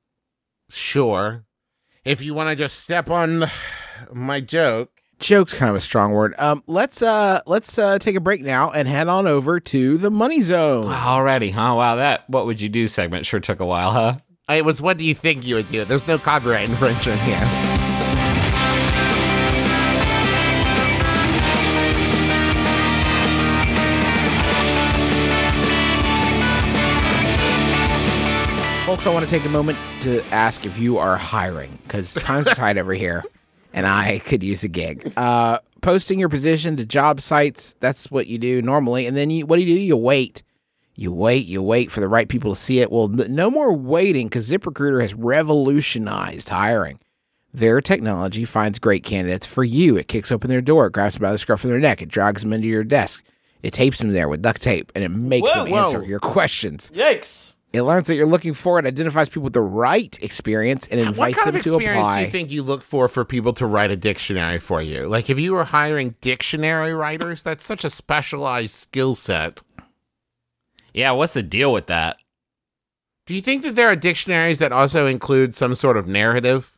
sure. 0.70 1.45
If 2.06 2.22
you 2.22 2.36
want 2.36 2.52
to 2.52 2.56
just 2.56 2.80
step 2.80 3.10
on 3.10 3.46
my 4.14 4.40
joke. 4.40 4.92
Joke's 5.18 5.54
kind 5.54 5.70
of 5.70 5.76
a 5.76 5.82
strong 5.82 6.12
word. 6.12 6.36
Um, 6.38 6.62
let's 6.68 7.02
uh 7.02 7.40
let's 7.46 7.80
uh 7.80 7.98
take 8.00 8.16
a 8.16 8.20
break 8.20 8.42
now 8.42 8.72
and 8.72 8.86
head 8.88 9.08
on 9.08 9.28
over 9.28 9.60
to 9.62 9.98
the 9.98 10.12
money 10.12 10.42
zone. 10.42 10.88
Already, 10.88 11.52
huh? 11.52 11.74
Wow, 11.76 11.96
that 11.96 12.30
what 12.30 12.46
would 12.46 12.60
you 12.60 12.70
do 12.70 12.86
segment 12.88 13.26
sure 13.26 13.40
took 13.40 13.62
a 13.62 13.66
while, 13.66 13.92
huh? 13.92 14.18
It 14.50 14.66
was 14.66 14.82
what 14.82 14.98
do 14.98 15.06
you 15.06 15.16
think 15.16 15.46
you 15.46 15.56
would 15.56 15.70
do? 15.70 15.86
There's 15.86 16.06
no 16.06 16.18
copyright 16.18 16.70
infringement 16.70 17.20
here. 17.22 17.75
Folks, 28.96 29.08
I 29.08 29.14
want 29.14 29.28
to 29.28 29.30
take 29.30 29.46
a 29.46 29.50
moment 29.50 29.78
to 30.04 30.24
ask 30.28 30.66
if 30.66 30.80
you 30.80 30.98
are 30.98 31.18
hiring 31.18 31.78
because 31.84 32.14
times 32.14 32.48
are 32.48 32.56
tight 32.56 32.78
over 32.78 32.94
here 32.94 33.26
and 33.74 33.86
I 33.86 34.20
could 34.20 34.42
use 34.42 34.64
a 34.64 34.70
gig. 34.70 35.12
Uh, 35.18 35.60
posting 35.82 36.18
your 36.18 36.30
position 36.30 36.78
to 36.78 36.86
job 36.86 37.20
sites, 37.20 37.76
that's 37.82 38.10
what 38.10 38.28
you 38.28 38.38
do 38.38 38.62
normally. 38.62 39.06
And 39.06 39.18
then 39.18 39.30
you, 39.30 39.46
what 39.46 39.58
do 39.58 39.64
you 39.64 39.76
do? 39.76 39.84
You 39.84 39.98
wait. 39.98 40.44
You 40.96 41.12
wait, 41.12 41.46
you 41.46 41.62
wait 41.62 41.92
for 41.92 42.00
the 42.00 42.08
right 42.08 42.30
people 42.30 42.54
to 42.54 42.56
see 42.56 42.80
it. 42.80 42.90
Well, 42.90 43.10
no 43.10 43.52
more 43.52 43.74
waiting 43.74 44.28
because 44.28 44.50
ZipRecruiter 44.50 45.02
has 45.02 45.14
revolutionized 45.14 46.48
hiring. 46.48 46.98
Their 47.54 47.82
technology 47.82 48.46
finds 48.46 48.80
great 48.80 49.04
candidates 49.04 49.46
for 49.46 49.66
you. 49.66 49.98
It 49.98 50.08
kicks 50.08 50.32
open 50.32 50.50
their 50.50 50.62
door, 50.62 50.88
it 50.88 50.94
grabs 50.94 51.16
them 51.16 51.24
by 51.24 51.34
the 51.34 51.38
scruff 51.38 51.66
of 51.66 51.70
their 51.70 51.80
neck, 51.80 52.02
it 52.02 52.08
drags 52.08 52.44
them 52.44 52.54
into 52.54 52.70
your 52.70 52.86
desk, 52.86 53.26
it 53.62 53.74
tapes 53.74 53.98
them 53.98 54.14
there 54.14 54.30
with 54.30 54.42
duct 54.42 54.62
tape, 54.62 54.90
and 54.96 55.04
it 55.04 55.10
makes 55.10 55.54
Whoa, 55.54 55.66
them 55.66 55.74
whoa. 55.74 55.84
answer 55.84 56.06
your 56.06 56.22
questions. 56.22 56.92
Yikes! 56.96 57.55
It 57.76 57.84
learns 57.84 58.08
what 58.10 58.16
you're 58.16 58.26
looking 58.26 58.54
for 58.54 58.78
and 58.78 58.88
identifies 58.88 59.30
people 59.30 59.44
with 59.44 59.54
the 59.54 59.62
right 59.62 60.18
experience 60.24 60.88
and 60.88 61.00
invites 61.00 61.18
What 61.18 61.28
invites 61.28 61.44
kind 61.44 61.48
them 61.54 61.60
of 61.60 61.64
to 61.64 61.76
experience 61.76 62.00
apply. 62.02 62.20
do 62.20 62.26
you 62.26 62.32
think 62.32 62.52
you 62.52 62.64
look 62.64 62.82
for 62.82 63.08
for 63.08 63.26
people 63.26 63.54
to 63.54 63.66
write 63.66 63.92
a 63.92 63.96
dictionary 63.96 64.58
for 64.60 64.82
you? 64.82 65.08
Like 65.08 65.30
if 65.30 65.38
you 65.40 65.54
were 65.54 65.66
hiring 65.66 66.16
dictionary 66.22 66.94
writers, 66.94 67.44
that's 67.44 67.66
such 67.66 67.84
a 67.84 67.90
specialized 67.90 68.72
skill 68.72 69.14
set. 69.16 69.62
Yeah, 70.94 71.12
what's 71.12 71.34
the 71.34 71.44
deal 71.44 71.74
with 71.74 71.88
that? 71.88 72.18
Do 73.26 73.34
you 73.36 73.42
think 73.42 73.64
that 73.64 73.76
there 73.76 73.88
are 73.88 73.96
dictionaries 73.96 74.60
that 74.60 74.72
also 74.72 75.08
include 75.08 75.56
some 75.56 75.76
sort 75.76 75.98
of 75.98 76.08
narrative? 76.08 76.72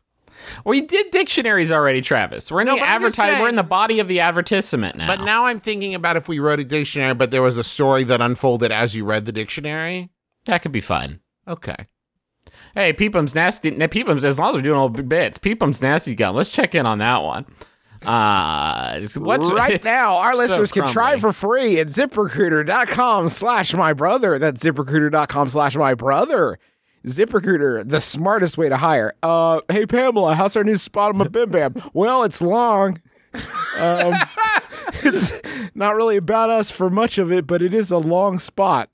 We 0.64 0.80
did 0.80 1.10
dictionaries 1.10 1.70
already, 1.70 2.00
Travis. 2.00 2.50
We're 2.50 2.62
in 2.62 2.66
No, 2.66 2.74
the 2.74 2.80
but 2.80 2.88
I'm 2.88 3.00
just 3.02 3.18
advertise. 3.18 3.40
We're 3.42 3.48
in 3.48 3.56
the 3.56 3.62
body 3.62 4.00
of 4.00 4.08
the 4.08 4.20
advertisement 4.20 4.96
now. 4.96 5.06
But 5.06 5.24
now 5.24 5.46
I'm 5.46 5.60
thinking 5.60 5.94
about 5.94 6.16
if 6.16 6.28
we 6.28 6.38
wrote 6.38 6.60
a 6.60 6.64
dictionary, 6.64 7.14
but 7.14 7.30
there 7.30 7.42
was 7.42 7.58
a 7.58 7.64
story 7.64 8.02
that 8.04 8.20
unfolded 8.20 8.72
as 8.72 8.96
you 8.96 9.04
read 9.04 9.24
the 9.24 9.32
dictionary. 9.32 10.10
That 10.48 10.62
could 10.62 10.72
be 10.72 10.80
fun. 10.80 11.20
Okay. 11.46 11.76
Hey, 12.74 12.92
Peepum's 12.92 13.34
nasty. 13.34 13.70
Peepum's 13.70 14.24
as 14.24 14.38
long 14.38 14.50
as 14.50 14.54
we're 14.56 14.62
doing 14.62 14.78
old 14.78 15.08
bits. 15.08 15.38
Peepum's 15.38 15.82
nasty 15.82 16.14
gun. 16.14 16.34
Let's 16.34 16.48
check 16.48 16.74
in 16.74 16.86
on 16.86 16.98
that 16.98 17.22
one. 17.22 17.46
Uh, 18.04 19.00
what's 19.16 19.50
right 19.50 19.82
now, 19.84 20.16
our 20.18 20.32
so 20.32 20.38
listeners 20.38 20.72
can 20.72 20.86
try 20.86 21.16
for 21.16 21.32
free 21.32 21.80
at 21.80 21.88
ziprecruiter.com 21.88 23.28
slash 23.28 23.74
my 23.74 23.92
brother. 23.92 24.38
That's 24.38 24.62
ziprecruiter.com 24.62 25.48
slash 25.48 25.76
my 25.76 25.94
brother. 25.94 26.58
ZipRecruiter, 27.06 27.88
the 27.88 28.00
smartest 28.00 28.58
way 28.58 28.68
to 28.68 28.76
hire. 28.76 29.14
Uh, 29.22 29.60
hey 29.68 29.86
Pamela, 29.86 30.34
how's 30.34 30.56
our 30.56 30.64
new 30.64 30.76
spot 30.76 31.14
on 31.14 31.20
MBMBaM? 31.20 31.90
well, 31.92 32.22
it's 32.22 32.40
long. 32.40 33.00
Um, 33.78 34.14
it's 35.04 35.40
not 35.74 35.94
really 35.94 36.16
about 36.16 36.50
us 36.50 36.70
for 36.70 36.90
much 36.90 37.18
of 37.18 37.30
it, 37.30 37.46
but 37.46 37.62
it 37.62 37.72
is 37.72 37.90
a 37.90 37.98
long 37.98 38.38
spot. 38.38 38.90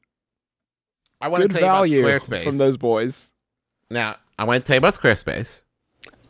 I 1.25 1.29
want 1.29 1.43
to 1.43 1.49
Good 1.49 1.59
tell 1.61 1.87
you 1.87 2.03
value 2.03 2.07
about 2.07 2.21
Squarespace. 2.21 2.45
from 2.45 2.59
those 2.59 2.77
boys. 2.77 3.33
now, 3.91 4.17
I 4.39 4.45
want 4.45 4.63
to 4.63 4.67
tell 4.67 4.75
you 4.75 4.79
about 4.79 4.93
Squarespace. 4.95 5.65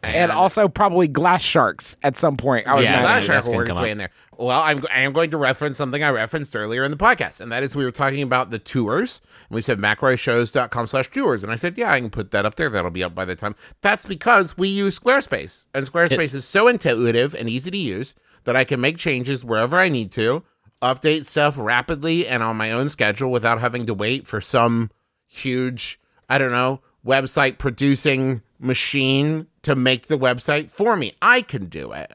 And 0.04 0.30
also 0.30 0.68
probably 0.68 1.08
glass 1.08 1.42
sharks 1.42 1.96
at 2.02 2.14
some 2.16 2.36
point. 2.36 2.66
I 2.66 2.74
would 2.74 2.84
Yeah. 2.84 3.00
Glass 3.00 3.26
that's 3.26 3.26
Shark 3.26 3.44
will 3.44 3.52
gonna 3.52 3.56
work 3.56 3.68
its 3.68 3.76
come 3.76 3.82
way 3.84 3.88
up. 3.88 3.92
in 3.92 3.98
there. 3.98 4.10
Well, 4.36 4.60
I'm, 4.60 4.84
I 4.92 5.00
am 5.00 5.12
going 5.14 5.30
to 5.30 5.38
reference 5.38 5.78
something 5.78 6.02
I 6.02 6.10
referenced 6.10 6.54
earlier 6.54 6.84
in 6.84 6.90
the 6.90 6.96
podcast, 6.98 7.40
and 7.40 7.50
that 7.50 7.62
is 7.62 7.74
we 7.74 7.84
were 7.84 7.90
talking 7.90 8.20
about 8.22 8.50
the 8.50 8.58
tours. 8.58 9.22
And 9.48 9.54
we 9.56 9.62
said 9.62 9.78
McElroyshows.com 9.78 10.86
slash 10.88 11.10
tours. 11.10 11.42
And 11.42 11.50
I 11.52 11.56
said, 11.56 11.78
yeah, 11.78 11.90
I 11.90 12.00
can 12.00 12.10
put 12.10 12.32
that 12.32 12.44
up 12.44 12.56
there. 12.56 12.68
That'll 12.68 12.90
be 12.90 13.02
up 13.02 13.14
by 13.14 13.24
the 13.24 13.34
time. 13.34 13.54
That's 13.80 14.04
because 14.04 14.58
we 14.58 14.68
use 14.68 14.98
Squarespace. 15.00 15.66
And 15.74 15.86
Squarespace 15.90 16.34
is 16.34 16.44
so 16.44 16.68
intuitive 16.68 17.34
and 17.34 17.48
easy 17.48 17.70
to 17.70 17.78
use 17.78 18.14
that 18.44 18.56
I 18.56 18.64
can 18.64 18.80
make 18.82 18.98
changes 18.98 19.42
wherever 19.44 19.78
I 19.78 19.88
need 19.88 20.12
to, 20.12 20.44
update 20.82 21.26
stuff 21.26 21.58
rapidly 21.58 22.26
and 22.26 22.42
on 22.42 22.56
my 22.56 22.72
own 22.72 22.88
schedule 22.88 23.30
without 23.30 23.60
having 23.60 23.86
to 23.86 23.94
wait 23.94 24.26
for 24.26 24.40
some 24.40 24.90
huge, 25.26 25.98
I 26.28 26.38
don't 26.38 26.52
know, 26.52 26.80
website 27.04 27.58
producing 27.58 28.42
machine 28.58 29.46
to 29.62 29.74
make 29.74 30.06
the 30.06 30.18
website 30.18 30.70
for 30.70 30.96
me. 30.96 31.12
I 31.20 31.42
can 31.42 31.66
do 31.66 31.92
it. 31.92 32.12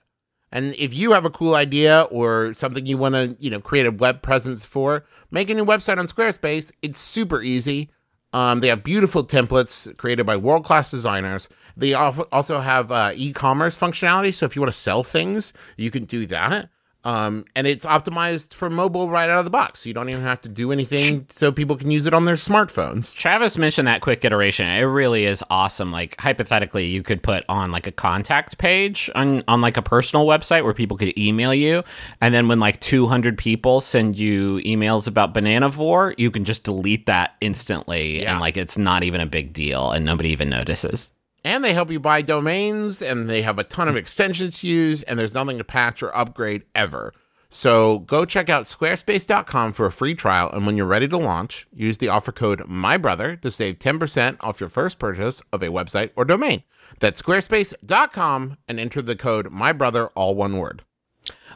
And 0.52 0.74
if 0.76 0.93
you 0.93 1.12
have 1.12 1.26
a 1.26 1.30
cool 1.30 1.54
idea 1.54 2.04
or 2.10 2.54
something 2.54 2.86
you 2.86 2.98
want 2.98 3.15
to, 3.15 3.38
you 3.40 3.50
know, 3.52 3.60
create 3.60 3.86
a 3.86 3.92
web 3.92 4.21
presence 4.21 4.65
for, 4.65 5.06
make 5.29 5.50
a 5.50 5.54
new 5.54 5.65
website 5.65 6.00
on 6.00 6.08
Squarespace. 6.08 6.71
It's 6.81 7.00
super 7.00 7.42
easy. 7.42 7.90
Um, 8.34 8.60
they 8.60 8.67
have 8.67 8.84
beautiful 8.84 9.23
templates 9.25 9.96
created 9.98 10.25
by 10.25 10.38
world 10.38 10.63
class 10.63 10.92
designers. 10.92 11.50
They 11.75 11.94
also 11.94 12.60
have 12.60 12.92
uh, 12.92 13.12
e 13.15 13.34
commerce 13.34 13.77
functionality. 13.77 14.34
So 14.34 14.46
if 14.46 14.56
you 14.56 14.62
want 14.62 14.71
to 14.71 14.79
sell 14.79 15.04
things, 15.04 15.54
you 15.77 15.92
can 15.92 16.06
do 16.06 16.25
that. 16.27 16.69
Um, 17.06 17.45
and 17.56 17.65
it's 17.67 17.85
optimized 17.85 18.54
for 18.54 18.69
mobile 18.69 19.10
right 19.10 19.29
out 19.29 19.39
of 19.39 19.45
the 19.45 19.52
box. 19.52 19.85
You 19.85 19.93
don't 19.93 20.10
even 20.10 20.21
have 20.23 20.41
to 20.41 20.50
do 20.50 20.71
anything 20.71 21.25
so 21.29 21.52
people 21.52 21.77
can 21.77 21.91
use 21.91 22.06
it 22.06 22.13
on 22.13 22.25
their 22.25 22.35
smartphones. 22.35 23.13
Travis 23.15 23.58
mentioned 23.58 23.87
that 23.87 24.02
quick 24.02 24.25
iteration. 24.25 24.67
It 24.67 24.81
really 24.81 25.23
is 25.25 25.43
awesome. 25.50 25.91
Like 25.91 26.19
hypothetically, 26.19 26.87
you 26.87 27.02
could 27.04 27.23
put 27.23 27.45
on 27.47 27.71
like 27.71 27.87
a 27.87 27.91
contact 27.91 28.58
page 28.58 29.10
on 29.15 29.43
on 29.47 29.62
like 29.62 29.77
a 29.77 29.81
personal 29.81 30.25
website 30.25 30.63
where 30.63 30.73
people 30.73 30.97
could 30.97 31.17
email 31.17 31.54
you, 31.54 31.83
and 32.19 32.33
then 32.33 32.47
when 32.47 32.60
like 32.60 32.79
200 32.81 33.37
people 33.37 33.79
send 33.81 34.17
you 34.19 34.58
emails 34.65 35.08
about 35.08 35.33
Banana 35.33 35.50
Bananavore, 35.69 36.13
you 36.17 36.31
can 36.31 36.45
just 36.45 36.63
delete 36.63 37.06
that 37.06 37.35
instantly, 37.41 38.21
Yeah. 38.21 38.31
and 38.31 38.39
like 38.39 38.56
it's 38.58 38.77
not 38.77 39.04
even 39.04 39.21
a 39.21 39.25
big 39.25 39.54
deal, 39.54 39.91
and 39.91 40.06
nobody 40.06 40.29
even 40.29 40.50
notices. 40.50 41.12
And 41.50 41.65
they 41.65 41.73
help 41.73 41.89
you 41.89 42.00
buy 42.00 42.21
domains, 42.21 43.02
and 43.02 43.27
they 43.27 43.41
have 43.41 43.58
a 43.58 43.63
ton 43.63 43.87
of 43.87 43.95
extensions 43.95 44.60
to 44.60 44.67
use, 44.67 45.02
and 45.02 45.17
there's 45.17 45.33
nothing 45.33 45.58
to 45.58 45.63
patch 45.63 46.04
or 46.04 46.15
upgrade 46.15 46.62
ever. 46.75 47.12
So 47.50 48.00
go 48.06 48.23
check 48.23 48.50
out 48.50 48.65
squarespace.com 48.65 49.73
for 49.73 49.87
a 49.87 49.91
free 49.91 50.13
trial, 50.13 50.52
and 50.52 50.67
when 50.67 50.77
you're 50.77 50.85
ready 50.85 51.08
to 51.08 51.17
launch, 51.17 51.65
use 51.73 51.97
the 51.97 52.08
offer 52.08 52.31
code 52.31 52.60
MYBROTHER 52.69 53.41
to 53.41 53.50
save 53.50 53.79
10% 53.79 54.37
off 54.41 54.60
your 54.60 54.69
first 54.69 55.00
purchase 55.00 55.41
of 55.52 55.63
a 55.63 55.69
website 55.69 56.12
or 56.15 56.23
domain. 56.23 56.62
That's 57.00 57.19
squarespace.com 57.19 58.58
and 58.67 58.79
enter 58.79 59.02
the 59.02 59.15
code 59.15 59.52
MYBROTHER, 59.52 60.12
all 60.13 60.35
one 60.35 60.60
word. 60.60 60.83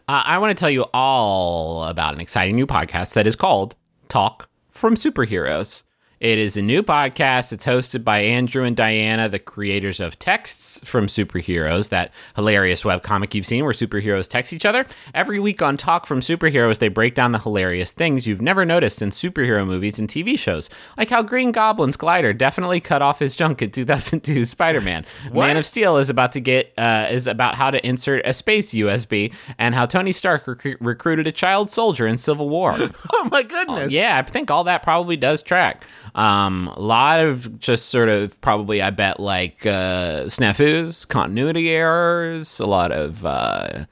Uh, 0.07 0.23
I 0.25 0.39
want 0.39 0.57
to 0.57 0.59
tell 0.59 0.71
you 0.71 0.87
all 0.91 1.83
about 1.83 2.15
an 2.15 2.19
exciting 2.19 2.55
new 2.55 2.65
podcast 2.65 3.13
that 3.13 3.27
is 3.27 3.35
called 3.35 3.75
Talk 4.07 4.49
from 4.71 4.95
Superheroes. 4.95 5.83
It 6.23 6.37
is 6.37 6.55
a 6.55 6.61
new 6.61 6.83
podcast. 6.83 7.51
It's 7.51 7.65
hosted 7.65 8.05
by 8.05 8.19
Andrew 8.19 8.63
and 8.63 8.77
Diana, 8.77 9.27
the 9.27 9.39
creators 9.39 9.99
of 9.99 10.17
Texts 10.17 10.79
from 10.89 11.07
Superheroes, 11.07 11.89
that 11.89 12.13
hilarious 12.37 12.83
webcomic 12.83 13.33
you've 13.33 13.45
seen 13.45 13.65
where 13.65 13.73
superheroes 13.73 14.29
text 14.29 14.53
each 14.53 14.65
other. 14.65 14.85
Every 15.13 15.37
week 15.37 15.61
on 15.61 15.75
Talk 15.75 16.05
from 16.05 16.21
Superheroes, 16.21 16.79
they 16.79 16.87
break 16.87 17.13
down 17.13 17.33
the 17.33 17.39
hilarious 17.39 17.91
things 17.91 18.25
you've 18.25 18.41
never 18.41 18.63
noticed 18.63 19.01
in 19.01 19.09
superhero 19.09 19.67
movies 19.67 19.99
and 19.99 20.07
TV 20.07 20.39
shows, 20.39 20.69
like 20.97 21.09
how 21.09 21.23
Green 21.23 21.51
Goblin's 21.51 21.97
glider 21.97 22.31
definitely 22.31 22.79
cut 22.79 23.01
off 23.01 23.19
his 23.19 23.35
junk 23.35 23.61
in 23.61 23.71
2002 23.71 24.45
Spider-Man. 24.45 25.05
Man 25.33 25.57
of 25.57 25.65
Steel 25.65 25.97
is 25.97 26.09
about 26.09 26.31
to 26.31 26.39
get 26.39 26.71
uh, 26.77 27.07
is 27.11 27.27
about 27.27 27.55
how 27.55 27.69
to 27.69 27.85
insert 27.85 28.25
a 28.25 28.31
space 28.31 28.73
USB, 28.73 29.35
and 29.57 29.75
how 29.75 29.85
Tony 29.85 30.13
Stark 30.13 30.45
recru- 30.45 30.77
recruited 30.79 31.27
a 31.27 31.33
child 31.33 31.69
soldier 31.69 32.07
in 32.07 32.17
Civil 32.17 32.47
War. 32.47 32.73
Oh 33.15 33.29
my 33.31 33.43
goodness. 33.43 33.91
Yeah, 33.91 34.17
I 34.17 34.29
think 34.29 34.51
all 34.51 34.65
that 34.65 34.83
probably 34.83 35.15
does 35.15 35.43
track. 35.43 35.85
Um, 36.15 36.67
a 36.75 36.79
lot 36.79 37.19
of 37.21 37.59
just 37.59 37.89
sort 37.89 38.09
of 38.09 38.39
probably, 38.41 38.81
I 38.81 38.89
bet, 38.91 39.19
like 39.19 39.65
uh, 39.65 40.25
snafus, 40.25 41.07
continuity 41.07 41.69
errors, 41.69 42.59
a 42.59 42.67
lot 42.67 42.91
of 42.91 43.25
uh, 43.25 43.85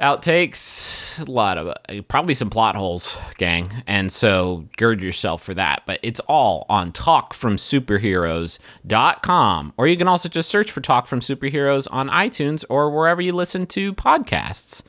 outtakes, 0.00 1.24
a 1.26 1.30
lot 1.30 1.58
of 1.58 1.68
uh, 1.68 2.02
probably 2.08 2.34
some 2.34 2.50
plot 2.50 2.74
holes, 2.74 3.16
gang. 3.36 3.70
And 3.86 4.12
so 4.12 4.66
gird 4.76 5.00
yourself 5.00 5.40
for 5.42 5.54
that. 5.54 5.84
But 5.86 6.00
it's 6.02 6.18
all 6.20 6.66
on 6.68 6.90
talkfromsuperheroes.com. 6.92 9.72
Or 9.76 9.86
you 9.86 9.96
can 9.96 10.08
also 10.08 10.28
just 10.28 10.48
search 10.48 10.72
for 10.72 10.80
Talk 10.80 11.06
from 11.06 11.20
Superheroes 11.20 11.86
on 11.90 12.08
iTunes 12.08 12.64
or 12.68 12.90
wherever 12.90 13.22
you 13.22 13.32
listen 13.32 13.66
to 13.68 13.92
podcasts. 13.92 14.82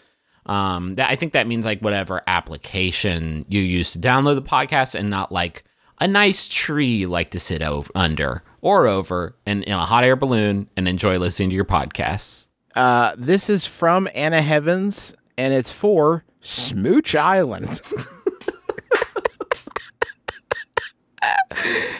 Um, 0.45 0.95
that 0.95 1.11
I 1.11 1.15
think 1.15 1.33
that 1.33 1.45
means 1.45 1.65
like 1.65 1.81
whatever 1.81 2.23
application 2.25 3.45
you 3.49 3.61
use 3.61 3.91
to 3.91 3.99
download 3.99 4.33
the 4.33 4.41
podcast, 4.41 4.95
and 4.95 5.07
not 5.07 5.31
like 5.31 5.63
a 5.99 6.07
nice 6.07 6.47
tree 6.47 6.95
you 6.95 7.07
like 7.07 7.31
to 7.31 7.39
sit 7.39 7.61
over 7.61 7.89
under 7.93 8.43
or 8.61 8.87
over 8.87 9.35
and 9.45 9.63
in 9.63 9.73
a 9.73 9.79
hot 9.79 10.03
air 10.03 10.15
balloon 10.15 10.69
and 10.75 10.87
enjoy 10.87 11.17
listening 11.17 11.49
to 11.49 11.55
your 11.55 11.65
podcasts. 11.65 12.47
Uh, 12.75 13.13
this 13.17 13.49
is 13.49 13.65
from 13.65 14.07
Anna 14.13 14.41
Heavens, 14.41 15.13
and 15.37 15.53
it's 15.53 15.71
for 15.71 16.23
Smooch 16.39 17.15
Island. 17.15 17.81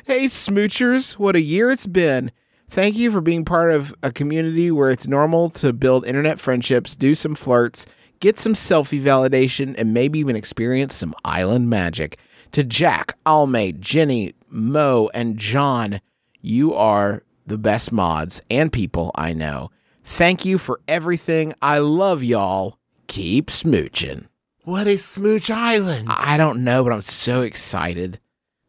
hey, 0.06 0.26
Smoochers, 0.26 1.14
what 1.14 1.36
a 1.36 1.41
year 1.41 1.72
it's 1.72 1.88
been. 1.88 2.32
Thank 2.70 2.95
you 2.95 3.12
for 3.12 3.20
being 3.20 3.45
part 3.45 3.72
of 3.72 3.95
a 4.04 4.12
community 4.12 4.70
where 4.70 4.91
it's 4.91 5.08
normal 5.08 5.50
to 5.52 5.74
build 5.74 6.06
internet 6.06 6.39
friendships, 6.39 6.95
do 6.95 7.16
some 7.16 7.34
flirts, 7.34 7.88
get 8.20 8.38
some 8.38 8.54
selfie 8.54 9.02
validation, 9.02 9.74
and 9.78 9.93
maybe 9.93 10.20
even 10.20 10.36
experience 10.36 10.93
some 10.93 11.16
island 11.26 11.70
magic. 11.70 12.20
To 12.54 12.64
Jack, 12.64 13.18
Alme, 13.26 13.80
Jenny, 13.80 14.34
Mo, 14.50 15.10
and 15.14 15.38
John, 15.38 16.02
you 16.41 16.74
are 16.74 17.24
the 17.45 17.58
best 17.58 17.91
mods 17.91 18.41
and 18.50 18.72
people 18.72 19.12
I 19.16 19.34
know. 19.34 19.72
Thank 20.04 20.45
you 20.45 20.58
for 20.58 20.80
everything. 20.88 21.54
I 21.62 21.78
love 21.78 22.24
y'all. 22.24 22.80
Keep 23.08 23.47
smooching. 23.47 24.28
What 24.64 24.88
is 24.88 25.04
Smooch 25.06 25.50
Island? 25.52 26.08
I 26.10 26.38
don't 26.38 26.64
know, 26.64 26.84
but 26.84 26.93
I'm 26.93 27.02
so 27.02 27.41
excited. 27.41 28.20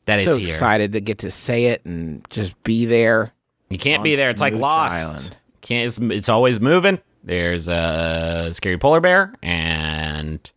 That 0.07 0.24
so 0.24 0.31
it's 0.31 0.39
here. 0.39 0.49
excited 0.49 0.93
to 0.93 1.01
get 1.01 1.18
to 1.18 1.31
say 1.31 1.66
it 1.66 1.85
and 1.85 2.26
just 2.31 2.61
be 2.62 2.87
there. 2.87 3.33
You 3.68 3.78
can't 3.78 4.03
be 4.03 4.16
there. 4.16 4.31
It's 4.31 4.41
like 4.41 4.53
Smooch 4.53 4.62
Lost. 4.62 5.07
Island. 5.07 5.37
Can't. 5.61 5.87
It's, 5.89 5.99
it's 5.99 6.28
always 6.28 6.61
moving. 6.61 7.01
There's 7.22 7.68
a 7.68 8.51
scary 8.53 8.78
polar 8.78 9.01
bear, 9.01 9.35
and 9.43 10.51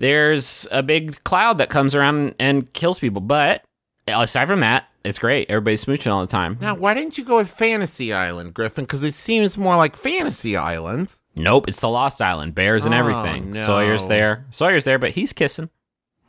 there's 0.00 0.66
a 0.70 0.82
big 0.82 1.22
cloud 1.24 1.58
that 1.58 1.68
comes 1.70 1.94
around 1.94 2.34
and 2.38 2.72
kills 2.72 2.98
people. 2.98 3.20
But 3.20 3.62
aside 4.08 4.48
from 4.48 4.60
that, 4.60 4.86
it's 5.04 5.18
great. 5.18 5.48
Everybody's 5.50 5.84
smooching 5.84 6.10
all 6.12 6.20
the 6.22 6.26
time. 6.26 6.58
Now, 6.60 6.74
why 6.74 6.94
didn't 6.94 7.16
you 7.18 7.24
go 7.24 7.36
with 7.36 7.50
Fantasy 7.50 8.12
Island, 8.12 8.54
Griffin? 8.54 8.84
Because 8.84 9.04
it 9.04 9.14
seems 9.14 9.56
more 9.56 9.76
like 9.76 9.96
Fantasy 9.96 10.56
Island. 10.56 11.14
Nope, 11.36 11.68
it's 11.68 11.80
the 11.80 11.88
Lost 11.88 12.20
Island. 12.20 12.54
Bears 12.54 12.84
and 12.86 12.94
Oh, 12.94 12.98
everything. 12.98 13.52
no. 13.52 13.60
Sawyer's 13.64 14.08
there. 14.08 14.46
Sawyer's 14.50 14.84
there, 14.84 14.98
but 14.98 15.10
he's 15.12 15.32
kissing. 15.32 15.70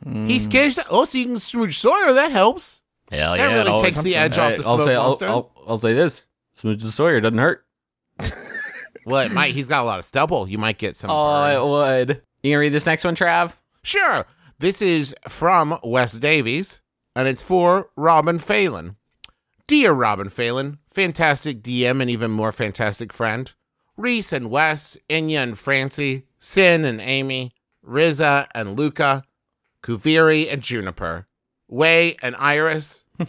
He's 0.04 0.48
caged. 0.48 0.80
Oh, 0.90 1.04
so 1.04 1.16
you 1.18 1.26
can 1.26 1.38
smooch 1.38 1.74
Sawyer. 1.78 2.12
That 2.12 2.32
helps. 2.32 2.82
Hell 3.10 3.36
yeah. 3.36 3.42
That 3.46 3.50
yeah! 3.52 3.58
really 3.58 3.70
always- 3.70 3.92
takes 3.92 4.02
the 4.02 4.16
edge 4.16 4.36
off 4.38 4.56
the 4.56 4.64
I'll 4.66 4.76
smoke 4.78 4.86
say, 4.86 4.94
I'll, 4.94 5.02
monster. 5.08 5.26
I'll, 5.28 5.52
I'll 5.66 5.78
say 5.78 5.92
this: 5.94 6.24
smooching 6.58 6.86
Sawyer 6.88 7.20
doesn't 7.20 7.38
hurt. 7.38 7.64
Well, 9.04 9.26
it 9.26 9.32
might. 9.32 9.52
He's 9.52 9.66
got 9.68 9.82
a 9.82 9.84
lot 9.86 9.98
of 9.98 10.04
stubble. 10.04 10.48
You 10.48 10.58
might 10.58 10.78
get 10.78 10.96
some. 10.96 11.10
Oh, 11.10 11.40
burn. 11.42 11.54
it 11.56 11.64
would. 12.08 12.22
You 12.42 12.50
gonna 12.52 12.60
read 12.60 12.72
this 12.72 12.86
next 12.86 13.04
one, 13.04 13.14
Trav? 13.16 13.54
Sure. 13.82 14.26
This 14.58 14.80
is 14.80 15.14
from 15.28 15.78
Wes 15.82 16.12
Davies, 16.12 16.80
and 17.16 17.26
it's 17.26 17.42
for 17.42 17.90
Robin 17.96 18.38
Phelan. 18.38 18.96
Dear 19.66 19.92
Robin 19.92 20.28
Phelan, 20.28 20.78
fantastic 20.92 21.62
DM 21.62 22.00
and 22.00 22.10
even 22.10 22.30
more 22.30 22.52
fantastic 22.52 23.12
friend. 23.12 23.54
Reese 23.96 24.32
and 24.32 24.50
Wes, 24.50 24.96
Inya 25.08 25.42
and 25.42 25.58
Francie, 25.58 26.26
Sin 26.38 26.84
and 26.84 27.00
Amy, 27.00 27.52
Riza 27.82 28.48
and 28.54 28.78
Luca, 28.78 29.22
Kuviri 29.82 30.52
and 30.52 30.62
Juniper, 30.62 31.26
Way 31.68 32.16
and 32.22 32.36
Iris. 32.36 33.04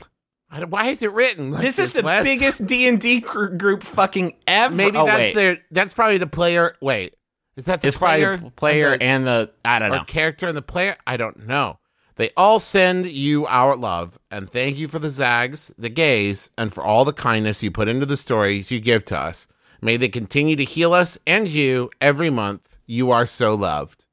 Why 0.70 0.88
is 0.88 1.02
it 1.02 1.12
written 1.12 1.52
like 1.52 1.62
This 1.62 1.80
is 1.80 1.94
the 1.94 2.04
Wes? 2.04 2.24
biggest 2.24 2.66
D 2.68 2.88
and 2.88 3.00
D 3.00 3.20
group 3.22 3.84
fucking 3.84 4.36
ever. 4.46 4.76
Maybe 4.76 4.98
oh, 4.98 5.06
that's 5.06 5.20
wait. 5.20 5.36
their. 5.36 5.58
That's 5.72 5.94
probably 5.94 6.20
the 6.20 6.28
player. 6.28 6.76
Wait, 6.80 7.16
is 7.56 7.66
that 7.66 7.82
the 7.82 7.88
It's 7.90 7.98
player? 7.98 8.38
player 8.56 8.94
and 8.94 9.00
the- 9.00 9.04
and 9.06 9.28
the 9.28 9.52
I 9.66 9.80
don't 9.80 9.92
know. 9.92 10.04
character 10.06 10.48
and 10.48 10.58
the 10.58 10.62
player? 10.62 10.96
I 11.06 11.18
don't 11.18 11.48
know. 11.48 11.80
They 12.16 12.30
all 12.38 12.60
send 12.60 13.08
you 13.08 13.48
our 13.48 13.76
love 13.76 14.20
and 14.30 14.50
thank 14.50 14.78
you 14.78 14.88
for 14.88 15.00
the 15.00 15.10
zags, 15.10 15.74
the 15.78 15.90
gays, 15.90 16.52
and 16.58 16.72
for 16.74 16.84
all 16.84 17.06
the 17.06 17.14
kindness 17.14 17.64
you 17.64 17.72
put 17.72 17.88
into 17.90 18.06
the 18.06 18.18
stories 18.18 18.70
you 18.70 18.80
give 18.80 19.04
to 19.06 19.18
us. 19.20 19.48
May 19.82 19.98
they 19.98 20.10
continue 20.10 20.56
to 20.56 20.64
heal 20.64 20.94
us 20.94 21.18
and 21.26 21.48
you 21.48 21.90
every 22.00 22.30
month. 22.30 22.78
You 22.86 23.10
are 23.12 23.26
so 23.26 23.56
loved. 23.56 24.06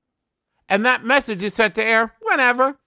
And 0.68 0.84
that 0.86 1.04
message 1.04 1.42
is 1.42 1.54
set 1.54 1.74
to 1.74 1.84
air 1.84 2.14
whenever. 2.22 2.78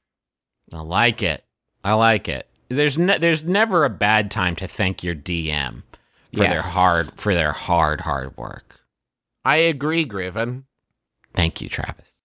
I 0.73 0.81
like 0.81 1.21
it. 1.21 1.43
I 1.83 1.93
like 1.93 2.27
it. 2.27 2.47
There's 2.69 2.97
ne- 2.97 3.17
there's 3.19 3.43
never 3.43 3.85
a 3.85 3.89
bad 3.89 4.31
time 4.31 4.55
to 4.55 4.67
thank 4.67 5.03
your 5.03 5.13
DM 5.13 5.83
for 6.33 6.39
their 6.43 6.61
hard 6.61 7.11
for 7.19 7.35
their 7.35 7.51
hard 7.51 8.01
hard 8.01 8.35
work. 8.35 8.79
I 9.45 9.57
agree, 9.57 10.05
Griffin. 10.05 10.65
Thank 11.33 11.61
you, 11.61 11.69
Travis. 11.69 12.21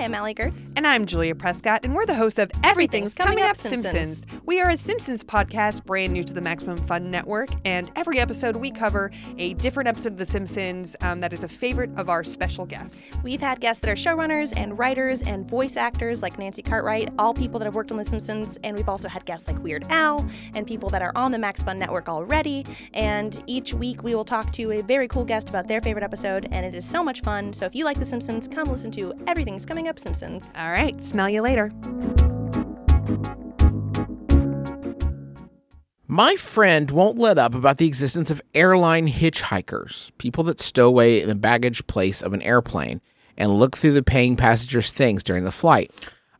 Hi, 0.00 0.06
I'm 0.06 0.14
Allie 0.14 0.32
Goertz. 0.32 0.72
And 0.76 0.86
I'm 0.86 1.04
Julia 1.04 1.34
Prescott, 1.34 1.84
and 1.84 1.94
we're 1.94 2.06
the 2.06 2.14
hosts 2.14 2.38
of 2.38 2.50
Everything's, 2.64 3.12
Coming, 3.12 3.42
Up 3.42 3.54
Simpsons. 3.54 4.24
We 4.46 4.58
are 4.62 4.70
a 4.70 4.76
Simpsons 4.78 5.22
podcast 5.22 5.84
brand 5.84 6.14
new 6.14 6.24
to 6.24 6.32
the 6.32 6.40
Maximum 6.40 6.78
Fun 6.78 7.10
Network, 7.10 7.50
and 7.66 7.90
every 7.96 8.18
episode 8.18 8.56
we 8.56 8.70
cover 8.70 9.10
a 9.36 9.52
different 9.52 9.90
episode 9.90 10.12
of 10.12 10.16
The 10.16 10.24
Simpsons 10.24 10.96
um, 11.02 11.20
that 11.20 11.34
is 11.34 11.44
a 11.44 11.48
favorite 11.48 11.90
of 11.98 12.08
our 12.08 12.24
special 12.24 12.64
guests. 12.64 13.04
We've 13.22 13.42
had 13.42 13.60
guests 13.60 13.82
that 13.82 13.90
are 13.90 13.94
showrunners 13.94 14.54
and 14.56 14.78
writers 14.78 15.20
and 15.20 15.46
voice 15.46 15.76
actors 15.76 16.22
like 16.22 16.38
Nancy 16.38 16.62
Cartwright, 16.62 17.12
all 17.18 17.34
people 17.34 17.58
that 17.58 17.66
have 17.66 17.74
worked 17.74 17.92
on 17.92 17.98
The 17.98 18.04
Simpsons, 18.06 18.58
and 18.64 18.74
we've 18.74 18.88
also 18.88 19.06
had 19.06 19.26
guests 19.26 19.48
like 19.48 19.62
Weird 19.62 19.84
Al 19.90 20.26
and 20.54 20.66
people 20.66 20.88
that 20.88 21.02
are 21.02 21.12
on 21.14 21.30
the 21.30 21.38
Max 21.38 21.62
Fun 21.62 21.78
Network 21.78 22.08
already. 22.08 22.64
And 22.94 23.44
each 23.46 23.74
week 23.74 24.02
we 24.02 24.14
will 24.14 24.24
talk 24.24 24.50
to 24.52 24.72
a 24.72 24.80
very 24.80 25.08
cool 25.08 25.26
guest 25.26 25.50
about 25.50 25.68
their 25.68 25.82
favorite 25.82 26.04
episode, 26.04 26.48
and 26.52 26.64
it 26.64 26.74
is 26.74 26.86
so 26.86 27.04
much 27.04 27.20
fun. 27.20 27.52
So 27.52 27.66
if 27.66 27.74
you 27.74 27.84
like 27.84 27.98
The 27.98 28.06
Simpsons, 28.06 28.48
come 28.48 28.66
listen 28.70 28.90
to 28.92 29.12
Everything's 29.26 29.66
Coming 29.66 29.88
Up 29.88 29.89
Simpsons. 29.98 30.44
All 30.56 30.70
right, 30.70 31.00
smell 31.00 31.28
you 31.28 31.42
later. 31.42 31.70
My 36.06 36.34
friend 36.34 36.90
won't 36.90 37.18
let 37.18 37.38
up 37.38 37.54
about 37.54 37.76
the 37.76 37.86
existence 37.86 38.30
of 38.30 38.42
airline 38.52 39.06
hitchhikers, 39.06 40.10
people 40.18 40.42
that 40.44 40.58
stow 40.58 40.88
away 40.88 41.22
in 41.22 41.28
the 41.28 41.34
baggage 41.36 41.86
place 41.86 42.20
of 42.20 42.32
an 42.32 42.42
airplane 42.42 43.00
and 43.36 43.52
look 43.54 43.76
through 43.76 43.92
the 43.92 44.02
paying 44.02 44.36
passengers' 44.36 44.92
things 44.92 45.22
during 45.22 45.44
the 45.44 45.52
flight. 45.52 45.92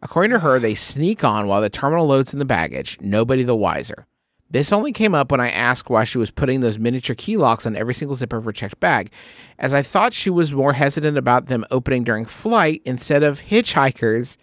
According 0.03 0.33
to 0.33 0.41
her, 0.41 0.59
they 0.59 0.75
sneak 0.75 1.23
on 1.23 1.47
while 1.47 1.61
the 1.61 1.71
terminal 1.71 2.07
loads 2.07 2.33
in 2.33 2.39
the 2.39 2.45
baggage, 2.45 2.99
nobody 3.01 3.43
the 3.43 3.55
wiser. 3.55 4.07
This 4.51 4.73
only 4.73 4.93
came 4.93 5.15
up 5.15 5.31
when 5.31 5.41
I 5.41 5.51
asked 5.51 5.91
why 5.91 6.03
she 6.05 6.19
was 6.19 6.31
putting 6.33 6.61
those 6.61 6.79
miniature 6.79 7.15
key 7.15 7.37
locks 7.37 7.67
on 7.67 7.77
every 7.77 7.95
single 7.95 8.17
zipper 8.17 8.37
of 8.37 8.45
her 8.45 8.53
checked 8.53 8.81
bag, 8.81 9.13
as 9.59 9.73
I 9.75 9.83
thought 9.83 10.13
she 10.13 10.31
was 10.31 10.53
more 10.53 10.73
hesitant 10.73 11.17
about 11.17 11.47
them 11.47 11.65
opening 11.71 12.03
during 12.03 12.25
flight 12.25 12.83
instead 12.85 13.23
of 13.23 13.41
hitchhikers 13.43 14.37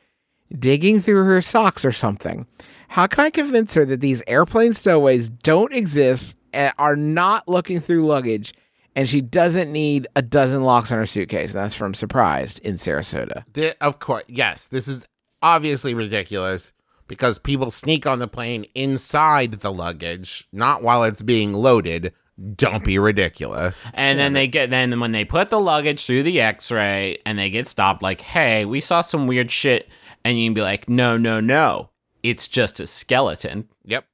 digging 0.57 1.01
through 1.01 1.25
her 1.25 1.41
socks 1.41 1.83
or 1.83 1.91
something. 1.91 2.47
How 2.89 3.05
can 3.05 3.25
I 3.25 3.29
convince 3.29 3.73
her 3.73 3.83
that 3.83 3.99
these 3.99 4.23
airplane 4.27 4.73
stowaways 4.73 5.29
don't 5.29 5.73
exist 5.73 6.37
and 6.53 6.71
are 6.77 6.95
not 6.95 7.47
looking 7.49 7.81
through 7.81 8.05
luggage 8.05 8.53
and 8.95 9.09
she 9.09 9.21
doesn't 9.21 9.71
need 9.71 10.07
a 10.15 10.21
dozen 10.21 10.63
locks 10.63 10.89
on 10.93 10.99
her 10.99 11.05
suitcase? 11.05 11.53
And 11.53 11.61
that's 11.61 11.75
from 11.75 11.93
Surprised 11.93 12.59
in 12.65 12.75
Sarasota. 12.75 13.43
Thi- 13.53 13.73
of 13.81 13.99
course, 13.99 14.23
yes, 14.29 14.69
this 14.69 14.87
is 14.87 15.05
obviously 15.41 15.93
ridiculous 15.93 16.71
because 17.07 17.39
people 17.39 17.69
sneak 17.69 18.05
on 18.05 18.19
the 18.19 18.27
plane 18.27 18.65
inside 18.75 19.53
the 19.53 19.71
luggage, 19.71 20.47
not 20.51 20.83
while 20.83 21.03
it's 21.03 21.21
being 21.21 21.53
loaded. 21.53 22.13
Don't 22.55 22.83
be 22.83 22.99
ridiculous. 22.99 23.89
And 23.95 24.19
then 24.19 24.33
they 24.33 24.47
get 24.47 24.69
then 24.69 24.99
when 24.99 25.11
they 25.11 25.25
put 25.25 25.49
the 25.49 25.59
luggage 25.59 26.05
through 26.05 26.21
the 26.21 26.39
X-ray 26.39 27.17
and 27.25 27.39
they 27.39 27.49
get 27.49 27.67
stopped, 27.67 28.03
like, 28.03 28.21
hey, 28.21 28.63
we 28.63 28.79
saw 28.79 29.01
some 29.01 29.25
weird 29.25 29.49
shit, 29.49 29.89
and 30.23 30.37
you 30.37 30.45
can 30.45 30.53
be 30.53 30.61
like, 30.61 30.87
no, 30.87 31.17
no, 31.17 31.39
no, 31.39 31.89
it's 32.21 32.47
just 32.47 32.79
a 32.79 32.85
skeleton. 32.85 33.67
Yep. 33.85 34.05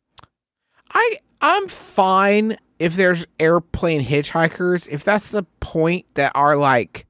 I 0.93 1.15
I'm 1.41 1.67
fine 1.67 2.55
if 2.79 2.95
there's 2.95 3.25
airplane 3.39 4.01
hitchhikers. 4.01 4.87
If 4.87 5.03
that's 5.03 5.29
the 5.29 5.43
point 5.59 6.05
that 6.13 6.31
are 6.35 6.55
like 6.55 7.05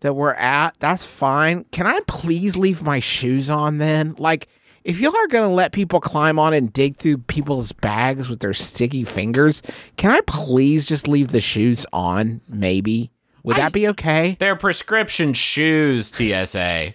that 0.00 0.12
we're 0.12 0.34
at, 0.34 0.78
that's 0.80 1.06
fine. 1.06 1.64
Can 1.72 1.86
I 1.86 2.00
please 2.06 2.58
leave 2.58 2.82
my 2.82 3.00
shoes 3.00 3.48
on 3.48 3.78
then? 3.78 4.14
Like 4.18 4.48
if 4.84 5.00
y'all 5.00 5.16
are 5.16 5.26
gonna 5.28 5.50
let 5.50 5.72
people 5.72 6.00
climb 6.00 6.38
on 6.38 6.52
and 6.52 6.72
dig 6.72 6.96
through 6.96 7.18
people's 7.18 7.72
bags 7.72 8.28
with 8.28 8.40
their 8.40 8.52
sticky 8.52 9.04
fingers, 9.04 9.62
can 9.96 10.10
I 10.10 10.20
please 10.26 10.86
just 10.86 11.08
leave 11.08 11.28
the 11.28 11.40
shoes 11.40 11.86
on? 11.92 12.42
Maybe. 12.48 13.10
Would 13.42 13.56
that 13.56 13.72
be 13.72 13.88
okay? 13.88 14.36
They're 14.38 14.56
prescription 14.56 15.34
shoes, 15.34 16.08
TSA. 16.08 16.94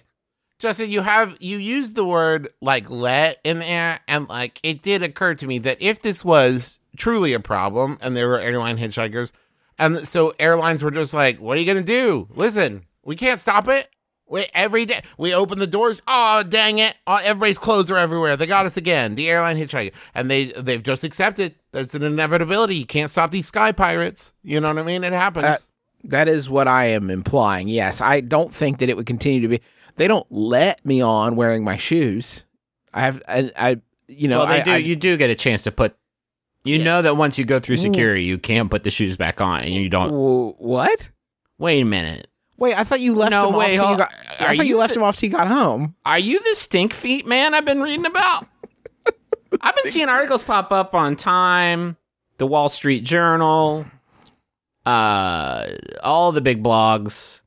Justin, 0.58 0.90
you 0.90 1.00
have 1.00 1.36
you 1.40 1.58
used 1.58 1.94
the 1.94 2.04
word 2.04 2.48
like 2.60 2.90
let 2.90 3.38
in 3.44 3.60
there, 3.60 4.00
and 4.06 4.28
like 4.28 4.60
it 4.62 4.82
did 4.82 5.02
occur 5.02 5.34
to 5.34 5.46
me 5.46 5.58
that 5.60 5.80
if 5.80 6.02
this 6.02 6.24
was 6.24 6.78
truly 6.96 7.32
a 7.32 7.40
problem 7.40 7.98
and 8.02 8.16
there 8.16 8.28
were 8.28 8.38
airline 8.38 8.76
hitchhikers, 8.78 9.32
and 9.78 10.06
so 10.06 10.34
airlines 10.38 10.82
were 10.84 10.90
just 10.90 11.14
like, 11.14 11.38
"What 11.38 11.56
are 11.56 11.60
you 11.60 11.66
gonna 11.66 11.80
do? 11.82 12.28
Listen, 12.34 12.84
we 13.02 13.16
can't 13.16 13.40
stop 13.40 13.68
it. 13.68 13.88
We 14.30 14.46
every 14.54 14.86
day 14.86 15.00
we 15.18 15.34
open 15.34 15.58
the 15.58 15.66
doors. 15.66 16.00
Oh 16.06 16.42
dang 16.48 16.78
it! 16.78 16.94
Oh, 17.06 17.16
everybody's 17.16 17.58
clothes 17.58 17.90
are 17.90 17.96
everywhere. 17.98 18.36
They 18.36 18.46
got 18.46 18.64
us 18.64 18.76
again. 18.76 19.16
The 19.16 19.28
airline 19.28 19.56
hitchhiker, 19.56 19.92
and 20.14 20.30
they 20.30 20.46
they've 20.52 20.82
just 20.82 21.02
accepted 21.04 21.56
that's 21.72 21.94
an 21.94 22.02
inevitability. 22.04 22.76
You 22.76 22.86
can't 22.86 23.10
stop 23.10 23.32
these 23.32 23.46
sky 23.48 23.72
pirates. 23.72 24.32
You 24.42 24.60
know 24.60 24.68
what 24.68 24.78
I 24.78 24.82
mean? 24.82 25.02
It 25.04 25.12
happens. 25.12 25.44
Uh, 25.44 25.56
That 26.04 26.28
is 26.28 26.48
what 26.48 26.68
I 26.68 26.86
am 26.86 27.10
implying. 27.10 27.68
Yes, 27.68 28.00
I 28.00 28.20
don't 28.20 28.54
think 28.54 28.78
that 28.78 28.88
it 28.88 28.96
would 28.96 29.06
continue 29.06 29.40
to 29.42 29.48
be. 29.48 29.60
They 29.96 30.06
don't 30.08 30.26
let 30.30 30.84
me 30.86 31.02
on 31.02 31.34
wearing 31.36 31.62
my 31.64 31.76
shoes. 31.76 32.44
I 32.94 33.00
have, 33.02 33.22
I, 33.28 33.50
I 33.58 33.80
you 34.08 34.28
know, 34.28 34.38
well, 34.38 34.46
they 34.46 34.60
I, 34.60 34.62
do. 34.62 34.72
I- 34.72 34.76
you 34.78 34.96
do 34.96 35.16
get 35.16 35.28
a 35.30 35.34
chance 35.34 35.62
to 35.64 35.72
put. 35.72 35.96
You 36.62 36.78
know 36.84 37.02
that 37.02 37.16
once 37.16 37.38
you 37.38 37.44
go 37.44 37.58
through 37.58 37.78
security, 37.78 38.24
you 38.24 38.38
can't 38.38 38.70
put 38.70 38.84
the 38.84 38.90
shoes 38.90 39.16
back 39.16 39.40
on, 39.40 39.62
and 39.62 39.70
you 39.74 39.88
don't. 39.88 40.12
What? 40.12 41.08
Wait 41.58 41.80
a 41.80 41.84
minute. 41.84 42.29
Wait, 42.60 42.78
I 42.78 42.84
thought 42.84 43.00
you 43.00 43.14
left 43.16 43.32
No, 43.32 43.48
him 43.48 43.56
wait, 43.56 43.78
off 43.78 43.84
till 43.86 43.90
you 43.92 43.96
got. 43.98 44.12
I 44.38 44.56
thought 44.56 44.56
you, 44.58 44.62
you 44.74 44.78
left 44.78 44.94
the- 44.94 45.00
him 45.00 45.04
off 45.04 45.16
till 45.16 45.28
you 45.30 45.34
got 45.36 45.48
home. 45.48 45.96
Are 46.06 46.18
you 46.18 46.38
the 46.40 46.54
stink 46.54 46.92
feet 46.92 47.26
man 47.26 47.54
I've 47.54 47.64
been 47.64 47.80
reading 47.80 48.06
about? 48.06 48.46
I've 49.60 49.74
been 49.74 49.90
seeing 49.90 50.08
articles 50.08 50.42
pop 50.44 50.70
up 50.70 50.94
on 50.94 51.16
Time, 51.16 51.96
the 52.38 52.46
Wall 52.46 52.68
Street 52.68 53.02
Journal, 53.02 53.84
uh, 54.86 55.66
all 56.02 56.32
the 56.32 56.40
big 56.40 56.62
blogs 56.62 57.42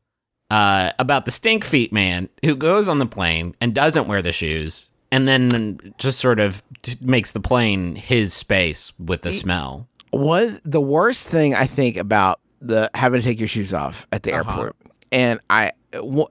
uh, 0.50 0.92
about 1.00 1.26
the 1.26 1.32
stink 1.32 1.64
feet 1.64 1.92
man 1.94 2.30
who 2.44 2.56
goes 2.56 2.90
on 2.90 3.00
the 3.00 3.06
plane 3.06 3.56
and 3.62 3.74
doesn't 3.74 4.08
wear 4.08 4.22
the 4.22 4.32
shoes 4.32 4.90
and 5.12 5.28
then 5.28 5.94
just 5.98 6.20
sort 6.20 6.40
of 6.40 6.62
makes 7.02 7.32
the 7.32 7.40
plane 7.40 7.96
his 7.96 8.34
space 8.34 8.92
with 9.00 9.22
the 9.22 9.32
smell. 9.32 9.88
What 10.12 10.62
the 10.64 10.82
worst 10.82 11.28
thing 11.28 11.56
I 11.56 11.66
think 11.66 11.98
about 11.98 12.40
the 12.62 12.90
having 12.94 13.20
to 13.22 13.26
take 13.26 13.40
your 13.40 13.48
shoes 13.48 13.74
off 13.74 14.08
at 14.12 14.24
the 14.24 14.34
Uh-huh. 14.34 14.52
airport, 14.52 14.76
and 15.14 15.40
I, 15.50 15.72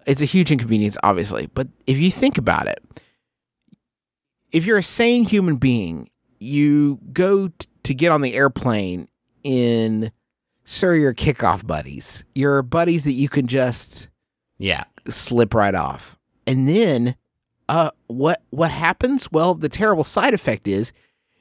it's 0.07 0.21
a 0.21 0.27
huge 0.27 0.51
inconvenience, 0.53 0.99
obviously. 1.03 1.47
But 1.55 1.69
if 1.87 1.97
you 1.99 2.11
think 2.11 2.37
about 2.37 2.67
it, 2.67 2.81
if 4.51 4.67
you're 4.67 4.79
a 4.79 4.83
sane 4.83 5.25
human 5.25 5.57
being, 5.57 6.11
you 6.39 6.99
go 7.13 7.49
t- 7.49 7.67
to 7.85 7.95
get 7.95 8.13
on 8.13 8.21
the 8.21 8.35
airplane 8.35 9.09
in, 9.43 10.11
sir, 10.65 10.95
your 10.95 11.15
kickoff 11.15 11.67
buddies, 11.67 12.25
your 12.35 12.63
buddies 12.63 13.05
that 13.05 13.13
you 13.13 13.29
can 13.29 13.47
just 13.47 14.09
Yeah. 14.59 14.85
slip 15.09 15.55
right 15.55 15.75
off. 15.75 16.19
And 16.47 16.69
then 16.69 17.15
uh 17.69 17.91
what 18.09 18.43
what 18.51 18.71
happens? 18.73 19.31
Well, 19.31 19.55
the 19.55 19.69
terrible 19.69 20.05
side 20.05 20.35
effect 20.35 20.67
is 20.69 20.93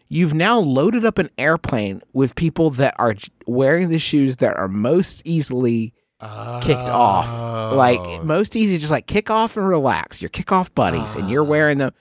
you've 0.08 0.34
now 0.36 0.60
loaded 0.60 1.04
up 1.04 1.18
an 1.18 1.30
airplane 1.38 2.02
with 2.14 2.36
people 2.36 2.70
that 2.72 2.96
are 3.00 3.16
wearing 3.48 3.90
the 3.90 3.98
shoes 4.00 4.38
that 4.38 4.56
are 4.58 4.68
most 4.68 5.22
easily 5.26 5.94
kicked 6.62 6.90
off. 6.90 7.74
Like 7.74 8.00
oh. 8.00 8.24
most 8.24 8.56
easy 8.56 8.78
just 8.78 8.92
like 8.92 9.08
kick 9.08 9.30
off 9.30 9.58
and 9.58 9.68
relax. 9.68 10.22
Your 10.22 10.30
kickoff 10.30 10.74
buddies 10.74 11.16
and 11.16 11.30
you're 11.30 11.44
wearing 11.44 11.82
ah. 11.82 11.86
them 11.86 11.94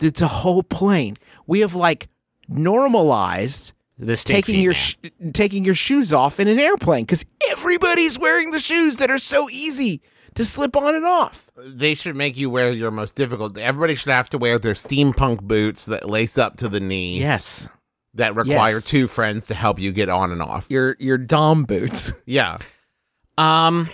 it's 0.00 0.22
a 0.22 0.28
whole 0.28 0.62
plane. 0.62 1.16
We 1.46 1.60
have 1.60 1.74
like 1.74 2.08
normalized 2.48 3.72
stink 4.14 4.44
taking 4.44 4.60
your 4.60 4.74
sh- 4.74 4.96
taking 5.32 5.64
your 5.64 5.74
shoes 5.74 6.12
off 6.12 6.40
in 6.40 6.48
an 6.48 6.58
airplane 6.58 7.06
cuz 7.06 7.24
everybody's 7.50 8.18
wearing 8.18 8.50
the 8.50 8.58
shoes 8.58 8.96
that 8.98 9.10
are 9.10 9.18
so 9.18 9.48
easy 9.50 10.02
to 10.34 10.44
slip 10.44 10.76
on 10.76 10.94
and 10.94 11.04
off. 11.04 11.48
they 11.56 11.94
should 11.94 12.16
make 12.16 12.36
you 12.36 12.50
wear 12.50 12.72
your 12.72 12.90
most 12.90 13.14
difficult. 13.14 13.56
Everybody 13.56 13.94
should 13.94 14.10
have 14.10 14.28
to 14.30 14.38
wear 14.38 14.58
their 14.58 14.72
steampunk 14.72 15.42
boots 15.42 15.86
that 15.86 16.10
lace 16.10 16.36
up 16.36 16.56
to 16.56 16.68
the 16.68 16.80
knee. 16.80 17.20
Yes. 17.20 17.68
That 18.14 18.34
require 18.34 18.74
Yes. 18.74 18.84
two 18.84 19.06
friends 19.08 19.46
to 19.46 19.54
help 19.54 19.78
you 19.78 19.92
get 19.92 20.08
on 20.08 20.32
and 20.32 20.42
off. 20.42 20.70
Your 20.70 20.96
your 20.98 21.18
dom 21.18 21.64
boots. 21.64 22.12
Yeah. 22.26 22.58
Um, 23.38 23.88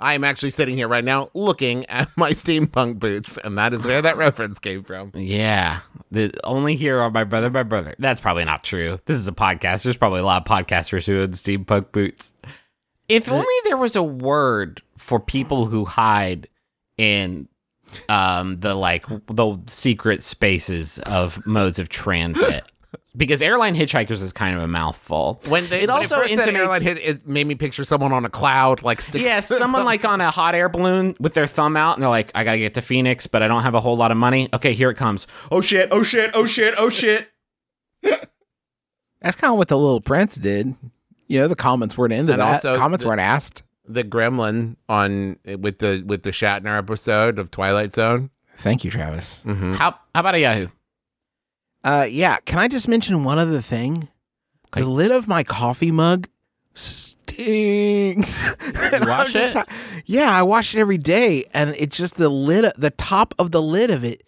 I 0.00 0.14
am 0.14 0.24
actually 0.24 0.50
sitting 0.50 0.76
here 0.76 0.88
right 0.88 1.04
now 1.04 1.28
looking 1.34 1.86
at 1.86 2.08
my 2.16 2.30
steampunk 2.30 2.98
boots, 2.98 3.38
and 3.38 3.58
that 3.58 3.72
is 3.72 3.86
where 3.86 4.02
that 4.02 4.16
reference 4.16 4.58
came 4.58 4.84
from. 4.84 5.12
Yeah. 5.14 5.80
The 6.10 6.32
only 6.44 6.76
hero 6.76 7.02
are 7.02 7.10
my 7.10 7.24
brother, 7.24 7.50
my 7.50 7.64
brother. 7.64 7.94
That's 7.98 8.20
probably 8.20 8.44
not 8.44 8.64
true. 8.64 8.98
This 9.06 9.16
is 9.16 9.28
a 9.28 9.32
podcast. 9.32 9.84
There's 9.84 9.96
probably 9.96 10.20
a 10.20 10.24
lot 10.24 10.42
of 10.42 10.48
podcasters 10.48 11.06
who 11.06 11.20
own 11.20 11.28
steampunk 11.28 11.92
boots. 11.92 12.32
If 13.08 13.30
only 13.30 13.46
there 13.64 13.76
was 13.76 13.96
a 13.96 14.02
word 14.02 14.82
for 14.96 15.18
people 15.18 15.66
who 15.66 15.84
hide 15.84 16.48
in 16.98 17.48
um 18.10 18.58
the 18.58 18.74
like 18.74 19.06
the 19.06 19.58
secret 19.66 20.22
spaces 20.22 20.98
of 21.00 21.44
modes 21.46 21.78
of 21.78 21.88
transit. 21.88 22.64
Because 23.16 23.40
airline 23.42 23.74
hitchhikers 23.74 24.22
is 24.22 24.32
kind 24.32 24.56
of 24.56 24.62
a 24.62 24.68
mouthful. 24.68 25.40
When 25.48 25.66
they, 25.68 25.78
it 25.78 25.88
when 25.88 25.90
also 25.90 26.16
first 26.16 26.28
said 26.28 26.40
intimates, 26.40 26.58
airline 26.60 26.82
hit, 26.82 26.98
it 26.98 27.26
made 27.26 27.46
me 27.46 27.54
picture 27.54 27.84
someone 27.84 28.12
on 28.12 28.24
a 28.24 28.28
cloud, 28.28 28.82
like 28.82 29.00
stick- 29.00 29.22
yeah, 29.22 29.40
someone 29.40 29.84
like 29.84 30.04
on 30.04 30.20
a 30.20 30.30
hot 30.30 30.54
air 30.54 30.68
balloon 30.68 31.16
with 31.18 31.32
their 31.34 31.46
thumb 31.46 31.76
out, 31.76 31.94
and 31.96 32.02
they're 32.02 32.10
like, 32.10 32.30
"I 32.34 32.44
gotta 32.44 32.58
get 32.58 32.74
to 32.74 32.82
Phoenix, 32.82 33.26
but 33.26 33.42
I 33.42 33.48
don't 33.48 33.62
have 33.62 33.74
a 33.74 33.80
whole 33.80 33.96
lot 33.96 34.10
of 34.10 34.18
money." 34.18 34.48
Okay, 34.52 34.72
here 34.74 34.90
it 34.90 34.96
comes. 34.96 35.26
Oh 35.50 35.60
shit! 35.62 35.88
Oh 35.90 36.02
shit! 36.02 36.30
Oh 36.34 36.44
shit! 36.44 36.74
Oh 36.76 36.90
shit! 36.90 37.28
That's 38.02 39.36
kind 39.36 39.52
of 39.52 39.58
what 39.58 39.68
the 39.68 39.78
little 39.78 40.00
prince 40.00 40.36
did. 40.36 40.74
You 41.26 41.40
know, 41.40 41.48
the 41.48 41.56
comments 41.56 41.98
weren't 41.98 42.12
into 42.12 42.32
And 42.32 42.40
that. 42.40 42.54
also 42.54 42.76
comments 42.76 43.02
the- 43.04 43.08
weren't 43.08 43.20
asked. 43.20 43.62
the 43.86 44.04
gremlin 44.04 44.76
on 44.88 45.38
with 45.58 45.78
the 45.78 46.04
with 46.06 46.22
the 46.22 46.30
Shatner 46.30 46.76
episode 46.78 47.38
of 47.38 47.50
Twilight 47.50 47.92
Zone. 47.92 48.30
Thank 48.54 48.84
you, 48.84 48.90
Travis. 48.90 49.42
Mm-hmm. 49.46 49.72
How 49.74 49.92
how 50.14 50.20
about 50.20 50.34
a 50.34 50.40
Yahoo? 50.40 50.68
Uh, 51.88 52.04
yeah. 52.04 52.36
Can 52.44 52.58
I 52.58 52.68
just 52.68 52.86
mention 52.88 53.24
one 53.24 53.38
other 53.38 53.60
thing? 53.60 54.08
Okay. 54.68 54.82
The 54.82 54.88
lid 54.88 55.10
of 55.10 55.26
my 55.26 55.42
coffee 55.44 55.90
mug 55.90 56.28
stinks. 56.74 58.50
Wash 59.02 59.34
it? 59.34 59.56
yeah, 60.06 60.30
I 60.30 60.42
wash 60.42 60.74
it 60.74 60.80
every 60.80 60.98
day, 60.98 61.44
and 61.54 61.70
it 61.78 61.90
just 61.90 62.16
the 62.16 62.28
lid, 62.28 62.70
the 62.76 62.90
top 62.90 63.34
of 63.38 63.50
the 63.50 63.62
lid 63.62 63.90
of 63.90 64.04
it 64.04 64.22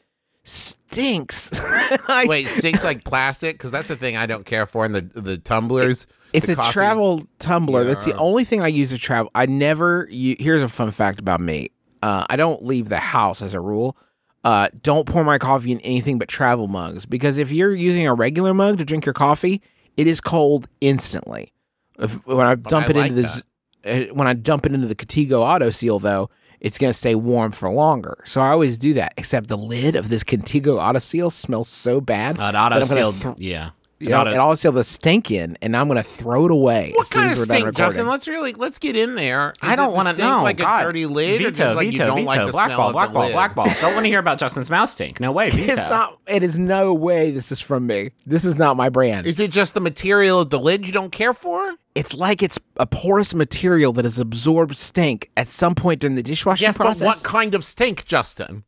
stinks. 0.45 1.51
I- 2.09 2.27
Wait, 2.27 2.47
stinks 2.47 2.85
like 2.85 3.05
plastic 3.05 3.55
because 3.55 3.71
that's 3.71 3.89
the 3.89 3.97
thing 3.97 4.17
I 4.17 4.27
don't 4.27 4.47
care 4.47 4.67
for 4.67 4.85
in 4.87 4.93
the 4.93 5.03
the 5.03 5.39
tumblers. 5.39 6.07
It's 6.33 6.47
the 6.47 6.53
a 6.55 6.57
coffee- 6.57 6.73
travel 6.73 7.27
tumbler. 7.39 7.85
That's 7.85 8.05
the 8.07 8.17
only 8.17 8.45
thing 8.45 8.63
I 8.63 8.69
use 8.69 8.91
to 8.91 8.99
travel. 8.99 9.31
I 9.35 9.47
never. 9.47 10.07
u- 10.11 10.37
Here's 10.39 10.63
a 10.63 10.69
fun 10.69 10.91
fact 10.91 11.21
about 11.21 11.41
me. 11.41 11.69
Uh, 12.03 12.25
I 12.31 12.37
don't 12.37 12.65
leave 12.65 12.89
the 12.89 12.99
house 13.01 13.43
as 13.43 13.53
a 13.55 13.61
rule. 13.61 13.97
Uh, 14.45 14.69
don't 14.83 15.07
pour 15.07 15.25
my 15.25 15.39
coffee 15.39 15.73
in 15.73 15.81
anything 15.81 16.19
but 16.19 16.29
travel 16.29 16.67
mugs 16.69 17.07
because 17.07 17.39
if 17.39 17.53
you're 17.53 17.75
using 17.75 18.07
a 18.07 18.15
regular 18.15 18.55
mug 18.55 18.79
to 18.79 18.85
drink 18.85 19.05
your 19.05 19.13
coffee, 19.13 19.61
it 19.97 20.07
is 20.07 20.21
cold 20.21 20.67
instantly. 20.81 21.53
If, 21.99 22.25
when 22.27 22.47
I 22.47 22.55
dump 22.55 22.87
I 22.87 22.91
it 22.91 22.97
like 22.97 23.11
into 23.11 23.23
this, 23.23 23.43
uh, 23.85 24.15
when 24.15 24.27
I 24.27 24.33
dump 24.35 24.65
it 24.67 24.73
into 24.73 24.87
the 24.87 24.95
Contigo 24.95 25.41
Auto 25.41 25.71
Seal, 25.71 25.99
though, 25.99 26.31
it's 26.61 26.79
gonna 26.79 26.93
stay 26.95 27.15
warm 27.15 27.53
for 27.53 27.71
longer. 27.71 28.23
So 28.25 28.41
I 28.41 28.49
always 28.51 28.79
do 28.79 28.95
that. 28.95 29.13
Except 29.19 29.49
the 29.49 29.59
lid 29.59 29.95
of 29.97 30.09
this 30.09 30.25
Contigo 30.25 30.81
Auto 30.81 30.99
Seal 30.99 31.31
smells 31.31 31.69
so 31.69 32.01
bad. 32.01 32.39
An 32.39 32.57
auto 32.57 32.77
sealed, 32.85 33.15
thro- 33.17 33.35
yeah. 33.39 33.71
An 34.01 34.07
you 34.07 34.13
know, 34.13 34.21
auto- 34.23 34.31
it 34.31 34.37
all 34.39 34.57
seal 34.57 34.73
the 34.73 34.83
stink 34.83 35.31
in, 35.31 35.59
and 35.61 35.77
I'm 35.77 35.87
gonna 35.87 36.03
throw 36.03 36.47
it 36.47 36.51
away. 36.51 36.93
What 36.95 37.03
as 37.03 37.09
soon 37.09 37.21
kind 37.21 37.33
as 37.33 37.43
of 37.43 37.49
we're 37.51 37.55
stink. 37.57 37.75
Justin? 37.77 38.07
Let's 38.07 38.27
really 38.29 38.55
let's 38.55 38.79
get 38.79 38.97
in 38.97 39.15
there. 39.15 39.51
Is 39.51 39.57
I 39.61 39.77
don't 39.77 39.93
want 39.93 40.17
to 40.17 40.23
know. 40.23 40.43
Like 40.43 40.57
God. 40.57 40.81
a 40.81 40.85
dirty 40.85 41.05
lid, 41.05 41.39
veto, 41.39 41.49
or 41.49 41.51
just 41.51 41.77
like 41.77 41.89
veto, 41.91 41.93
you 41.93 41.99
don't 42.07 42.17
veto, 42.17 42.27
like 42.27 42.47
the 42.47 42.53
blackball, 42.53 42.77
smell 42.77 42.93
blackball, 42.93 43.05
of 43.05 43.13
the 43.13 43.21
lid? 43.29 43.33
blackball. 43.35 43.65
Don't 43.83 43.93
want 43.93 44.05
to 44.05 44.09
hear 44.09 44.19
about 44.27 44.39
Justin's 44.39 44.71
mouth 44.71 44.89
stink. 44.89 45.21
No 45.21 45.33
way, 45.33 45.51
veto. 45.51 45.73
It's 45.83 45.91
not. 45.91 46.19
It 46.27 46.43
is 46.43 46.57
no 46.57 46.95
way. 46.95 47.31
This 47.31 47.53
is 47.53 47.61
from 47.61 47.87
me. 47.87 48.13
This 48.25 48.47
is 48.47 48.57
not 48.57 48.77
my 48.79 48.89
brand. 48.89 49.27
Is 49.27 49.39
it 49.39 49.51
just 49.51 49.75
the 49.75 49.81
material 49.81 50.41
of 50.41 50.49
the 50.49 50.59
lid 50.59 50.87
you 50.87 50.93
don't 50.93 51.13
care 51.13 51.35
for? 51.35 51.75
it's 51.97 52.15
like 52.15 52.41
it's 52.41 52.57
a 52.77 52.87
porous 52.87 53.35
material 53.35 53.93
that 53.93 54.05
has 54.05 54.21
absorbed 54.21 54.77
stink 54.77 55.29
at 55.37 55.49
some 55.49 55.75
point 55.75 56.01
during 56.01 56.15
the 56.15 56.23
dishwashing 56.23 56.65
Yes, 56.65 56.77
process. 56.77 57.01
but 57.01 57.07
what 57.07 57.25
kind 57.25 57.53
of 57.55 57.65
stink, 57.65 58.05
Justin? 58.07 58.63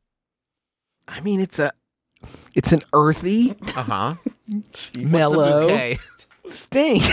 I 1.06 1.20
mean, 1.20 1.40
it's 1.40 1.58
a, 1.60 1.70
it's 2.56 2.72
an 2.72 2.82
earthy, 2.92 3.54
Uh 3.76 3.82
huh. 3.84 4.14
Mellow 4.96 5.92
stink. 6.48 7.02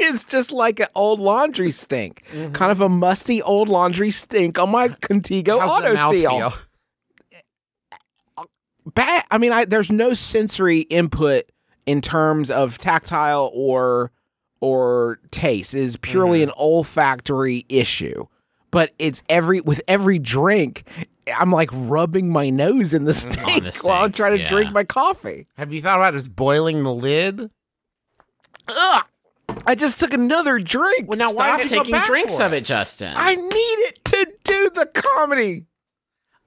It's 0.00 0.24
just 0.24 0.52
like 0.52 0.80
an 0.80 0.88
old 0.94 1.18
laundry 1.18 1.70
stink, 1.70 2.24
Mm-hmm. 2.32 2.52
kind 2.52 2.70
of 2.72 2.80
a 2.82 2.88
musty 2.90 3.40
old 3.40 3.68
laundry 3.70 4.10
stink 4.10 4.58
on 4.58 4.70
my 4.70 4.88
Contigo 4.88 5.58
How's 5.60 5.70
Auto 5.70 6.10
Seal. 6.10 6.50
feel? 6.50 6.52
Bad. 8.94 9.24
I 9.30 9.38
mean, 9.38 9.52
I, 9.52 9.64
there's 9.64 9.90
no 9.90 10.12
sensory 10.12 10.80
input 10.80 11.44
in 11.86 12.00
terms 12.00 12.50
of 12.50 12.78
tactile 12.78 13.50
or 13.54 14.10
or 14.60 15.18
taste. 15.30 15.74
It 15.74 15.80
is 15.80 15.96
purely 15.96 16.40
Mm-hmm. 16.40 16.50
an 16.50 16.54
olfactory 16.58 17.64
issue. 17.68 18.26
But 18.70 18.92
it's 18.98 19.22
every 19.28 19.60
with 19.60 19.80
every 19.86 20.18
drink, 20.18 20.82
I'm 21.38 21.52
like 21.52 21.70
rubbing 21.72 22.30
my 22.30 22.50
nose 22.50 22.94
in 22.94 23.04
the 23.04 23.14
stink, 23.14 23.64
the 23.64 23.80
while 23.82 24.02
I'm 24.02 24.08
stink, 24.08 24.16
trying 24.16 24.36
to 24.36 24.42
yeah. 24.42 24.48
drink 24.48 24.72
my 24.72 24.84
coffee. 24.84 25.46
Have 25.56 25.72
you 25.72 25.80
thought 25.80 25.96
about 25.96 26.14
just 26.14 26.34
boiling 26.34 26.82
the 26.82 26.92
lid? 26.92 27.50
Ugh! 28.68 29.04
I 29.66 29.74
just 29.74 30.00
took 30.00 30.12
another 30.12 30.58
drink. 30.58 31.08
Well, 31.08 31.18
now 31.18 31.32
why 31.32 31.56
Stop 31.58 31.70
you 31.70 31.78
taking 31.94 32.00
drinks 32.00 32.40
of 32.40 32.52
it, 32.52 32.64
Justin. 32.64 33.12
I 33.16 33.34
need 33.34 33.48
it 33.48 34.04
to 34.04 34.32
do 34.44 34.70
the 34.70 34.86
comedy. 34.86 35.66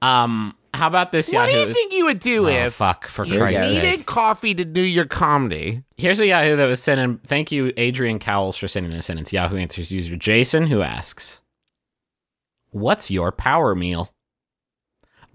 um, 0.01 0.55
how 0.73 0.87
about 0.87 1.13
this, 1.13 1.31
What 1.31 1.49
do 1.49 1.55
you 1.55 1.67
think 1.67 1.93
you 1.93 2.05
would 2.05 2.19
do 2.19 2.45
oh, 2.45 2.51
if 2.51 2.73
fuck, 2.73 3.05
for 3.05 3.25
you 3.25 3.39
Christ's 3.39 3.71
goes. 3.71 3.81
sake. 3.81 3.91
needed 3.91 4.05
coffee 4.05 4.53
to 4.55 4.65
do 4.65 4.85
your 4.85 5.05
comedy? 5.05 5.83
Here's 5.95 6.19
a 6.19 6.27
Yahoo 6.27 6.57
that 6.57 6.65
was 6.65 6.83
sent 6.83 6.99
in. 6.99 7.17
Thank 7.19 7.51
you, 7.51 7.71
Adrian 7.77 8.19
Cowles, 8.19 8.57
for 8.57 8.67
sending 8.67 8.91
this 8.91 9.09
in. 9.09 9.17
It's 9.17 9.31
Yahoo 9.31 9.55
Answers 9.57 9.91
user 9.91 10.17
Jason 10.17 10.67
who 10.67 10.81
asks, 10.81 11.41
What's 12.71 13.09
your 13.09 13.31
power 13.31 13.73
meal? 13.73 14.11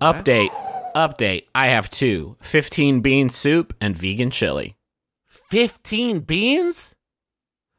Update. 0.00 0.50
Update. 0.94 1.44
I 1.54 1.68
have 1.68 1.90
two 1.90 2.36
15 2.40 3.00
bean 3.00 3.28
soup 3.28 3.74
and 3.80 3.96
vegan 3.96 4.30
chili. 4.30 4.76
15 5.28 6.20
beans? 6.20 6.94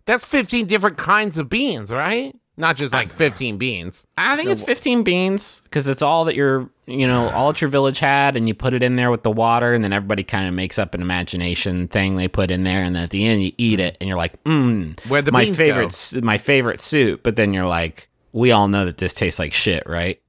That's 0.05 0.25
15 0.25 0.65
different 0.67 0.97
kinds 0.97 1.37
of 1.37 1.49
beans, 1.49 1.91
right? 1.91 2.35
Not 2.57 2.75
just 2.75 2.93
like 2.93 3.09
uh, 3.09 3.13
15 3.15 3.57
beans. 3.57 4.07
I 4.17 4.35
think 4.35 4.49
it's 4.49 4.61
15 4.61 5.03
beans 5.03 5.61
because 5.63 5.87
it's 5.87 6.01
all 6.01 6.25
that 6.25 6.35
your, 6.35 6.69
you 6.85 7.07
know, 7.07 7.29
all 7.29 7.51
that 7.53 7.61
your 7.61 7.69
village 7.69 7.99
had, 7.99 8.35
and 8.35 8.47
you 8.47 8.53
put 8.53 8.73
it 8.73 8.83
in 8.83 8.97
there 8.97 9.09
with 9.09 9.23
the 9.23 9.31
water, 9.31 9.73
and 9.73 9.83
then 9.83 9.93
everybody 9.93 10.23
kind 10.23 10.47
of 10.47 10.53
makes 10.53 10.77
up 10.77 10.93
an 10.93 11.01
imagination 11.01 11.87
thing 11.87 12.17
they 12.17 12.27
put 12.27 12.51
in 12.51 12.63
there, 12.63 12.83
and 12.83 12.95
then 12.95 13.03
at 13.03 13.09
the 13.09 13.25
end 13.25 13.43
you 13.43 13.51
eat 13.57 13.79
it, 13.79 13.97
and 13.99 14.07
you're 14.07 14.17
like, 14.17 14.43
mmm, 14.43 14.99
Where'd 15.09 15.25
the 15.25 15.31
my 15.31 15.45
favorite, 15.49 16.11
go? 16.13 16.21
my 16.21 16.37
favorite 16.37 16.81
soup. 16.81 17.23
But 17.23 17.35
then 17.35 17.53
you're 17.53 17.65
like, 17.67 18.09
we 18.33 18.51
all 18.51 18.67
know 18.67 18.85
that 18.85 18.97
this 18.97 19.13
tastes 19.13 19.39
like 19.39 19.53
shit, 19.53 19.83
right? 19.87 20.21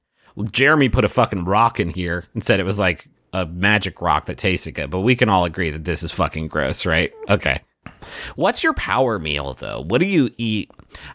Jeremy 0.51 0.89
put 0.89 1.05
a 1.05 1.09
fucking 1.09 1.45
rock 1.45 1.79
in 1.79 1.89
here 1.89 2.25
and 2.33 2.43
said 2.43 2.59
it 2.59 2.63
was 2.65 2.79
like 2.79 3.07
a 3.33 3.45
magic 3.45 4.01
rock 4.01 4.25
that 4.25 4.37
tasted 4.37 4.71
good, 4.73 4.89
but 4.89 5.01
we 5.01 5.15
can 5.15 5.29
all 5.29 5.45
agree 5.45 5.69
that 5.71 5.85
this 5.85 6.03
is 6.03 6.11
fucking 6.11 6.47
gross, 6.47 6.85
right? 6.85 7.13
Okay. 7.29 7.61
What's 8.35 8.63
your 8.63 8.73
power 8.73 9.19
meal 9.19 9.53
though? 9.53 9.81
What 9.81 9.99
do 9.99 10.05
you 10.05 10.29
eat? 10.37 10.71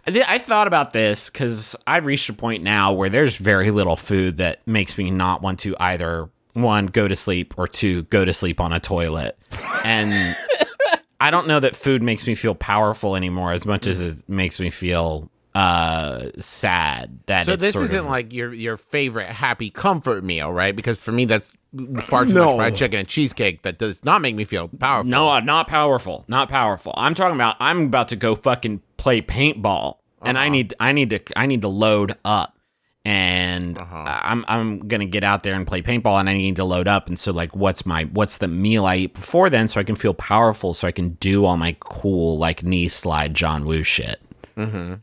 I, 0.06 0.10
thi- 0.10 0.24
I 0.26 0.38
thought 0.38 0.66
about 0.66 0.92
this 0.92 1.30
because 1.30 1.76
I've 1.86 2.06
reached 2.06 2.28
a 2.28 2.32
point 2.32 2.62
now 2.62 2.92
where 2.92 3.08
there's 3.08 3.36
very 3.36 3.70
little 3.70 3.96
food 3.96 4.38
that 4.38 4.66
makes 4.66 4.98
me 4.98 5.10
not 5.10 5.40
want 5.42 5.60
to 5.60 5.76
either 5.78 6.28
one 6.54 6.86
go 6.86 7.06
to 7.06 7.14
sleep 7.14 7.54
or 7.56 7.68
two 7.68 8.02
go 8.04 8.24
to 8.24 8.32
sleep 8.32 8.60
on 8.60 8.72
a 8.72 8.80
toilet, 8.80 9.38
and 9.84 10.36
I 11.20 11.30
don't 11.30 11.46
know 11.46 11.60
that 11.60 11.76
food 11.76 12.02
makes 12.02 12.26
me 12.26 12.34
feel 12.34 12.54
powerful 12.54 13.14
anymore 13.16 13.52
as 13.52 13.64
much 13.64 13.86
as 13.86 14.00
it 14.00 14.28
makes 14.28 14.58
me 14.58 14.70
feel 14.70 15.30
uh 15.54 16.26
sad 16.38 17.18
that 17.26 17.46
So 17.46 17.52
it's 17.52 17.62
this 17.62 17.72
sort 17.72 17.84
isn't 17.86 17.98
of, 18.00 18.04
like 18.06 18.32
your 18.32 18.52
your 18.52 18.76
favorite 18.76 19.30
happy 19.30 19.70
comfort 19.70 20.22
meal, 20.22 20.52
right? 20.52 20.76
Because 20.76 20.98
for 20.98 21.10
me, 21.12 21.24
that's 21.24 21.54
far 22.02 22.24
too 22.26 22.34
No. 22.34 22.46
much 22.46 22.56
fried 22.56 22.76
chicken 22.76 22.98
and 23.00 23.08
cheesecake 23.08 23.62
that 23.62 23.78
does 23.78 24.04
not 24.04 24.20
make 24.20 24.34
me 24.34 24.44
feel 24.44 24.68
powerful. 24.68 25.10
No, 25.10 25.28
uh, 25.28 25.40
not 25.40 25.66
powerful. 25.68 26.24
Not 26.28 26.48
powerful. 26.48 26.92
I'm 26.96 27.14
talking 27.14 27.34
about 27.34 27.56
I'm 27.60 27.84
about 27.84 28.08
to 28.08 28.16
go 28.16 28.34
fucking 28.34 28.82
play 28.98 29.20
paintball 29.22 29.96
and 30.22 30.36
Uh-huh. 30.36 30.46
I 30.46 30.48
need 30.50 30.74
I 30.78 30.92
need 30.92 31.10
to 31.10 31.20
I 31.36 31.46
need 31.46 31.62
to 31.62 31.68
load 31.68 32.12
up 32.24 32.56
and 33.04 33.78
Uh-huh. 33.78 34.04
I'm 34.22 34.44
I'm 34.48 34.80
going 34.86 35.00
to 35.00 35.06
get 35.06 35.24
out 35.24 35.42
there 35.44 35.54
and 35.54 35.66
play 35.66 35.80
paintball 35.82 36.20
and 36.20 36.28
I 36.28 36.34
need 36.34 36.56
to 36.56 36.64
load 36.64 36.86
up 36.88 37.08
and 37.08 37.18
so 37.18 37.32
like 37.32 37.56
what's 37.56 37.86
my 37.86 38.04
what's 38.12 38.38
the 38.38 38.48
meal 38.48 38.84
I 38.86 38.96
eat 38.96 39.14
before 39.14 39.48
then 39.50 39.66
so 39.68 39.80
I 39.80 39.84
can 39.84 39.94
feel 39.96 40.14
powerful 40.14 40.74
so 40.74 40.86
I 40.86 40.92
can 40.92 41.10
do 41.20 41.44
all 41.46 41.56
my 41.56 41.74
cool 41.80 42.36
like 42.38 42.62
knee 42.62 42.86
slide 42.88 43.34
John 43.34 43.64
Woo 43.64 43.82
shit. 43.82 44.20
Mm-hmm. 44.56 44.94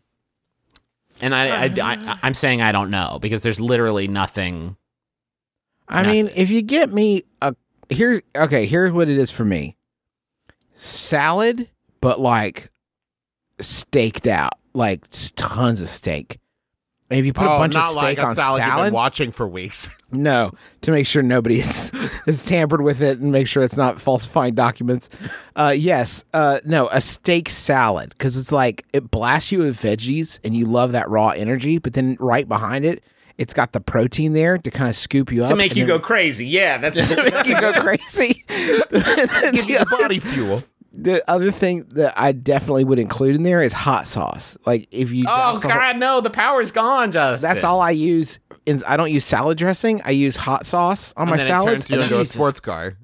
And 1.22 1.34
I, 1.34 1.47
I, 1.47 1.63
I 1.63 1.93
uh-huh. 1.95 2.16
I'm 2.24 2.34
saying 2.34 2.61
I 2.61 2.72
don't 2.72 2.89
know 2.89 3.20
because 3.22 3.41
there's 3.41 3.59
literally 3.59 4.07
nothing. 4.07 4.78
I 5.88 6.03
mean, 6.03 6.30
if 6.36 6.49
you 6.49 6.61
get 6.61 6.91
me 6.91 7.24
a 7.41 7.55
here, 7.89 8.22
okay, 8.36 8.66
here's 8.66 8.91
what 8.91 9.07
it 9.07 9.18
is 9.18 9.32
for 9.32 9.45
me: 9.45 9.78
salad, 10.76 11.70
but 12.01 12.20
like 12.20 12.72
staked 13.59 14.28
out, 14.28 14.53
like 14.74 15.05
tons 15.36 15.82
of 15.82 15.88
steak. 15.88 16.39
And 17.10 17.20
if 17.20 17.26
you 17.26 17.34
put 17.34 17.45
oh, 17.45 17.56
a 17.56 17.60
bunch 17.60 17.76
not 17.76 17.91
of 17.91 17.95
like 17.97 18.18
steak 18.18 18.26
a 18.26 18.30
on 18.30 18.36
salad, 18.36 18.62
you've 18.62 18.68
salad, 18.68 18.86
been 18.88 18.93
watching 18.93 19.32
for 19.32 19.47
weeks. 19.47 20.01
no, 20.12 20.51
to 20.82 20.91
make 20.91 21.06
sure 21.06 21.22
nobody 21.22 21.60
is, 21.60 21.91
is 22.28 22.43
tampered 22.45 22.82
with 22.82 23.01
it 23.01 23.20
and 23.20 23.32
make 23.32 23.47
sure 23.47 23.64
it's 23.64 23.78
not 23.78 24.01
falsifying 24.01 24.56
documents. 24.56 25.10
Uh, 25.56 25.74
yes, 25.78 26.26
uh, 26.34 26.60
no, 26.66 26.88
a 26.88 26.99
steak 26.99 27.49
salad 27.49 28.10
because 28.10 28.38
it's 28.38 28.51
like 28.51 28.86
it 28.91 29.12
blasts 29.12 29.51
you 29.51 29.60
with 29.60 29.78
veggies 29.80 30.39
and 30.43 30.56
you 30.56 30.66
love 30.66 30.93
that 30.93 31.08
raw 31.08 31.30
energy, 31.30 31.78
but 31.78 31.93
then 31.93 32.18
right 32.20 32.47
behind 32.47 32.86
it, 32.86 33.03
it's 33.38 33.53
got 33.53 33.74
the 33.74 33.82
protein 33.82 34.34
there 34.34 34.58
to 34.58 34.72
kind 34.72 34.89
of 34.89 34.95
scoop 34.95 35.32
you 35.32 35.43
up 35.43 35.49
to 35.49 35.56
make 35.56 35.76
you 35.76 35.86
then- 35.86 35.97
go 35.97 35.99
crazy. 35.99 36.47
Yeah, 36.47 36.78
that's 36.80 37.08
to 37.14 37.24
make 37.24 37.47
you 37.47 37.60
go 37.60 37.72
crazy. 37.74 38.43
Give 38.47 39.70
you 39.70 39.78
the 39.80 39.97
body 39.99 40.20
fuel. 40.20 40.64
The 40.98 41.30
other 41.30 41.52
thing 41.52 41.86
that 41.89 42.14
I 42.18 42.32
definitely 42.32 42.84
would 42.86 43.00
include 43.00 43.36
in 43.36 43.43
there 43.43 43.62
is 43.62 43.74
hot 43.74 44.08
sauce. 44.08 44.58
Like 44.66 44.88
if 44.91 45.12
you 45.12 45.26
Oh 45.28 45.36
douse 45.36 45.64
whole- 45.64 45.72
god, 45.72 45.98
no, 45.98 46.22
the 46.22 46.30
power's 46.30 46.72
gone, 46.72 47.12
Justin. 47.12 47.50
that's 47.50 47.64
all 47.64 47.82
I 47.82 47.91
use. 47.91 48.39
In, 48.66 48.84
I 48.88 48.98
don't 48.98 49.12
use 49.12 49.26
salad 49.26 49.58
dressing. 49.58 50.02
I 50.04 50.12
use 50.12 50.36
hot 50.36 50.66
sauce 50.66 51.14
on 51.18 51.28
my 51.28 51.34
and 51.34 51.41
then 51.41 51.48
salads. 51.48 51.86
it 51.86 51.88
turns 51.88 51.89
you 51.89 51.96
and 51.96 52.04
into 52.12 52.20
a 52.22 52.26
sports 52.26 52.60
car. 52.60 52.98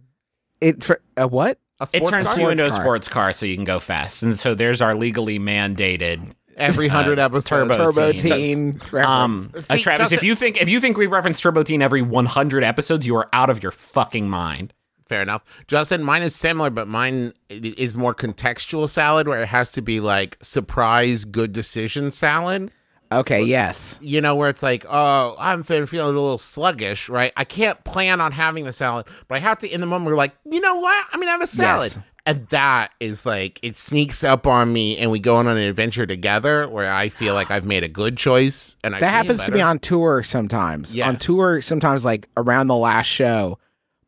It 0.61 0.83
for 0.83 1.01
a 1.17 1.27
what? 1.27 1.59
A 1.79 1.83
It 1.83 1.87
sports 1.87 2.09
turns 2.11 2.27
car? 2.29 2.39
you 2.39 2.49
into 2.49 2.65
a 2.65 2.71
Sports 2.71 3.07
car. 3.07 3.33
so 3.33 3.45
you 3.45 3.55
can 3.55 3.65
go 3.65 3.79
fast. 3.79 4.23
And 4.23 4.39
so 4.39 4.53
there's 4.55 4.81
our 4.81 4.95
legally 4.95 5.39
mandated 5.39 6.31
every 6.55 6.87
hundred 6.87 7.17
episodes. 7.19 7.75
turbo 7.75 7.91
Turbo 7.91 8.11
Teen. 8.11 8.21
teen. 8.21 8.71
reference. 8.91 9.07
um 9.07 9.49
uh, 9.55 9.61
See, 9.61 9.81
Travis, 9.81 10.11
if 10.11 10.23
you 10.23 10.35
think 10.35 10.61
if 10.61 10.69
you 10.69 10.79
think 10.79 10.97
we 10.97 11.07
reference 11.07 11.39
Turbo 11.41 11.63
Teen 11.63 11.81
every 11.81 12.01
100 12.01 12.63
episodes, 12.63 13.05
you 13.07 13.15
are 13.15 13.27
out 13.33 13.49
of 13.49 13.63
your 13.63 13.71
fucking 13.71 14.29
mind. 14.29 14.73
Fair 15.11 15.21
enough. 15.21 15.43
Justin, 15.67 16.03
mine 16.03 16.21
is 16.21 16.33
similar, 16.33 16.69
but 16.69 16.87
mine 16.87 17.33
is 17.49 17.95
more 17.95 18.15
contextual 18.15 18.87
salad 18.87 19.27
where 19.27 19.41
it 19.41 19.47
has 19.49 19.69
to 19.71 19.81
be 19.81 19.99
like 19.99 20.37
surprise 20.41 21.25
good 21.25 21.51
decision 21.51 22.11
salad. 22.11 22.71
okay, 23.11 23.41
yes. 23.43 23.99
You 24.01 24.21
know, 24.21 24.37
where 24.37 24.47
it's 24.49 24.63
like, 24.63 24.85
oh, 24.89 25.35
I'm 25.37 25.63
feeling 25.63 25.83
a 25.91 26.05
little 26.05 26.37
sluggish, 26.37 27.09
right? 27.09 27.33
I 27.35 27.43
can't 27.43 27.83
plan 27.83 28.21
on 28.21 28.31
having 28.31 28.63
the 28.63 28.71
salad, 28.71 29.05
but 29.27 29.35
I 29.35 29.39
have 29.39 29.59
to 29.59 29.67
in 29.67 29.81
the 29.81 29.85
moment. 29.87 30.09
We're 30.11 30.15
like, 30.15 30.31
you 30.49 30.61
know 30.61 30.75
what? 30.75 31.05
I'm 31.11 31.19
gonna 31.19 31.31
have 31.31 31.41
a 31.41 31.47
salad, 31.47 31.91
Yes. 31.93 31.99
and 32.25 32.47
that 32.47 32.91
is 33.01 33.25
like 33.25 33.59
it 33.61 33.75
sneaks 33.75 34.23
up 34.23 34.47
on 34.47 34.71
me, 34.71 34.95
and 34.97 35.11
we 35.11 35.19
go 35.19 35.35
on 35.35 35.45
an 35.47 35.57
adventure 35.57 36.05
together 36.05 36.69
where 36.69 36.89
I 36.89 37.09
feel 37.09 37.33
like 37.33 37.51
I've 37.51 37.65
made 37.65 37.83
a 37.83 37.89
good 37.89 38.15
choice, 38.17 38.77
and 38.81 38.95
I 38.95 39.01
That 39.01 39.11
happens 39.11 39.43
to 39.43 39.51
me 39.51 39.57
better. 39.57 39.67
on 39.71 39.79
tour 39.79 40.23
sometimes. 40.23 40.97
On 40.97 41.17
tour, 41.17 41.61
sometimes 41.61 42.05
like 42.05 42.29
around 42.37 42.67
the 42.67 42.77
last 42.77 43.07
show, 43.07 43.59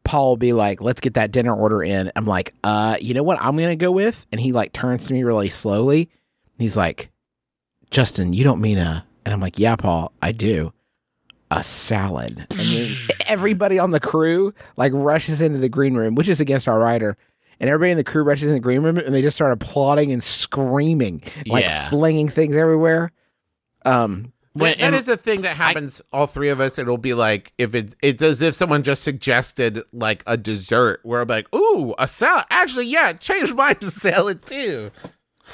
Paul 0.03 0.29
will 0.29 0.37
be 0.37 0.53
like, 0.53 0.81
"Let's 0.81 0.99
get 1.01 1.13
that 1.15 1.31
dinner 1.31 1.55
order 1.55 1.81
in." 1.83 2.11
I'm 2.15 2.25
like, 2.25 2.53
"Uh, 2.63 2.97
you 3.01 3.13
know 3.13 3.23
what? 3.23 3.39
I'm 3.41 3.55
gonna 3.57 3.75
go 3.75 3.91
with." 3.91 4.25
And 4.31 4.39
he 4.41 4.51
like 4.51 4.73
turns 4.73 5.07
to 5.07 5.13
me 5.13 5.23
really 5.23 5.49
slowly. 5.49 6.09
He's 6.57 6.75
like, 6.77 7.09
"Justin, 7.89 8.33
you 8.33 8.43
don't 8.43 8.61
mean 8.61 8.77
a?" 8.77 9.05
And 9.25 9.33
I'm 9.33 9.39
like, 9.39 9.57
"Yeah, 9.59 9.75
Paul, 9.75 10.11
I 10.21 10.31
do. 10.31 10.73
a 11.51 11.61
salad. 11.61 12.39
And 12.49 12.59
then 12.59 12.95
everybody 13.27 13.77
on 13.77 13.91
the 13.91 13.99
crew 13.99 14.55
like 14.75 14.91
rushes 14.95 15.39
into 15.39 15.59
the 15.59 15.69
green 15.69 15.93
room, 15.93 16.15
which 16.15 16.27
is 16.27 16.39
against 16.39 16.67
our 16.67 16.79
writer. 16.79 17.15
And 17.59 17.69
everybody 17.69 17.91
in 17.91 17.97
the 17.97 18.03
crew 18.03 18.23
rushes 18.23 18.47
in 18.47 18.53
the 18.53 18.59
green 18.59 18.81
room 18.81 18.97
and 18.97 19.13
they 19.13 19.21
just 19.21 19.37
start 19.37 19.51
applauding 19.53 20.11
and 20.11 20.23
screaming, 20.23 21.21
like 21.45 21.63
Yeah. 21.65 21.89
flinging 21.89 22.27
things 22.27 22.55
everywhere. 22.55 23.11
Um, 23.85 24.32
When- 24.53 24.77
That- 24.77 24.91
that 25.05 25.13
a 25.13 25.17
thing 25.17 25.41
that 25.41 25.57
happens. 25.57 26.01
all 26.11 26.27
three 26.27 26.49
of 26.49 26.59
us. 26.59 26.77
It'll 26.77 26.97
be 26.99 27.13
like 27.15 27.53
if 27.57 27.73
it's 27.73 27.95
it's 28.01 28.21
as 28.21 28.41
if 28.41 28.53
someone 28.53 28.83
just 28.83 29.03
suggested 29.03 29.79
like 29.91 30.23
a 30.27 30.37
dessert. 30.37 30.99
Where 31.03 31.21
I'm 31.21 31.27
like, 31.27 31.53
ooh, 31.55 31.95
a 31.97 32.07
salad. 32.07 32.45
Actually, 32.51 32.85
yeah, 32.85 33.13
change 33.13 33.53
mine 33.53 33.75
to 33.77 33.89
salad 33.91 34.45
too. 34.45 34.91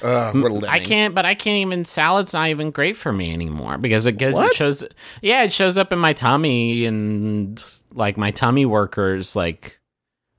Ugh, 0.04 0.36
we're 0.36 0.68
I 0.68 0.80
can't, 0.80 1.16
but 1.16 1.26
I 1.26 1.34
can't 1.34 1.58
even. 1.68 1.84
Salad's 1.84 2.34
not 2.34 2.50
even 2.50 2.72
great 2.72 2.95
for 2.95 3.12
me 3.12 3.34
anymore 3.34 3.78
because 3.78 4.06
it 4.06 4.18
gives 4.18 4.39
it 4.39 4.54
shows. 4.54 4.84
Yeah, 5.22 5.43
it 5.43 5.52
shows 5.52 5.78
up 5.78 5.91
in 5.93 6.00
my 6.00 6.14
tummy 6.14 6.86
and 6.86 7.62
like 7.93 8.18
my 8.18 8.32
tummy 8.32 8.66
workers. 8.66 9.36
Like 9.36 9.80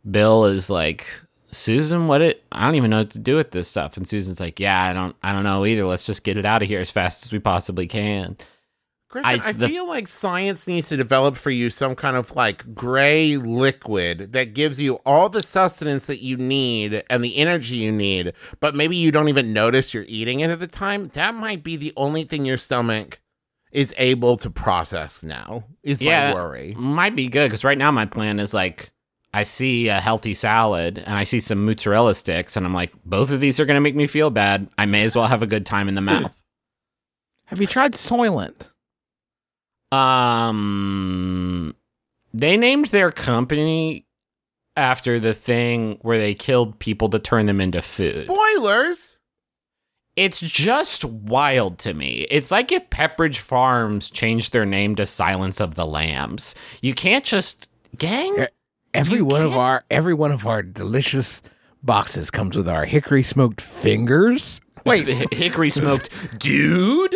Bill 0.09 0.45
is 0.45 0.71
like 0.71 1.07
Susan, 1.53 2.07
what 2.07 2.23
it? 2.23 2.45
I 2.53 2.65
don't 2.67 2.75
even 2.77 2.91
know 2.91 2.99
what 2.99 3.11
to 3.11 3.19
do 3.19 3.37
with 3.37 3.51
this 3.51 3.69
stuff. 3.69 3.97
And 3.97 4.07
Susan's 4.07 4.41
like, 4.41 4.61
Yeah, 4.61 4.83
I 4.83 4.93
don't, 4.93 5.17
I 5.23 5.33
don't 5.33 5.45
know 5.45 5.65
either. 5.67 5.85
Let's 5.85 6.07
just 6.07 6.25
get 6.25 6.37
it 6.37 6.45
out 6.47 6.63
of 6.63 6.69
here 6.69 6.81
as 6.81 6.91
fast 6.91 7.25
as 7.25 7.33
we 7.33 7.39
possibly 7.39 7.87
can. 7.87 8.37
Griffin, 9.09 9.41
I- 9.41 9.45
I, 9.49 9.53
the- 9.53 9.67
feel 9.69 9.89
like 9.89 10.07
science 10.07 10.69
needs 10.69 10.89
to 10.91 10.97
develop 10.97 11.37
for 11.37 11.51
you 11.51 11.69
some 11.69 11.97
kind 11.97 12.17
of 12.17 12.37
like 12.37 12.75
gray 12.77 13.37
liquid 13.37 14.33
that 14.35 14.55
gives 14.55 14.81
you 14.81 15.01
all 15.05 15.29
the 15.29 15.43
sustenance 15.43 16.07
that 16.07 16.23
you 16.23 16.37
need 16.37 17.03
and 17.11 17.25
the 17.25 17.37
energy 17.37 17.77
you 17.79 17.91
need, 17.91 18.33
but 18.61 18.77
maybe 18.77 18.95
you 18.97 19.11
don't 19.11 19.29
even 19.29 19.53
notice 19.53 19.93
you're 19.93 20.05
eating 20.07 20.39
it 20.41 20.51
at 20.51 20.61
the 20.61 20.69
time. 20.69 21.09
That 21.15 21.35
might 21.35 21.65
be 21.65 21.77
the 21.77 21.93
only 21.97 22.23
thing 22.23 22.45
your 22.45 22.57
stomach 22.59 23.21
is 23.73 23.93
able 23.99 24.37
to 24.37 24.49
process 24.51 25.25
now. 25.25 25.65
Is 25.83 26.01
Yeah. 26.01 26.29
my 26.29 26.35
worry. 26.35 26.75
Might 26.79 27.17
be 27.17 27.29
good 27.29 27.49
because 27.49 27.65
right 27.65 27.79
now 27.79 27.91
my 27.91 28.07
plan 28.07 28.39
is 28.39 28.55
like. 28.55 28.91
I 29.33 29.45
see 29.45 29.89
a 29.89 30.01
healthy 30.01 30.35
salad 30.35 30.99
and 30.99 31.15
I 31.15 31.25
see 31.25 31.41
some 31.41 31.65
mozzarella 31.65 32.15
sticks, 32.15 32.57
and 32.57 32.67
I'm 32.67 32.75
like, 32.75 32.93
both 33.05 33.31
of 33.31 33.41
these 33.41 33.61
are 33.61 33.65
going 33.65 33.77
to 33.77 33.81
make 33.81 33.95
me 33.95 34.07
feel 34.07 34.31
bad. 34.31 34.69
I 34.77 34.87
may 34.87 35.05
as 35.05 35.15
well 35.15 35.27
have 35.27 35.43
a 35.43 35.47
good 35.47 35.65
time 35.65 35.89
in 35.89 35.95
the 35.95 36.01
mouth. 36.01 36.37
have 37.47 37.61
you 37.61 37.67
tried 37.67 37.93
Soylent? 37.93 38.71
Um, 39.93 41.75
they 42.33 42.57
named 42.57 42.87
their 42.87 43.11
company 43.11 44.07
after 44.77 45.19
the 45.21 45.35
thing 45.35 45.99
where 46.03 46.19
they 46.19 46.35
killed 46.35 46.79
people 46.79 47.09
to 47.11 47.19
turn 47.19 47.47
them 47.47 47.61
into 47.61 47.83
food. 47.83 48.27
Spoilers. 48.27 49.19
It's 50.17 50.41
just 50.41 51.05
wild 51.05 51.79
to 51.81 51.95
me. 51.95 52.27
It's 52.31 52.51
like 52.51 52.73
if 52.73 52.91
Pepperidge 52.91 53.39
Farms 53.39 54.11
changed 54.11 54.53
their 54.53 54.67
name 54.67 54.95
to 54.97 55.07
Silence 55.07 55.61
of 55.61 55.77
the 55.77 55.87
Lambs. 55.87 56.55
You 56.83 56.95
can't 56.95 57.25
just 57.25 57.69
gang. 57.97 58.47
Yeah. 58.95 59.01
Every 59.01 59.19
You 59.19 59.25
one 59.25 59.43
of 59.43 59.49
can't- 59.51 59.61
our 59.61 59.85
every 59.91 60.15
one 60.15 60.33
of 60.33 60.47
our 60.47 60.63
delicious 60.63 61.43
boxes 61.83 62.31
comes 62.31 62.57
with 62.57 62.69
our 62.69 62.85
hickory 62.85 63.23
smoked 63.23 63.61
fingers. 63.61 64.61
Wait, 64.85 65.07
hickory 65.33 65.71
smoked, 65.71 66.09
dude. 66.39 67.15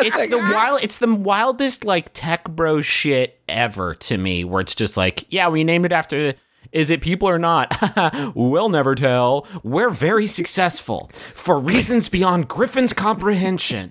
it's 0.00 0.26
the 0.28 0.38
wild. 0.38 0.80
It's 0.82 0.98
the 0.98 1.14
wildest 1.14 1.84
like 1.84 2.10
tech 2.12 2.48
bro 2.48 2.80
shit 2.80 3.40
ever 3.48 3.94
to 3.96 4.18
me. 4.18 4.44
Where 4.44 4.60
it's 4.60 4.74
just 4.74 4.96
like, 4.96 5.24
yeah, 5.30 5.48
we 5.48 5.64
named 5.64 5.84
it 5.86 5.92
after. 5.92 6.34
Is 6.72 6.90
it 6.90 7.00
people 7.02 7.28
or 7.28 7.38
not? 7.38 7.76
we'll 8.34 8.68
never 8.70 8.94
tell. 8.94 9.46
We're 9.62 9.90
very 9.90 10.26
successful 10.26 11.08
for 11.12 11.58
reasons 11.60 12.08
beyond 12.08 12.48
Griffin's 12.48 12.92
comprehension. 12.92 13.90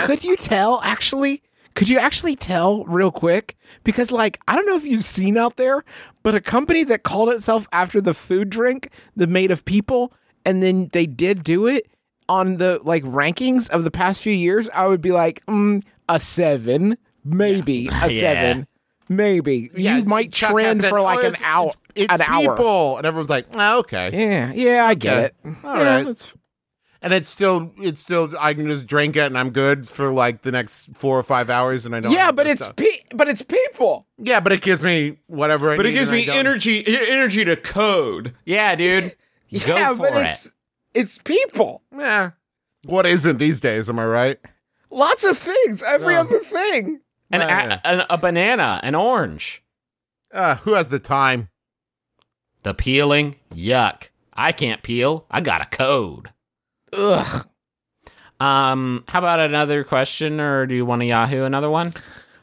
could 0.00 0.22
you 0.24 0.36
tell 0.36 0.80
actually? 0.84 1.42
Could 1.74 1.88
you 1.88 1.98
actually 1.98 2.36
tell 2.36 2.84
real 2.84 3.10
quick? 3.10 3.56
Because 3.84 4.12
like 4.12 4.38
I 4.48 4.56
don't 4.56 4.66
know 4.66 4.76
if 4.76 4.84
you've 4.84 5.04
seen 5.04 5.36
out 5.38 5.56
there, 5.56 5.82
but 6.22 6.34
a 6.34 6.40
company 6.40 6.84
that 6.84 7.02
called 7.02 7.28
itself 7.30 7.66
after 7.72 8.00
the 8.00 8.12
food 8.14 8.50
drink, 8.50 8.90
the 9.16 9.26
made 9.26 9.50
of 9.50 9.64
people, 9.64 10.12
and 10.44 10.62
then 10.62 10.88
they 10.92 11.06
did 11.06 11.42
do 11.44 11.66
it 11.66 11.86
on 12.28 12.58
the 12.58 12.80
like 12.82 13.02
rankings 13.04 13.68
of 13.70 13.84
the 13.84 13.90
past 13.90 14.22
few 14.22 14.32
years, 14.32 14.68
I 14.74 14.86
would 14.86 15.00
be 15.00 15.10
like, 15.12 15.44
mm, 15.46 15.82
a 16.08 16.18
seven, 16.20 16.96
maybe 17.24 17.88
a 17.88 17.90
Yeah. 17.90 18.08
seven, 18.08 18.66
maybe. 19.08 19.70
Yeah, 19.76 19.98
you 19.98 20.04
might 20.04 20.32
Chuck 20.32 20.50
trend 20.52 20.80
said, 20.82 20.90
for 20.90 21.00
like 21.00 21.18
"Oh, 21.18 21.22
an 21.22 21.26
it's- 21.34 21.42
hour, 21.44 21.72
It's, 21.94 22.12
it's 22.12 22.14
an 22.14 22.26
hour. 22.28 22.54
people, 22.56 22.96
and 22.98 23.06
everyone's 23.06 23.30
like, 23.30 23.46
oh, 23.56 23.80
okay. 23.80 24.10
Yeah, 24.12 24.52
yeah, 24.54 24.86
I 24.86 24.94
get 24.94 25.18
it. 25.18 25.34
All 25.64 25.76
yeah, 25.76 25.94
right. 25.96 26.04
that's- 26.04 26.34
And 27.02 27.14
it's 27.14 27.28
still, 27.30 27.72
it's 27.78 28.00
still, 28.02 28.28
I 28.38 28.52
can 28.52 28.66
just 28.66 28.86
drink 28.86 29.16
it 29.16 29.22
and 29.22 29.38
I'm 29.38 29.50
good 29.50 29.88
for 29.88 30.10
like 30.12 30.42
the 30.42 30.52
next 30.52 30.94
four 30.94 31.18
or 31.18 31.22
five 31.22 31.48
hours, 31.48 31.86
and 31.86 31.96
I 31.96 32.00
don't. 32.00 32.12
yeah, 32.12 32.30
but 32.30 32.46
it's 32.46 32.66
pe- 32.72 33.04
but 33.14 33.26
it's 33.26 33.40
people. 33.42 34.06
yeah, 34.18 34.38
but 34.40 34.52
it 34.52 34.60
gives 34.60 34.84
me 34.84 35.16
whatever. 35.26 35.70
I 35.72 35.76
But 35.76 35.86
it 35.86 35.92
gives 35.92 36.10
me 36.10 36.28
energy, 36.28 36.84
energy 36.86 37.44
to 37.46 37.56
code. 37.56 38.34
Yeah, 38.44 38.74
dude. 38.74 39.16
Go 39.66 39.74
yeah, 39.76 39.90
for 39.94 40.10
but 40.10 40.16
it. 40.16 40.26
it's 40.26 40.50
it's 40.92 41.18
people. 41.18 41.82
Yeah. 41.96 42.32
What 42.84 43.06
isn't 43.06 43.38
these 43.38 43.60
days? 43.60 43.88
Am 43.88 43.98
I 43.98 44.04
right? 44.04 44.38
Lots 44.90 45.24
of 45.24 45.38
things. 45.38 45.82
Every 45.82 46.14
No. 46.14 46.20
other 46.20 46.38
thing. 46.40 47.00
An, 47.30 47.40
Yeah. 47.40 47.80
a, 47.82 47.86
an- 47.86 48.06
a 48.10 48.18
banana, 48.18 48.78
an 48.82 48.94
orange. 48.94 49.62
Uh, 50.32 50.56
who 50.56 50.74
has 50.74 50.90
the 50.90 50.98
time? 50.98 51.48
The 52.62 52.74
peeling, 52.74 53.36
yuck. 53.54 54.10
I 54.34 54.52
can't 54.52 54.82
peel. 54.82 55.26
I 55.30 55.40
got 55.40 55.62
a 55.62 55.64
code. 55.66 56.30
Ugh. 56.92 57.46
Um, 58.40 59.04
how 59.08 59.18
about 59.18 59.40
another 59.40 59.84
question, 59.84 60.40
or 60.40 60.66
do 60.66 60.74
you 60.74 60.86
want 60.86 61.02
to 61.02 61.06
Yahoo 61.06 61.44
another 61.44 61.68
one? 61.70 61.92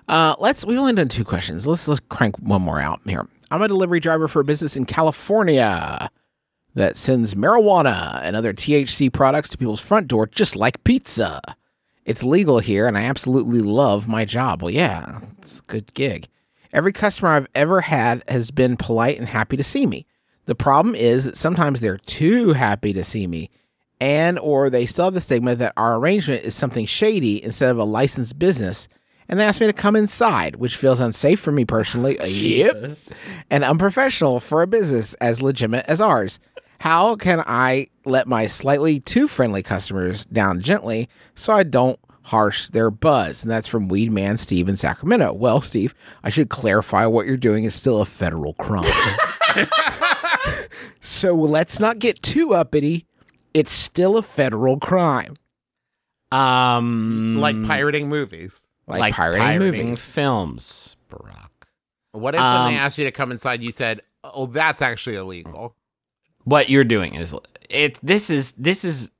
Uh, 0.08 0.36
let's. 0.40 0.64
We've 0.64 0.78
only 0.78 0.94
done 0.94 1.10
two 1.10 1.26
questions. 1.26 1.66
Let's 1.66 1.88
let's 1.88 2.00
crank 2.10 2.38
one 2.38 2.62
more 2.62 2.80
out 2.80 3.02
here. 3.06 3.28
I'm 3.50 3.62
a 3.62 3.68
delivery 3.68 4.00
driver 4.00 4.28
for 4.28 4.40
a 4.40 4.46
business 4.46 4.78
in 4.78 4.86
California 4.86 6.10
that 6.76 6.96
sends 6.96 7.34
marijuana 7.34 8.22
and 8.22 8.36
other 8.36 8.54
THC 8.54 9.12
products 9.12 9.50
to 9.50 9.58
people's 9.58 9.82
front 9.82 10.08
door, 10.08 10.28
just 10.28 10.56
like 10.56 10.84
pizza. 10.84 11.42
It's 12.06 12.24
legal 12.24 12.60
here, 12.60 12.88
and 12.88 12.98
I 12.98 13.04
absolutely 13.04 13.60
love 13.60 14.08
my 14.08 14.24
job. 14.24 14.62
Well, 14.62 14.72
yeah, 14.72 15.20
it's 15.40 15.60
a 15.60 15.64
good 15.64 15.94
gig. 15.94 16.28
Every 16.72 16.94
customer 16.94 17.32
I've 17.32 17.48
ever 17.56 17.82
had 17.82 18.24
has 18.28 18.52
been 18.52 18.78
polite 18.78 19.18
and 19.18 19.28
happy 19.28 19.58
to 19.58 19.64
see 19.64 19.86
me. 19.86 20.06
The 20.46 20.56
problem 20.56 20.96
is 20.96 21.26
that 21.26 21.36
sometimes 21.36 21.82
they're 21.82 21.98
too 21.98 22.54
happy 22.54 22.94
to 22.94 23.04
see 23.04 23.28
me, 23.28 23.50
and 24.00 24.38
or 24.40 24.70
they 24.70 24.86
still 24.86 25.06
have 25.06 25.14
the 25.14 25.22
stigma 25.22 25.56
that 25.56 25.74
our 25.78 25.96
arrangement 25.96 26.44
is 26.44 26.56
something 26.56 26.86
shady 26.86 27.44
instead 27.44 27.70
of 27.70 27.78
a 27.78 27.84
licensed 27.84 28.38
business, 28.38 28.88
and 29.30 29.40
they 29.40 29.46
ask 29.46 29.60
me 29.60 29.68
to 29.68 29.74
come 29.74 29.96
inside, 29.96 30.56
which 30.58 30.78
feels 30.78 31.00
unsafe 31.00 31.40
for 31.40 31.52
me 31.52 31.66
personally. 31.66 32.18
yep, 32.26 32.76
and 33.50 33.64
unprofessional 33.64 34.40
for 34.40 34.62
a 34.62 34.68
business 34.68 35.14
as 35.16 35.42
legitimate 35.42 35.86
as 35.88 36.02
ours. 36.02 36.40
How 36.80 37.16
can 37.16 37.44
I 37.46 37.88
let 38.06 38.28
my 38.28 38.48
slightly 38.48 39.00
too 39.00 39.28
friendly 39.28 39.64
customers 39.64 40.26
down 40.26 40.60
gently 40.62 41.10
so 41.34 41.54
I 41.54 41.64
don't 41.64 42.00
harsh 42.24 42.68
their 42.68 42.92
buzz? 42.92 43.44
And 43.44 43.52
that's 43.52 43.68
from 43.68 43.88
Weed 43.88 44.12
Man 44.12 44.38
Steve 44.38 44.70
in 44.70 44.78
Sacramento. 44.78 45.34
Well, 45.34 45.60
Steve, 45.60 45.96
I 46.24 46.30
should 46.30 46.50
clarify 46.50 47.06
what 47.08 47.26
you're 47.26 47.36
doing 47.36 47.64
is 47.64 47.74
still 47.74 48.02
a 48.02 48.06
federal 48.06 48.54
crime. 48.54 48.86
so 51.02 51.34
let's 51.34 51.80
not 51.80 52.00
get 52.00 52.22
too 52.22 52.54
uppity. 52.54 53.08
It's 53.54 53.72
still 53.72 54.18
a 54.18 54.22
federal 54.22 54.78
crime. 54.78 55.34
Um, 56.32 57.38
Like 57.40 57.62
pirating 57.64 58.10
movies. 58.10 58.64
Like, 58.88 59.14
pirating, 59.14 59.60
movies. 59.60 60.00
films, 60.14 60.96
Barack. 61.10 61.50
What 62.14 62.36
if 62.36 62.40
when 62.40 62.50
Um, 62.50 62.72
they 62.72 62.78
asked 62.80 62.98
you 62.98 63.04
to 63.04 63.12
come 63.12 63.32
inside, 63.34 63.62
you 63.62 63.72
said, 63.72 64.02
"Oh, 64.24 64.46
that's 64.46 64.82
actually 64.82 65.18
illegal." 65.18 65.76
What 66.46 66.70
you're 66.70 66.86
doing 66.86 67.16
is 67.16 67.36
it. 67.70 68.00
This 68.02 68.30
is 68.30 68.54
this 68.54 68.86
is 68.86 69.12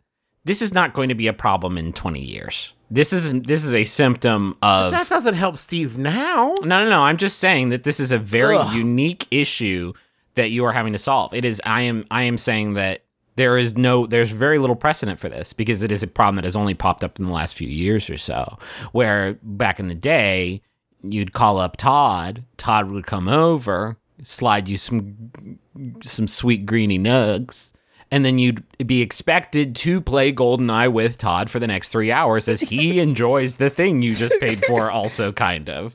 this 0.46 0.62
is 0.62 0.74
not 0.74 0.94
going 0.94 1.10
to 1.10 1.16
be 1.16 1.28
a 1.28 1.34
problem 1.34 1.78
in 1.78 1.92
20 1.92 2.22
years. 2.22 2.74
This 2.90 3.12
is 3.12 3.42
this 3.42 3.66
is 3.66 3.74
a 3.74 3.84
symptom 3.84 4.56
of 4.62 4.92
That 4.92 5.10
doesn't 5.10 5.34
help 5.36 5.58
Steve 5.58 5.98
now. 5.98 6.56
No, 6.62 6.84
no, 6.84 6.90
no. 6.90 7.02
I'm 7.04 7.18
just 7.18 7.38
saying 7.40 7.68
that 7.70 7.84
this 7.84 8.00
is 8.00 8.14
a 8.14 8.18
very 8.18 8.56
Ugh. 8.56 8.74
unique 8.74 9.28
issue 9.32 9.92
that 10.36 10.52
you 10.52 10.64
are 10.64 10.72
having 10.72 10.94
to 10.94 11.00
solve. 11.00 11.34
It 11.34 11.44
is. 11.44 11.62
I 11.66 11.82
am. 11.82 12.06
I 12.10 12.24
am 12.24 12.38
saying 12.38 12.76
that 12.76 13.04
there 13.38 13.58
is 13.58 13.78
no. 13.78 14.06
There's 14.06 14.32
very 14.32 14.58
little 14.60 14.76
precedent 14.76 15.20
for 15.20 15.30
this 15.30 15.54
because 15.54 15.84
it 15.84 15.92
is 15.92 16.04
a 16.04 16.08
problem 16.08 16.36
that 16.36 16.44
has 16.44 16.56
only 16.56 16.74
popped 16.74 17.04
up 17.04 17.20
in 17.20 17.26
the 17.26 17.32
last 17.32 17.56
few 17.56 17.70
years 17.70 18.10
or 18.10 18.18
so. 18.18 18.58
Where 18.92 19.38
back 19.42 19.80
in 19.80 19.88
the 19.88 19.96
day, 19.96 20.62
you'd 21.04 21.34
call 21.34 21.60
up 21.60 21.78
Todd. 21.78 22.44
Todd 22.58 22.90
would 22.90 23.06
come 23.06 23.28
over, 23.28 23.98
slide 24.22 24.68
you 24.68 24.76
some 24.76 25.60
some 26.04 26.28
sweet 26.28 26.66
greeny 26.66 27.00
nugs. 27.00 27.72
And 28.10 28.24
then 28.24 28.38
you'd 28.38 28.64
be 28.88 29.02
expected 29.02 29.76
to 29.78 30.00
play 30.00 30.32
GoldenEye 30.32 30.92
with 30.94 31.18
Todd 31.18 31.50
for 31.50 31.60
the 31.60 31.68
next 31.68 31.90
three 31.90 32.10
hours 32.10 32.48
as 32.48 32.62
he 32.62 33.00
enjoys 33.02 33.58
the 33.58 33.70
thing 33.70 34.02
you 34.02 34.16
just 34.16 34.40
paid 34.40 34.64
for, 34.64 34.90
also 34.90 35.34
kind 35.34 35.70
of. 35.70 35.94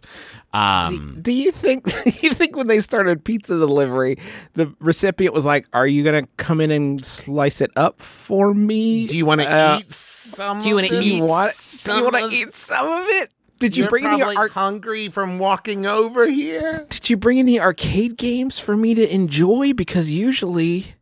Um, 0.55 1.19
Do 1.23 1.33
you 1.33 1.51
think 1.51 1.87
you 2.23 2.31
think 2.35 2.57
when 2.57 2.67
they 2.67 2.81
started 2.81 3.25
pizza 3.25 3.59
delivery, 3.59 4.19
the 4.55 4.75
recipient 4.81 5.35
was 5.35 5.45
like, 5.47 5.67
"Are 5.73 5.87
you 5.87 6.05
gonna 6.05 6.25
come 6.37 6.61
in 6.61 6.71
and 6.71 7.03
slice 7.05 7.61
it 7.61 7.71
up 7.77 8.01
for 8.03 8.53
me? 8.53 9.07
Do 9.07 9.17
you 9.17 9.25
want 9.25 9.41
to 9.41 9.51
Uh, 9.51 9.79
eat 9.81 9.91
some? 9.91 10.61
do 10.61 10.69
you 10.69 10.75
want 10.75 10.91
wanna 10.91 11.01
to 11.03 11.09
Do 11.09 11.17
you 11.17 11.25
want? 11.25 11.49
Do 11.51 11.55
some 11.55 11.99
you 11.99 12.05
want 12.05 12.17
of- 12.25 12.31
to 12.31 12.37
eat 12.37 12.55
some 12.55 12.87
of 12.87 13.05
it? 13.09 13.31
Did 13.61 13.77
you 13.77 13.85
You're 13.85 13.91
bring 13.91 14.05
any 14.07 14.17
probably 14.19 14.37
art? 14.37 14.51
hungry 14.53 15.09
from 15.09 15.39
walking 15.39 15.87
over 15.87 16.27
here? 16.27 16.85
Did 16.91 17.09
you 17.09 17.17
bring 17.17 17.39
any 17.39 17.61
arcade 17.61 18.17
games 18.17 18.59
for 18.59 18.77
me 18.77 18.93
to 18.95 19.15
enjoy? 19.15 19.73
Because 19.73 20.11
usually 20.11 20.97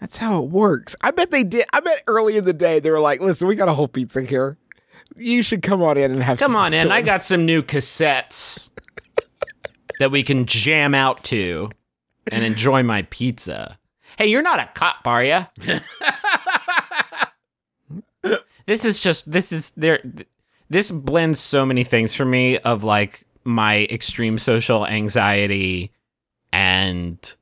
that's 0.00 0.16
how 0.18 0.42
it 0.42 0.50
works. 0.50 0.94
I 1.00 1.12
bet 1.12 1.30
they 1.30 1.44
did. 1.44 1.64
I 1.72 1.80
bet 1.80 2.02
early 2.06 2.36
in 2.36 2.44
the 2.44 2.52
day 2.52 2.80
they 2.80 2.90
were 2.90 3.00
like, 3.00 3.20
"Listen, 3.20 3.46
we 3.48 3.54
got 3.54 3.68
a 3.68 3.74
whole 3.74 3.88
pizza 3.88 4.22
here. 4.22 4.58
You 5.16 5.42
should 5.42 5.62
come 5.62 5.82
on 5.82 5.96
in 5.98 6.12
and 6.12 6.22
have 6.22 6.38
Come 6.38 6.50
some 6.52 6.56
on 6.56 6.72
in. 6.72 6.80
pizza." 6.82 6.92
I 6.94 7.02
got 7.02 7.22
some 7.22 7.44
new 7.46 7.62
cassettes 7.62 8.70
that 9.98 10.10
we 10.10 10.22
can 10.22 10.46
jam 10.46 10.94
out 10.94 11.24
to 11.24 11.70
and 12.30 12.44
enjoy 12.44 12.82
my 12.82 13.02
pizza. 13.02 13.78
Hey, 14.16 14.26
you're 14.26 14.42
not 14.42 14.60
a 14.60 14.68
cop, 14.74 15.06
are 15.06 15.24
you? 15.24 15.44
this 18.66 18.84
is 18.84 19.00
just 19.00 19.30
this 19.30 19.52
is 19.52 19.70
there 19.72 20.00
this 20.68 20.90
blends 20.90 21.40
so 21.40 21.64
many 21.64 21.84
things 21.84 22.14
for 22.14 22.24
me 22.24 22.58
of 22.58 22.84
like 22.84 23.24
my 23.44 23.86
extreme 23.90 24.38
social 24.38 24.86
anxiety 24.86 25.90
and 26.52 27.34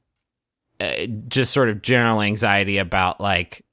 uh, 0.80 1.06
just 1.28 1.52
sort 1.52 1.68
of 1.68 1.82
general 1.82 2.20
anxiety 2.20 2.78
about 2.78 3.20
like 3.20 3.64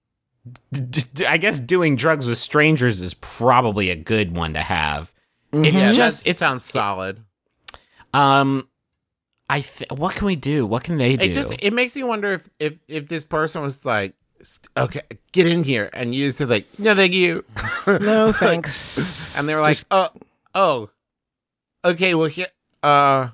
d- 0.71 1.01
d- 1.13 1.25
I 1.25 1.37
guess 1.37 1.59
doing 1.59 1.95
drugs 1.95 2.27
with 2.27 2.37
strangers 2.37 3.01
is 3.01 3.13
probably 3.13 3.89
a 3.89 3.95
good 3.95 4.35
one 4.35 4.53
to 4.53 4.59
have. 4.61 5.13
It's 5.51 5.81
Yeah, 5.81 5.91
just 5.93 6.27
it 6.27 6.37
sounds 6.37 6.63
solid. 6.65 7.23
um 8.13 8.67
I 9.49 9.59
th- 9.61 9.91
what 9.91 10.15
can 10.15 10.25
we 10.25 10.35
do? 10.35 10.65
What 10.65 10.83
can 10.83 10.97
they 10.97 11.15
do? 11.15 11.25
It 11.25 11.33
just 11.33 11.53
it 11.61 11.73
makes 11.73 11.95
me 11.95 12.03
wonder 12.03 12.31
if 12.33 12.49
if 12.59 12.79
if 12.87 13.07
this 13.07 13.23
person 13.25 13.61
was 13.61 13.85
like, 13.85 14.15
okay, 14.75 15.01
get 15.31 15.47
in 15.47 15.63
here, 15.63 15.89
and 15.93 16.15
you 16.15 16.31
said 16.31 16.49
like, 16.49 16.67
no, 16.79 16.95
thank 16.95 17.13
you, 17.13 17.43
no 17.87 18.31
thanks. 18.35 19.37
and 19.37 19.47
they 19.47 19.53
were 19.55 19.61
like, 19.61 19.77
oh, 19.91 20.07
oh, 20.55 20.89
okay, 21.85 22.15
well, 22.15 22.27
here, 22.27 22.47
uh, 22.81 23.29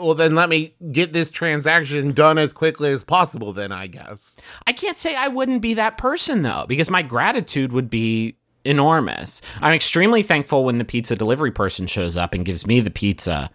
well 0.00 0.14
then 0.14 0.34
let 0.34 0.48
me 0.48 0.74
get 0.92 1.12
this 1.12 1.30
transaction 1.30 2.12
done 2.12 2.38
as 2.38 2.52
quickly 2.52 2.90
as 2.90 3.04
possible. 3.04 3.52
Then 3.52 3.72
I 3.72 3.86
guess. 3.86 4.36
I 4.66 4.72
can't 4.72 4.96
say 4.96 5.14
I 5.14 5.28
wouldn't 5.28 5.62
be 5.62 5.74
that 5.74 5.98
person 5.98 6.42
though, 6.42 6.66
because 6.68 6.90
my 6.90 7.02
gratitude 7.02 7.72
would 7.72 7.90
be 7.90 8.36
enormous. 8.64 9.40
I'm 9.60 9.74
extremely 9.74 10.22
thankful 10.22 10.64
when 10.64 10.78
the 10.78 10.84
pizza 10.84 11.16
delivery 11.16 11.52
person 11.52 11.86
shows 11.86 12.16
up 12.16 12.34
and 12.34 12.44
gives 12.44 12.66
me 12.66 12.80
the 12.80 12.90
pizza. 12.90 13.50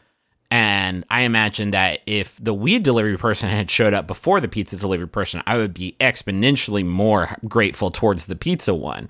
And 0.50 1.04
I 1.10 1.22
imagine 1.22 1.72
that 1.72 2.02
if 2.06 2.38
the 2.44 2.54
weed 2.54 2.84
delivery 2.84 3.18
person 3.18 3.50
had 3.50 3.72
showed 3.72 3.94
up 3.94 4.06
before 4.06 4.40
the 4.40 4.48
pizza 4.48 4.78
delivery 4.78 5.08
person, 5.08 5.42
I 5.48 5.58
would 5.58 5.74
be 5.74 5.96
exponentially 6.00 6.86
more 6.86 7.38
grateful 7.48 7.90
towards 7.90 8.28
the 8.28 8.36
pizza 8.36 8.76
one. 8.76 9.10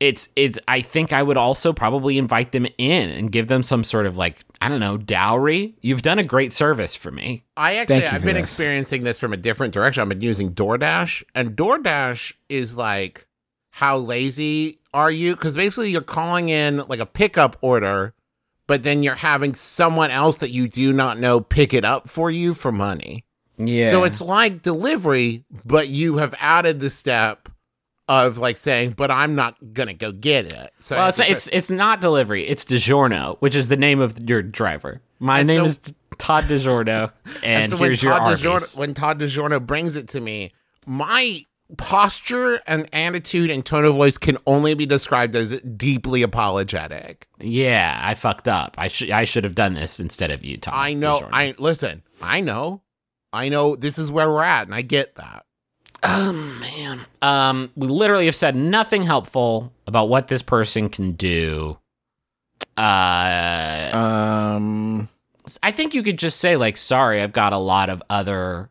It's 0.00 0.30
it's 0.34 0.58
I 0.66 0.80
think 0.80 1.12
I 1.12 1.22
would 1.22 1.36
also 1.36 1.74
probably 1.74 2.16
invite 2.16 2.52
them 2.52 2.66
in 2.78 3.10
and 3.10 3.30
give 3.30 3.48
them 3.48 3.62
some 3.62 3.84
sort 3.84 4.06
of 4.06 4.16
like, 4.16 4.42
I 4.60 4.68
don't 4.70 4.80
know, 4.80 4.96
dowry. 4.96 5.74
You've 5.82 6.00
done 6.00 6.18
a 6.18 6.24
great 6.24 6.54
service 6.54 6.94
for 6.94 7.10
me. 7.10 7.44
I 7.54 7.76
actually 7.76 8.06
I've 8.06 8.24
been 8.24 8.34
this. 8.34 8.44
experiencing 8.44 9.04
this 9.04 9.20
from 9.20 9.34
a 9.34 9.36
different 9.36 9.74
direction. 9.74 10.00
I've 10.00 10.08
been 10.08 10.22
using 10.22 10.54
DoorDash, 10.54 11.22
and 11.34 11.54
DoorDash 11.54 12.32
is 12.48 12.78
like, 12.78 13.26
how 13.72 13.98
lazy 13.98 14.78
are 14.94 15.10
you? 15.10 15.34
Because 15.34 15.54
basically 15.54 15.90
you're 15.90 16.00
calling 16.00 16.48
in 16.48 16.78
like 16.88 17.00
a 17.00 17.06
pickup 17.06 17.56
order, 17.60 18.14
but 18.66 18.82
then 18.82 19.02
you're 19.02 19.16
having 19.16 19.52
someone 19.52 20.10
else 20.10 20.38
that 20.38 20.50
you 20.50 20.66
do 20.66 20.94
not 20.94 21.18
know 21.18 21.40
pick 21.40 21.74
it 21.74 21.84
up 21.84 22.08
for 22.08 22.30
you 22.30 22.54
for 22.54 22.72
money. 22.72 23.24
yeah. 23.58 23.90
So 23.90 24.04
it's 24.04 24.22
like 24.22 24.62
delivery, 24.62 25.44
but 25.66 25.88
you 25.88 26.16
have 26.16 26.34
added 26.38 26.80
the 26.80 26.88
step 26.88 27.50
of 28.10 28.36
like 28.38 28.56
saying, 28.58 28.90
"But 28.96 29.10
I'm 29.10 29.34
not 29.34 29.56
gonna 29.72 29.94
go 29.94 30.12
get 30.12 30.44
it." 30.46 30.72
So 30.80 30.96
Well, 30.96 31.08
it's 31.08 31.18
have 31.18 31.30
it's 31.30 31.46
it's 31.48 31.70
not 31.70 32.00
delivery. 32.00 32.46
It's 32.46 32.64
DiGiorno, 32.64 33.36
which 33.38 33.54
is 33.54 33.68
the 33.68 33.76
name 33.76 34.00
of 34.00 34.14
your 34.28 34.42
driver. 34.42 35.00
My 35.18 35.38
And 35.38 35.48
name 35.48 35.60
so- 35.60 35.64
is 35.66 35.94
Todd 36.18 36.44
DiGiorno, 36.44 37.12
and, 37.44 37.70
so 37.70 37.76
when 37.78 37.90
here's 37.90 38.02
your 38.02 38.12
Todd. 38.18 38.36
DiGiorno, 38.36 38.78
when 38.78 38.94
Todd 38.94 39.20
DiGiorno 39.20 39.64
brings 39.64 39.96
it 39.96 40.08
to 40.08 40.20
me, 40.20 40.52
my 40.86 41.40
posture 41.78 42.60
and 42.66 42.88
attitude 42.92 43.48
and 43.48 43.64
tone 43.64 43.84
of 43.84 43.94
voice 43.94 44.18
can 44.18 44.36
only 44.44 44.74
be 44.74 44.86
described 44.86 45.36
as 45.36 45.60
deeply 45.62 46.22
apologetic. 46.22 47.26
yeah, 47.38 47.98
I 48.02 48.14
fucked 48.14 48.48
up. 48.48 48.74
I 48.76 48.88
should 48.88 49.10
I 49.10 49.22
should 49.24 49.44
have 49.44 49.54
done 49.54 49.74
this 49.74 50.00
instead 50.00 50.30
of 50.32 50.44
you, 50.44 50.56
Todd. 50.56 50.74
I 50.76 50.94
know. 50.94 51.20
DiGiorno. 51.20 51.28
I 51.32 51.54
listen. 51.58 52.02
I 52.20 52.40
know. 52.40 52.82
I 53.32 53.48
know. 53.48 53.76
This 53.76 53.98
is 53.98 54.10
where 54.10 54.28
we're 54.28 54.42
at, 54.42 54.66
and 54.66 54.74
I 54.74 54.82
get 54.82 55.14
that. 55.14 55.44
Oh 56.02 56.32
man. 56.32 57.00
Um, 57.22 57.70
we 57.76 57.88
literally 57.88 58.26
have 58.26 58.36
said 58.36 58.56
nothing 58.56 59.02
helpful 59.02 59.72
about 59.86 60.08
what 60.08 60.28
this 60.28 60.42
person 60.42 60.88
can 60.88 61.12
do. 61.12 61.78
Uh, 62.76 63.90
um. 63.92 65.08
I 65.62 65.72
think 65.72 65.94
you 65.94 66.02
could 66.02 66.18
just 66.18 66.38
say 66.38 66.56
like, 66.56 66.76
"Sorry, 66.76 67.20
I've 67.20 67.32
got 67.32 67.52
a 67.52 67.58
lot 67.58 67.90
of 67.90 68.02
other, 68.08 68.70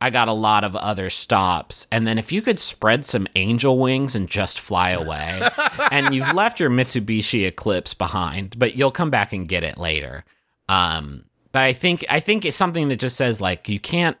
I 0.00 0.10
got 0.10 0.28
a 0.28 0.32
lot 0.32 0.64
of 0.64 0.74
other 0.74 1.10
stops," 1.10 1.86
and 1.92 2.06
then 2.06 2.18
if 2.18 2.32
you 2.32 2.40
could 2.40 2.58
spread 2.58 3.04
some 3.04 3.28
angel 3.36 3.78
wings 3.78 4.14
and 4.14 4.28
just 4.28 4.58
fly 4.58 4.90
away, 4.90 5.40
and 5.90 6.14
you've 6.14 6.32
left 6.32 6.58
your 6.60 6.70
Mitsubishi 6.70 7.46
Eclipse 7.46 7.94
behind, 7.94 8.58
but 8.58 8.74
you'll 8.74 8.90
come 8.90 9.10
back 9.10 9.32
and 9.32 9.46
get 9.46 9.62
it 9.64 9.76
later. 9.76 10.24
Um, 10.68 11.24
but 11.52 11.62
I 11.62 11.72
think 11.72 12.04
I 12.08 12.20
think 12.20 12.44
it's 12.44 12.56
something 12.56 12.88
that 12.88 13.00
just 13.00 13.16
says 13.16 13.40
like, 13.40 13.68
you 13.68 13.78
can't. 13.78 14.16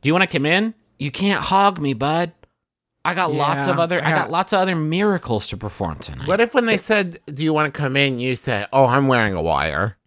Do 0.00 0.08
you 0.08 0.14
want 0.14 0.28
to 0.28 0.38
come 0.38 0.46
in? 0.46 0.74
You 0.98 1.10
can't 1.10 1.40
hog 1.40 1.80
me, 1.80 1.92
bud. 1.94 2.32
I 3.04 3.12
got 3.14 3.32
lots 3.32 3.66
of 3.66 3.78
other. 3.78 4.02
I 4.02 4.06
I 4.08 4.10
got 4.12 4.18
got- 4.22 4.30
lots 4.30 4.52
of 4.52 4.60
other 4.60 4.74
miracles 4.76 5.46
to 5.48 5.56
perform 5.56 5.98
tonight. 5.98 6.26
What 6.26 6.40
if 6.40 6.54
when 6.54 6.64
they 6.66 6.78
said, 6.78 7.18
"Do 7.26 7.44
you 7.44 7.52
want 7.52 7.72
to 7.72 7.78
come 7.78 7.96
in?" 7.96 8.18
You 8.18 8.34
said, 8.36 8.66
"Oh, 8.72 8.86
I'm 8.86 9.08
wearing 9.08 9.34
a 9.34 9.42
wire." 9.42 9.98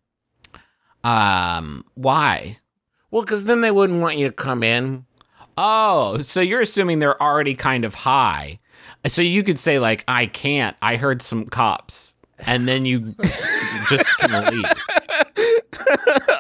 Um, 1.04 1.86
why? 1.94 2.58
Well, 3.12 3.22
because 3.22 3.46
then 3.46 3.62
they 3.62 3.72
wouldn't 3.72 4.02
want 4.02 4.18
you 4.18 4.28
to 4.28 4.34
come 4.34 4.64
in. 4.64 5.06
Oh, 5.58 6.18
so 6.20 6.42
you're 6.42 6.62
assuming 6.62 7.00
they're 7.00 7.22
already 7.22 7.56
kind 7.56 7.86
of 7.86 7.94
high. 7.96 8.60
So 9.06 9.22
you 9.22 9.44
could 9.44 9.60
say 9.60 9.78
like, 9.80 10.04
"I 10.08 10.26
can't. 10.26 10.76
I 10.82 10.96
heard 10.96 11.22
some 11.22 11.46
cops," 11.46 12.16
and 12.48 12.68
then 12.68 12.86
you 12.86 13.16
just 13.90 14.08
can 14.18 14.44
leave. 14.56 14.66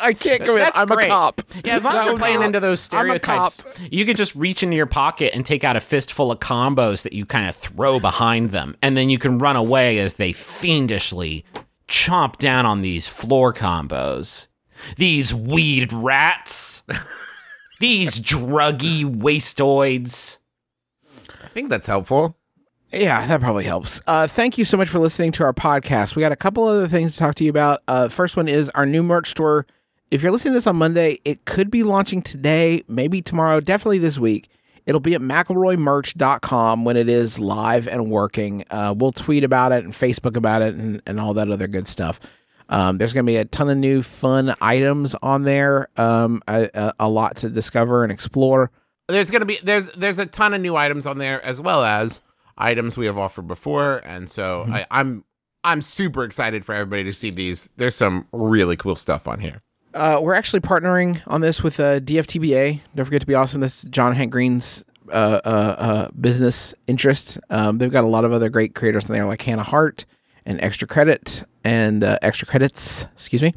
I 0.07 0.13
can't 0.13 0.45
go 0.45 0.55
in. 0.55 0.61
That's 0.61 0.79
I'm 0.79 0.87
great. 0.87 1.05
a 1.05 1.09
cop. 1.09 1.41
Yeah, 1.63 1.75
as 1.75 1.85
long 1.85 1.95
as 1.97 2.05
you're 2.05 2.17
playing 2.17 2.43
into 2.43 2.59
those 2.59 2.89
I'm 2.93 3.09
a 3.11 3.19
cop. 3.19 3.51
stereotypes, 3.51 3.91
you 3.91 4.05
could 4.05 4.17
just 4.17 4.35
reach 4.35 4.63
into 4.63 4.75
your 4.75 4.85
pocket 4.85 5.33
and 5.35 5.45
take 5.45 5.63
out 5.63 5.75
a 5.75 5.79
fistful 5.79 6.31
of 6.31 6.39
combos 6.39 7.03
that 7.03 7.13
you 7.13 7.25
kind 7.25 7.47
of 7.47 7.55
throw 7.55 7.99
behind 7.99 8.51
them, 8.51 8.75
and 8.81 8.95
then 8.95 9.09
you 9.09 9.17
can 9.17 9.37
run 9.37 9.55
away 9.55 9.99
as 9.99 10.15
they 10.15 10.31
fiendishly 10.33 11.43
chomp 11.87 12.37
down 12.37 12.65
on 12.65 12.81
these 12.81 13.07
floor 13.07 13.53
combos. 13.53 14.47
These 14.95 15.33
weed 15.33 15.91
rats. 15.91 16.83
these 17.79 18.19
druggy 18.19 19.03
wastoids. 19.03 20.39
I 21.43 21.47
think 21.47 21.69
that's 21.69 21.87
helpful. 21.87 22.37
Yeah, 22.91 23.25
that 23.27 23.41
probably 23.41 23.65
helps. 23.65 23.99
Uh, 24.07 24.27
thank 24.27 24.57
you 24.57 24.63
so 24.63 24.77
much 24.77 24.87
for 24.87 24.99
listening 24.99 25.31
to 25.33 25.43
our 25.43 25.53
podcast. 25.53 26.15
We 26.15 26.21
got 26.21 26.31
a 26.31 26.37
couple 26.37 26.63
other 26.65 26.87
things 26.87 27.13
to 27.13 27.19
talk 27.19 27.35
to 27.35 27.43
you 27.43 27.49
about. 27.49 27.81
Uh, 27.87 28.07
first 28.07 28.37
one 28.37 28.47
is 28.47 28.69
our 28.71 28.85
new 28.85 29.03
merch 29.03 29.29
store. 29.31 29.65
If 30.09 30.21
you're 30.21 30.31
listening 30.31 30.53
to 30.53 30.57
this 30.57 30.67
on 30.67 30.77
Monday, 30.77 31.19
it 31.25 31.43
could 31.43 31.69
be 31.69 31.83
launching 31.83 32.21
today, 32.21 32.81
maybe 32.87 33.21
tomorrow, 33.21 33.59
definitely 33.59 33.97
this 33.97 34.17
week. 34.17 34.49
It'll 34.85 35.01
be 35.01 35.15
at 35.15 35.21
McElroymerch.com 35.21 36.85
when 36.85 36.95
it 36.95 37.09
is 37.09 37.39
live 37.39 37.89
and 37.89 38.09
working. 38.09 38.63
Uh, 38.69 38.95
we'll 38.97 39.11
tweet 39.11 39.43
about 39.43 39.73
it 39.73 39.83
and 39.83 39.93
Facebook 39.93 40.37
about 40.37 40.61
it 40.61 40.75
and, 40.75 41.01
and 41.05 41.19
all 41.19 41.33
that 41.33 41.49
other 41.49 41.67
good 41.67 41.89
stuff. 41.89 42.21
Um, 42.69 42.97
there's 42.97 43.13
going 43.13 43.25
to 43.25 43.29
be 43.29 43.35
a 43.35 43.43
ton 43.43 43.69
of 43.69 43.77
new 43.77 44.01
fun 44.01 44.53
items 44.61 45.13
on 45.21 45.43
there, 45.43 45.89
um, 45.97 46.41
a, 46.47 46.69
a, 46.73 46.93
a 47.01 47.09
lot 47.09 47.35
to 47.37 47.49
discover 47.49 48.03
and 48.03 48.11
explore. 48.11 48.71
There's 49.09 49.31
gonna 49.31 49.45
be 49.45 49.57
there's 49.63 49.89
there's 49.93 50.19
a 50.19 50.25
ton 50.25 50.53
of 50.53 50.59
new 50.59 50.75
items 50.75 51.07
on 51.07 51.17
there 51.17 51.41
as 51.45 51.61
well 51.61 51.81
as 51.85 52.21
items 52.57 52.97
we 52.97 53.05
have 53.05 53.17
offered 53.17 53.47
before, 53.47 54.01
and 54.03 54.29
so 54.29 54.65
I, 54.67 54.85
I'm 54.91 55.23
I'm 55.63 55.81
super 55.81 56.25
excited 56.25 56.65
for 56.65 56.75
everybody 56.75 57.05
to 57.05 57.13
see 57.13 57.29
these. 57.29 57.69
There's 57.77 57.95
some 57.95 58.27
really 58.33 58.75
cool 58.75 58.97
stuff 58.97 59.25
on 59.25 59.39
here. 59.39 59.61
Uh, 59.97 60.19
we're 60.21 60.33
actually 60.35 60.59
partnering 60.59 61.21
on 61.27 61.41
this 61.41 61.63
with 61.63 61.79
uh, 61.79 61.99
DFTBA. 61.99 62.79
Don't 62.95 63.05
forget 63.05 63.21
to 63.21 63.27
be 63.27 63.33
awesome. 63.33 63.61
This 63.61 63.83
is 63.83 63.89
John 63.89 64.13
Hank 64.13 64.31
Green's 64.31 64.83
uh, 65.09 65.41
uh, 65.43 65.47
uh, 65.77 66.07
business 66.19 66.73
interests. 66.85 67.37
Um, 67.49 67.77
they've 67.79 67.91
got 67.91 68.03
a 68.03 68.07
lot 68.07 68.23
of 68.25 68.31
other 68.31 68.49
great 68.49 68.75
creators 68.75 69.09
in 69.09 69.13
there, 69.13 69.25
like 69.25 69.41
Hannah 69.41 69.63
Hart 69.63 70.05
and 70.45 70.61
Extra 70.61 70.87
Credit 70.87 71.43
and 71.63 72.03
uh, 72.03 72.19
Extra 72.21 72.47
Credits. 72.47 73.03
Excuse 73.13 73.41
me. 73.41 73.53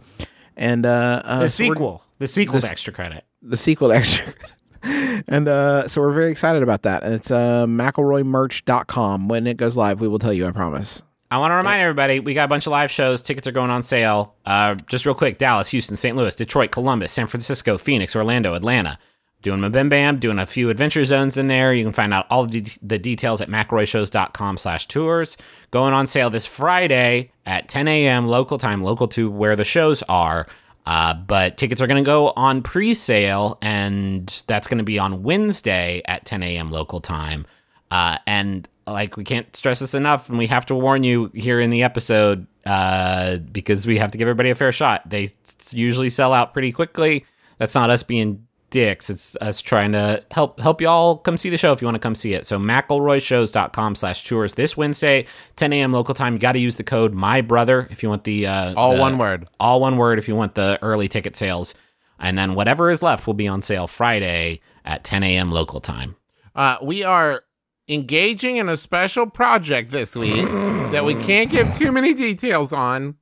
And 0.57 0.86
uh, 0.86 1.22
uh, 1.24 1.38
The 1.41 1.49
so 1.49 1.64
we're- 1.64 1.74
sequel. 1.74 2.05
The 2.18 2.28
sequel 2.28 2.61
to 2.61 2.66
extra 2.68 2.93
credit. 2.93 3.24
the 3.41 3.57
sequel 3.57 3.88
to 3.88 3.95
Extra. 3.97 4.34
and 5.28 5.49
uh, 5.49 5.88
so 5.88 6.03
we're 6.03 6.12
very 6.12 6.30
excited 6.30 6.62
about 6.62 6.82
that. 6.82 7.03
And 7.03 7.14
it's 7.14 7.30
uh, 7.30 7.64
McElroymerch.com. 7.66 9.28
When 9.28 9.47
it 9.47 9.57
goes 9.57 9.74
live, 9.76 10.01
we 10.01 10.09
will 10.09 10.18
tell 10.18 10.32
you. 10.32 10.47
I 10.47 10.51
promise. 10.53 11.03
I 11.31 11.39
want 11.39 11.53
to 11.53 11.57
remind 11.59 11.81
everybody 11.81 12.18
we 12.18 12.35
got 12.35 12.45
a 12.45 12.49
bunch 12.49 12.66
of 12.66 12.72
live 12.72 12.91
shows. 12.91 13.22
Tickets 13.22 13.47
are 13.47 13.53
going 13.53 13.70
on 13.70 13.83
sale. 13.85 14.35
Uh, 14.45 14.74
just 14.74 15.07
real 15.07 15.14
quick 15.14 15.39
Dallas, 15.39 15.68
Houston, 15.68 15.97
St. 15.97 16.16
Louis, 16.16 16.35
Detroit, 16.35 16.72
Columbus, 16.72 17.12
San 17.12 17.28
Francisco, 17.28 17.78
Phoenix, 17.78 18.16
Orlando, 18.16 18.55
Atlanta. 18.55 18.99
doing 19.43 19.61
MBMBaM, 19.61 20.20
doing 20.20 20.39
a 20.39 20.47
few 20.47 20.70
adventure 20.70 21.05
zones 21.05 21.37
in 21.39 21.47
there. 21.47 21.72
You 21.72 21.85
can 21.85 21.93
find 21.93 22.12
out 22.12 22.26
all 22.31 22.47
the, 22.47 22.64
the 22.83 22.99
details 22.99 23.41
at 23.41 23.49
McElroyshows.com 23.49 24.57
slash 24.57 24.87
tours. 24.87 25.37
Going 25.70 25.95
on 25.95 26.07
sale 26.07 26.31
this 26.31 26.47
Friday 26.47 27.31
at 27.47 27.68
10 27.68 27.89
a.m. 27.89 28.26
local 28.26 28.59
time, 28.59 28.81
local 28.83 29.09
to 29.09 29.31
where 29.31 29.57
the 29.57 29.64
shows 29.64 30.03
are. 30.09 30.47
Uh, 30.85 31.14
but 31.14 31.57
tickets 31.57 31.81
are 31.81 31.87
going 31.87 32.03
to 32.03 32.07
go 32.07 32.31
on 32.31 32.62
pre-sale, 32.62 33.59
and 33.62 34.43
that's 34.47 34.66
going 34.66 34.78
to 34.78 34.85
be 34.85 34.99
on 34.99 35.22
Wednesday 35.22 36.03
at 36.07 36.24
10 36.24 36.43
a.m. 36.43 36.70
local 36.70 37.01
time. 37.01 37.47
Uh, 37.91 38.18
and 38.26 38.68
like 38.93 39.16
we 39.16 39.24
can't 39.24 39.55
stress 39.57 39.78
this 39.80 39.95
enough, 39.95 40.28
and 40.28 40.38
we 40.38 40.47
have 40.49 40.66
to 40.66 40.74
warn 40.74 41.03
you 41.03 41.30
here 41.34 41.61
in 41.61 41.70
the 41.70 41.82
episode 41.82 42.47
uh, 42.66 43.38
because 43.38 43.86
we 43.86 43.99
have 43.99 44.11
to 44.12 44.18
give 44.18 44.26
everybody 44.28 44.51
a 44.51 44.55
fair 44.55 44.72
shot. 44.72 45.09
They 45.09 45.30
usually 45.70 46.11
sell 46.11 46.32
out 46.32 46.53
pretty 46.53 46.72
quickly. 46.72 47.24
That's 47.59 47.74
not 47.74 47.91
us 47.91 48.03
being 48.03 48.47
dicks. 48.70 49.11
It's 49.11 49.36
us 49.41 49.61
trying 49.61 49.93
to 49.93 50.22
help 50.30 50.61
help 50.61 50.80
y'all 50.80 51.16
come 51.16 51.36
see 51.36 51.51
the 51.51 51.59
show 51.59 51.72
if 51.72 51.80
you 51.82 51.86
want 51.86 51.97
to 51.97 52.01
come 52.01 52.14
see 52.14 52.34
it. 52.34 52.47
So 52.47 52.59
McElroyshows.com 52.59 53.95
slash 53.95 54.24
tours 54.26 54.55
this 54.55 54.76
Wednesday, 54.76 55.26
10 55.57 55.72
a.m. 55.72 55.93
local 55.93 56.14
time. 56.14 56.34
You 56.34 56.38
got 56.38 56.53
to 56.53 56.59
use 56.59 56.76
the 56.76 56.84
code 56.84 57.12
my 57.14 57.41
brother 57.41 57.88
if 57.91 58.03
you 58.03 58.09
want 58.09 58.24
the 58.24 58.47
uh, 58.47 58.74
All 58.76 58.95
the- 58.95 59.01
one 59.01 59.18
word. 59.18 59.49
all 59.59 59.80
one 59.80 59.97
word 59.97 60.18
if 60.18 60.28
you 60.28 60.34
want 60.36 60.55
the 60.55 60.78
early 60.82 61.09
ticket 61.09 61.36
sales. 61.36 61.74
And 62.18 62.36
then 62.36 62.55
whatever 62.55 62.91
is 62.91 63.03
left 63.03 63.26
will 63.26 63.34
be 63.34 63.49
on 63.49 63.62
sale 63.62 63.86
Friday 63.86 64.61
at 64.84 65.05
10 65.05 65.22
a.m. 65.22 65.51
local 65.51 65.80
time. 65.80 66.16
Uh, 66.55 66.76
we 66.82 67.03
are 67.03 67.45
engaging 67.91 68.57
in 68.57 68.68
a 68.68 68.76
special 68.76 69.26
project 69.26 69.91
this 69.91 70.16
week 70.16 70.47
that 70.93 71.05
we 71.05 71.14
can't 71.24 71.51
give 71.51 71.74
too 71.74 71.93
many 71.93 72.14
details 72.14 72.72
on. 72.72 73.16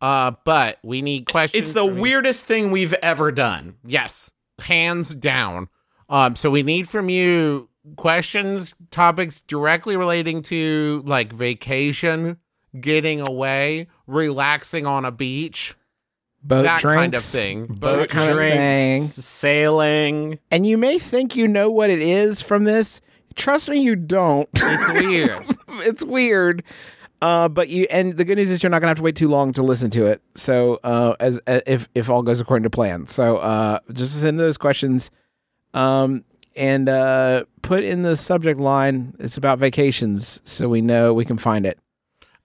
Uh, 0.00 0.32
but 0.44 0.78
we 0.82 1.00
need 1.00 1.26
questions. 1.26 1.62
It's 1.62 1.72
the 1.72 1.86
from 1.86 1.96
you. 1.96 2.02
weirdest 2.02 2.44
thing 2.44 2.72
we've 2.72 2.92
ever 2.94 3.30
done. 3.30 3.76
Yes, 3.84 4.32
hands 4.58 5.14
down. 5.14 5.68
Um, 6.08 6.34
so 6.34 6.50
we 6.50 6.64
need 6.64 6.88
from 6.88 7.08
you 7.08 7.68
questions, 7.96 8.74
topics 8.90 9.40
directly 9.42 9.96
relating 9.96 10.42
to 10.42 11.02
like 11.06 11.32
vacation, 11.32 12.38
getting 12.80 13.26
away, 13.26 13.86
relaxing 14.08 14.86
on 14.86 15.04
a 15.04 15.12
beach, 15.12 15.76
Boat 16.42 16.62
that 16.64 16.80
drinks, 16.80 17.00
kind 17.00 17.14
of 17.14 17.22
thing. 17.22 17.66
Boat 17.66 18.08
kind 18.08 18.30
of 18.30 18.36
drinks, 18.36 18.56
thing. 18.56 19.00
sailing. 19.22 20.38
And 20.50 20.66
you 20.66 20.76
may 20.76 20.98
think 20.98 21.36
you 21.36 21.46
know 21.46 21.70
what 21.70 21.90
it 21.90 22.00
is 22.02 22.42
from 22.42 22.64
this. 22.64 23.00
Trust 23.34 23.68
me, 23.68 23.80
you 23.80 23.96
don't. 23.96 24.48
It's 24.54 25.02
weird. 25.02 25.46
it's 25.86 26.04
weird. 26.04 26.62
Uh, 27.20 27.48
but 27.48 27.68
you 27.68 27.86
and 27.90 28.16
the 28.16 28.24
good 28.24 28.36
news 28.36 28.50
is 28.50 28.62
you're 28.64 28.70
not 28.70 28.80
gonna 28.80 28.90
have 28.90 28.96
to 28.96 29.02
wait 29.02 29.14
too 29.14 29.28
long 29.28 29.52
to 29.52 29.62
listen 29.62 29.90
to 29.90 30.06
it. 30.06 30.20
So 30.34 30.80
uh, 30.82 31.14
as, 31.20 31.38
as 31.46 31.62
if 31.66 31.88
if 31.94 32.10
all 32.10 32.22
goes 32.22 32.40
according 32.40 32.64
to 32.64 32.70
plan. 32.70 33.06
So 33.06 33.36
uh, 33.36 33.78
just 33.92 34.20
send 34.20 34.40
those 34.40 34.58
questions, 34.58 35.10
um, 35.72 36.24
and 36.56 36.88
uh, 36.88 37.44
put 37.62 37.84
in 37.84 38.02
the 38.02 38.16
subject 38.16 38.58
line. 38.58 39.14
It's 39.20 39.36
about 39.36 39.60
vacations, 39.60 40.40
so 40.44 40.68
we 40.68 40.82
know 40.82 41.14
we 41.14 41.24
can 41.24 41.38
find 41.38 41.64
it. 41.64 41.78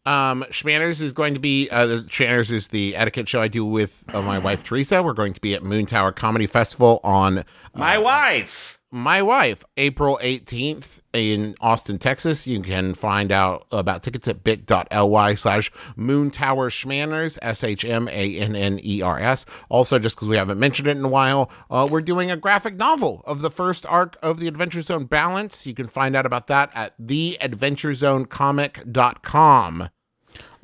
Um, 0.05 0.45
Shmanners 0.51 1.01
is 1.01 1.11
going 1.11 1.33
to 1.33 1.39
be 1.39 1.69
uh, 1.69 1.85
the 1.87 1.97
Shmanners 1.97 2.51
is 2.51 2.67
the 2.67 2.95
etiquette 2.95 3.27
show 3.27 3.41
I 3.41 3.49
do 3.49 3.65
with 3.65 4.05
uh, 4.13 4.21
my 4.21 4.37
wife 4.37 4.63
Teresa. 4.63 5.01
We're 5.01 5.13
going 5.13 5.33
to 5.33 5.41
be 5.41 5.55
at 5.55 5.63
Moontower 5.63 6.15
Comedy 6.15 6.45
Festival 6.45 7.01
on 7.03 7.43
My 7.73 7.97
wife. 7.97 8.76
My 8.89 9.21
wife 9.21 9.65
April 9.75 10.17
18th 10.23 11.01
in 11.11 11.55
Austin, 11.59 11.99
Texas. 11.99 12.47
You 12.47 12.61
can 12.61 12.93
find 12.93 13.33
out 13.33 13.67
about 13.69 14.01
tickets 14.01 14.29
at 14.29 14.45
bit.ly 14.45 15.35
slash 15.35 15.69
Moon 15.97 16.31
Tower 16.31 16.69
Shmanners, 16.69 17.37
S 17.41 17.65
H 17.65 17.83
M 17.83 18.07
A 18.07 18.39
N 18.39 18.55
N 18.55 18.79
E 18.81 19.01
R 19.01 19.19
S. 19.19 19.45
Also, 19.67 19.99
just 19.99 20.15
because 20.15 20.29
we 20.29 20.37
haven't 20.37 20.57
mentioned 20.57 20.87
it 20.87 20.95
in 20.95 21.03
a 21.03 21.09
while, 21.09 21.51
uh, 21.69 21.85
we're 21.89 21.99
doing 21.99 22.31
a 22.31 22.37
graphic 22.37 22.75
novel 22.75 23.23
of 23.25 23.41
the 23.41 23.51
first 23.51 23.85
arc 23.87 24.15
of 24.23 24.39
the 24.39 24.47
Adventure 24.47 24.81
Zone 24.81 25.03
Balance. 25.03 25.67
You 25.67 25.73
can 25.73 25.87
find 25.87 26.15
out 26.15 26.25
about 26.25 26.47
that 26.47 26.71
at 26.73 26.97
theadventurezonecomic.com. 26.97 29.89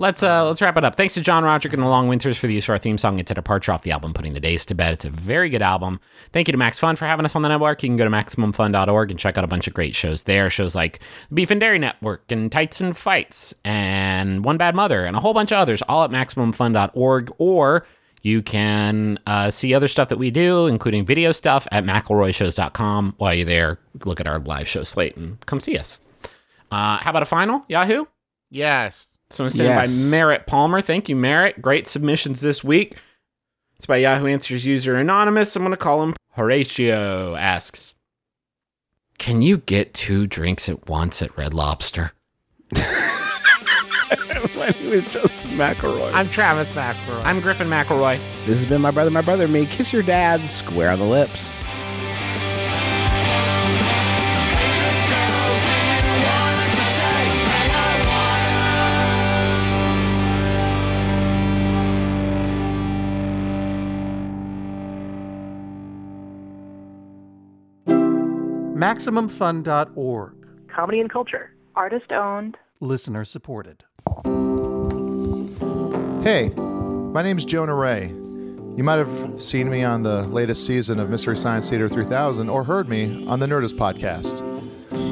Let's 0.03 0.21
uh 0.21 0.45
let's 0.45 0.61
wrap 0.61 0.75
it 0.75 0.83
up. 0.83 0.97
Thanks 0.97 1.13
to 1.13 1.21
John 1.21 1.45
Roderick 1.45 1.73
and 1.73 1.81
the 1.81 1.87
Long 1.87 2.09
Winters 2.09 2.37
for 2.37 2.47
the 2.47 2.53
use 2.53 2.65
of 2.65 2.71
our 2.71 2.77
theme 2.77 2.97
song. 2.97 3.19
It's 3.19 3.31
a 3.31 3.35
departure 3.35 3.71
off 3.71 3.83
the 3.83 3.93
album 3.93 4.13
Putting 4.13 4.33
the 4.33 4.41
Days 4.41 4.65
to 4.65 4.75
Bed. 4.75 4.95
It's 4.95 5.05
a 5.05 5.09
very 5.09 5.49
good 5.49 5.61
album. 5.61 6.01
Thank 6.33 6.49
you 6.49 6.51
to 6.51 6.57
Max 6.57 6.77
Fun 6.77 6.97
for 6.97 7.05
having 7.05 7.23
us 7.23 7.37
on 7.37 7.41
the 7.41 7.47
network. 7.47 7.81
You 7.83 7.87
can 7.87 7.95
go 7.95 8.03
to 8.03 8.09
maximumfun.org 8.09 9.11
and 9.11 9.17
check 9.17 9.37
out 9.37 9.45
a 9.45 9.47
bunch 9.47 9.65
of 9.65 9.73
great 9.73 9.95
shows 9.95 10.23
there. 10.23 10.49
Shows 10.49 10.75
like 10.75 10.99
Beef 11.33 11.51
and 11.51 11.61
Dairy 11.61 11.79
Network 11.79 12.29
and 12.33 12.51
Tights 12.51 12.81
and 12.81 12.97
Fights 12.97 13.55
and 13.63 14.43
One 14.43 14.57
Bad 14.57 14.75
Mother 14.75 15.05
and 15.05 15.15
a 15.15 15.21
whole 15.21 15.33
bunch 15.33 15.53
of 15.53 15.59
others, 15.59 15.81
all 15.83 16.03
at 16.03 16.09
maximumfun.org. 16.11 17.33
Or 17.37 17.85
you 18.21 18.41
can 18.41 19.19
uh, 19.25 19.51
see 19.51 19.73
other 19.73 19.87
stuff 19.87 20.09
that 20.09 20.17
we 20.17 20.31
do, 20.31 20.67
including 20.67 21.05
video 21.05 21.31
stuff 21.31 21.65
at 21.71 21.85
McElroyshows.com. 21.85 23.15
While 23.19 23.35
you're 23.35 23.45
there, 23.45 23.79
look 24.03 24.19
at 24.19 24.27
our 24.27 24.39
live 24.39 24.67
show 24.67 24.83
slate 24.83 25.15
and 25.15 25.39
come 25.45 25.61
see 25.61 25.77
us. 25.77 26.01
Uh, 26.69 26.97
how 26.97 27.11
about 27.11 27.23
a 27.23 27.25
final? 27.25 27.63
Yahoo? 27.69 28.03
Yes. 28.49 29.12
So 29.33 29.43
I'm 29.45 29.49
sent 29.49 29.67
Yes. 29.67 30.03
by 30.05 30.09
Merritt 30.11 30.45
Palmer. 30.45 30.79
Thank 30.79 31.09
you, 31.09 31.15
Merritt. 31.15 31.59
Great 31.61 31.87
submissions 31.87 32.41
this 32.41 32.63
week. 32.63 32.97
It's 33.77 33.87
by 33.87 33.97
Yahoo 33.97 34.27
Answers 34.27 34.65
user 34.67 34.95
Anonymous. 34.95 35.55
I'm 35.55 35.63
going 35.63 35.71
to 35.71 35.77
call 35.77 36.03
him 36.03 36.13
Horatio. 36.33 37.35
Asks, 37.35 37.95
Can 39.17 39.41
you 39.41 39.57
get 39.57 39.93
two 39.95 40.27
drinks 40.27 40.69
at 40.69 40.87
once 40.87 41.21
at 41.23 41.35
Red 41.35 41.53
Lobster? 41.53 42.11
My 44.55 44.69
name 44.69 44.93
is 44.93 45.11
Justin 45.11 45.51
McElroy. 45.51 46.13
I'm 46.13 46.29
Travis 46.29 46.71
McElroy. 46.73 47.25
I'm 47.25 47.39
Griffin 47.41 47.67
McElroy. 47.67 48.17
This 48.45 48.59
has 48.61 48.65
been 48.65 48.81
my 48.81 48.91
brother, 48.91 49.09
my 49.09 49.21
brother, 49.21 49.47
me. 49.47 49.65
Kiss 49.65 49.91
your 49.91 50.03
dad 50.03 50.41
square 50.41 50.89
on 50.91 50.99
the 50.99 51.05
lips. 51.05 51.63
MaximumFun.org. 68.83 70.33
comedy 70.67 70.99
and 70.99 71.09
culture. 71.09 71.55
Artist 71.73 72.11
owned. 72.11 72.57
Listener 72.81 73.23
supported. 73.23 73.85
Hey, 76.21 76.49
my 76.49 77.21
name's 77.21 77.45
Jonah 77.45 77.75
Ray. 77.75 78.07
You 78.07 78.83
might 78.83 78.97
have 78.97 79.41
seen 79.41 79.69
me 79.69 79.85
on 79.85 80.03
the 80.03 80.27
latest 80.27 80.65
season 80.65 80.99
of 80.99 81.09
Mystery 81.09 81.37
Science 81.37 81.69
Theater 81.69 81.87
3000 81.87 82.49
or 82.49 82.65
heard 82.65 82.89
me 82.89 83.25
on 83.25 83.39
the 83.39 83.45
Nerdist 83.45 83.75
podcast. 83.75 84.41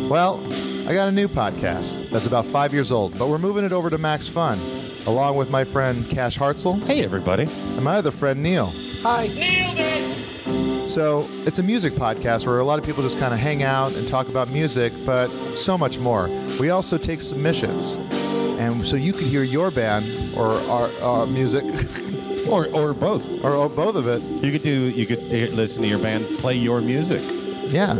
Well, 0.09 0.41
I 0.85 0.93
got 0.93 1.07
a 1.07 1.11
new 1.13 1.29
podcast 1.29 2.09
that's 2.09 2.25
about 2.25 2.45
five 2.45 2.73
years 2.73 2.91
old, 2.91 3.17
but 3.17 3.29
we're 3.29 3.37
moving 3.37 3.63
it 3.63 3.71
over 3.71 3.89
to 3.89 3.97
Max 3.97 4.27
Fun, 4.27 4.59
along 5.07 5.37
with 5.37 5.49
my 5.49 5.63
friend 5.63 6.05
Cash 6.09 6.37
Hartzell. 6.37 6.83
Hey, 6.83 7.05
everybody. 7.05 7.43
And 7.43 7.83
my 7.85 7.95
other 7.95 8.11
friend 8.11 8.43
Neil. 8.43 8.73
Hi. 9.03 9.25
Nailed 9.33 9.77
it! 9.79 10.87
So, 10.87 11.27
it's 11.47 11.57
a 11.57 11.63
music 11.63 11.93
podcast 11.93 12.45
where 12.45 12.59
a 12.59 12.63
lot 12.63 12.77
of 12.77 12.85
people 12.85 13.01
just 13.01 13.17
kind 13.17 13.33
of 13.33 13.39
hang 13.39 13.63
out 13.63 13.93
and 13.93 14.07
talk 14.07 14.27
about 14.27 14.51
music, 14.51 14.93
but 15.07 15.29
so 15.55 15.75
much 15.75 15.97
more. 15.97 16.29
We 16.59 16.69
also 16.69 16.99
take 16.99 17.21
submissions. 17.23 17.95
And 18.59 18.85
so 18.85 18.97
you 18.97 19.11
could 19.13 19.25
hear 19.25 19.41
your 19.41 19.71
band 19.71 20.05
or 20.37 20.51
our, 20.69 20.91
our 21.01 21.25
music, 21.25 21.63
or 22.51 22.67
or 22.75 22.93
both, 22.93 23.43
or, 23.43 23.53
or 23.53 23.69
both 23.69 23.95
of 23.95 24.07
it. 24.07 24.21
You 24.21 24.51
could 24.51 24.61
do. 24.61 24.69
You 24.69 25.07
could 25.07 25.19
listen 25.53 25.81
to 25.81 25.87
your 25.87 25.97
band 25.97 26.25
play 26.37 26.53
your 26.55 26.79
music. 26.79 27.23
Yeah. 27.71 27.93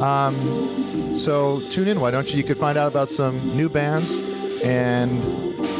Um, 0.00 1.14
so 1.14 1.60
tune 1.68 1.88
in. 1.88 2.00
Why 2.00 2.10
don't 2.10 2.30
you? 2.30 2.38
You 2.38 2.44
could 2.44 2.56
find 2.56 2.78
out 2.78 2.88
about 2.90 3.10
some 3.10 3.36
new 3.54 3.68
bands 3.68 4.16
and 4.64 5.22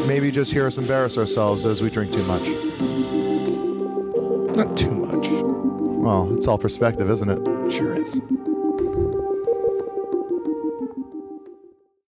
maybe 0.06 0.30
just 0.30 0.52
hear 0.52 0.66
us 0.66 0.76
embarrass 0.76 1.16
ourselves 1.16 1.64
as 1.64 1.80
we 1.80 1.88
drink 1.88 2.12
too 2.12 2.24
much. 2.24 2.46
Not 4.58 4.76
too 4.76 4.90
much. 4.90 5.28
Well, 5.30 6.34
it's 6.34 6.48
all 6.48 6.58
perspective, 6.58 7.08
isn't 7.10 7.28
it? 7.30 7.72
Sure 7.72 7.94
is. 7.94 8.20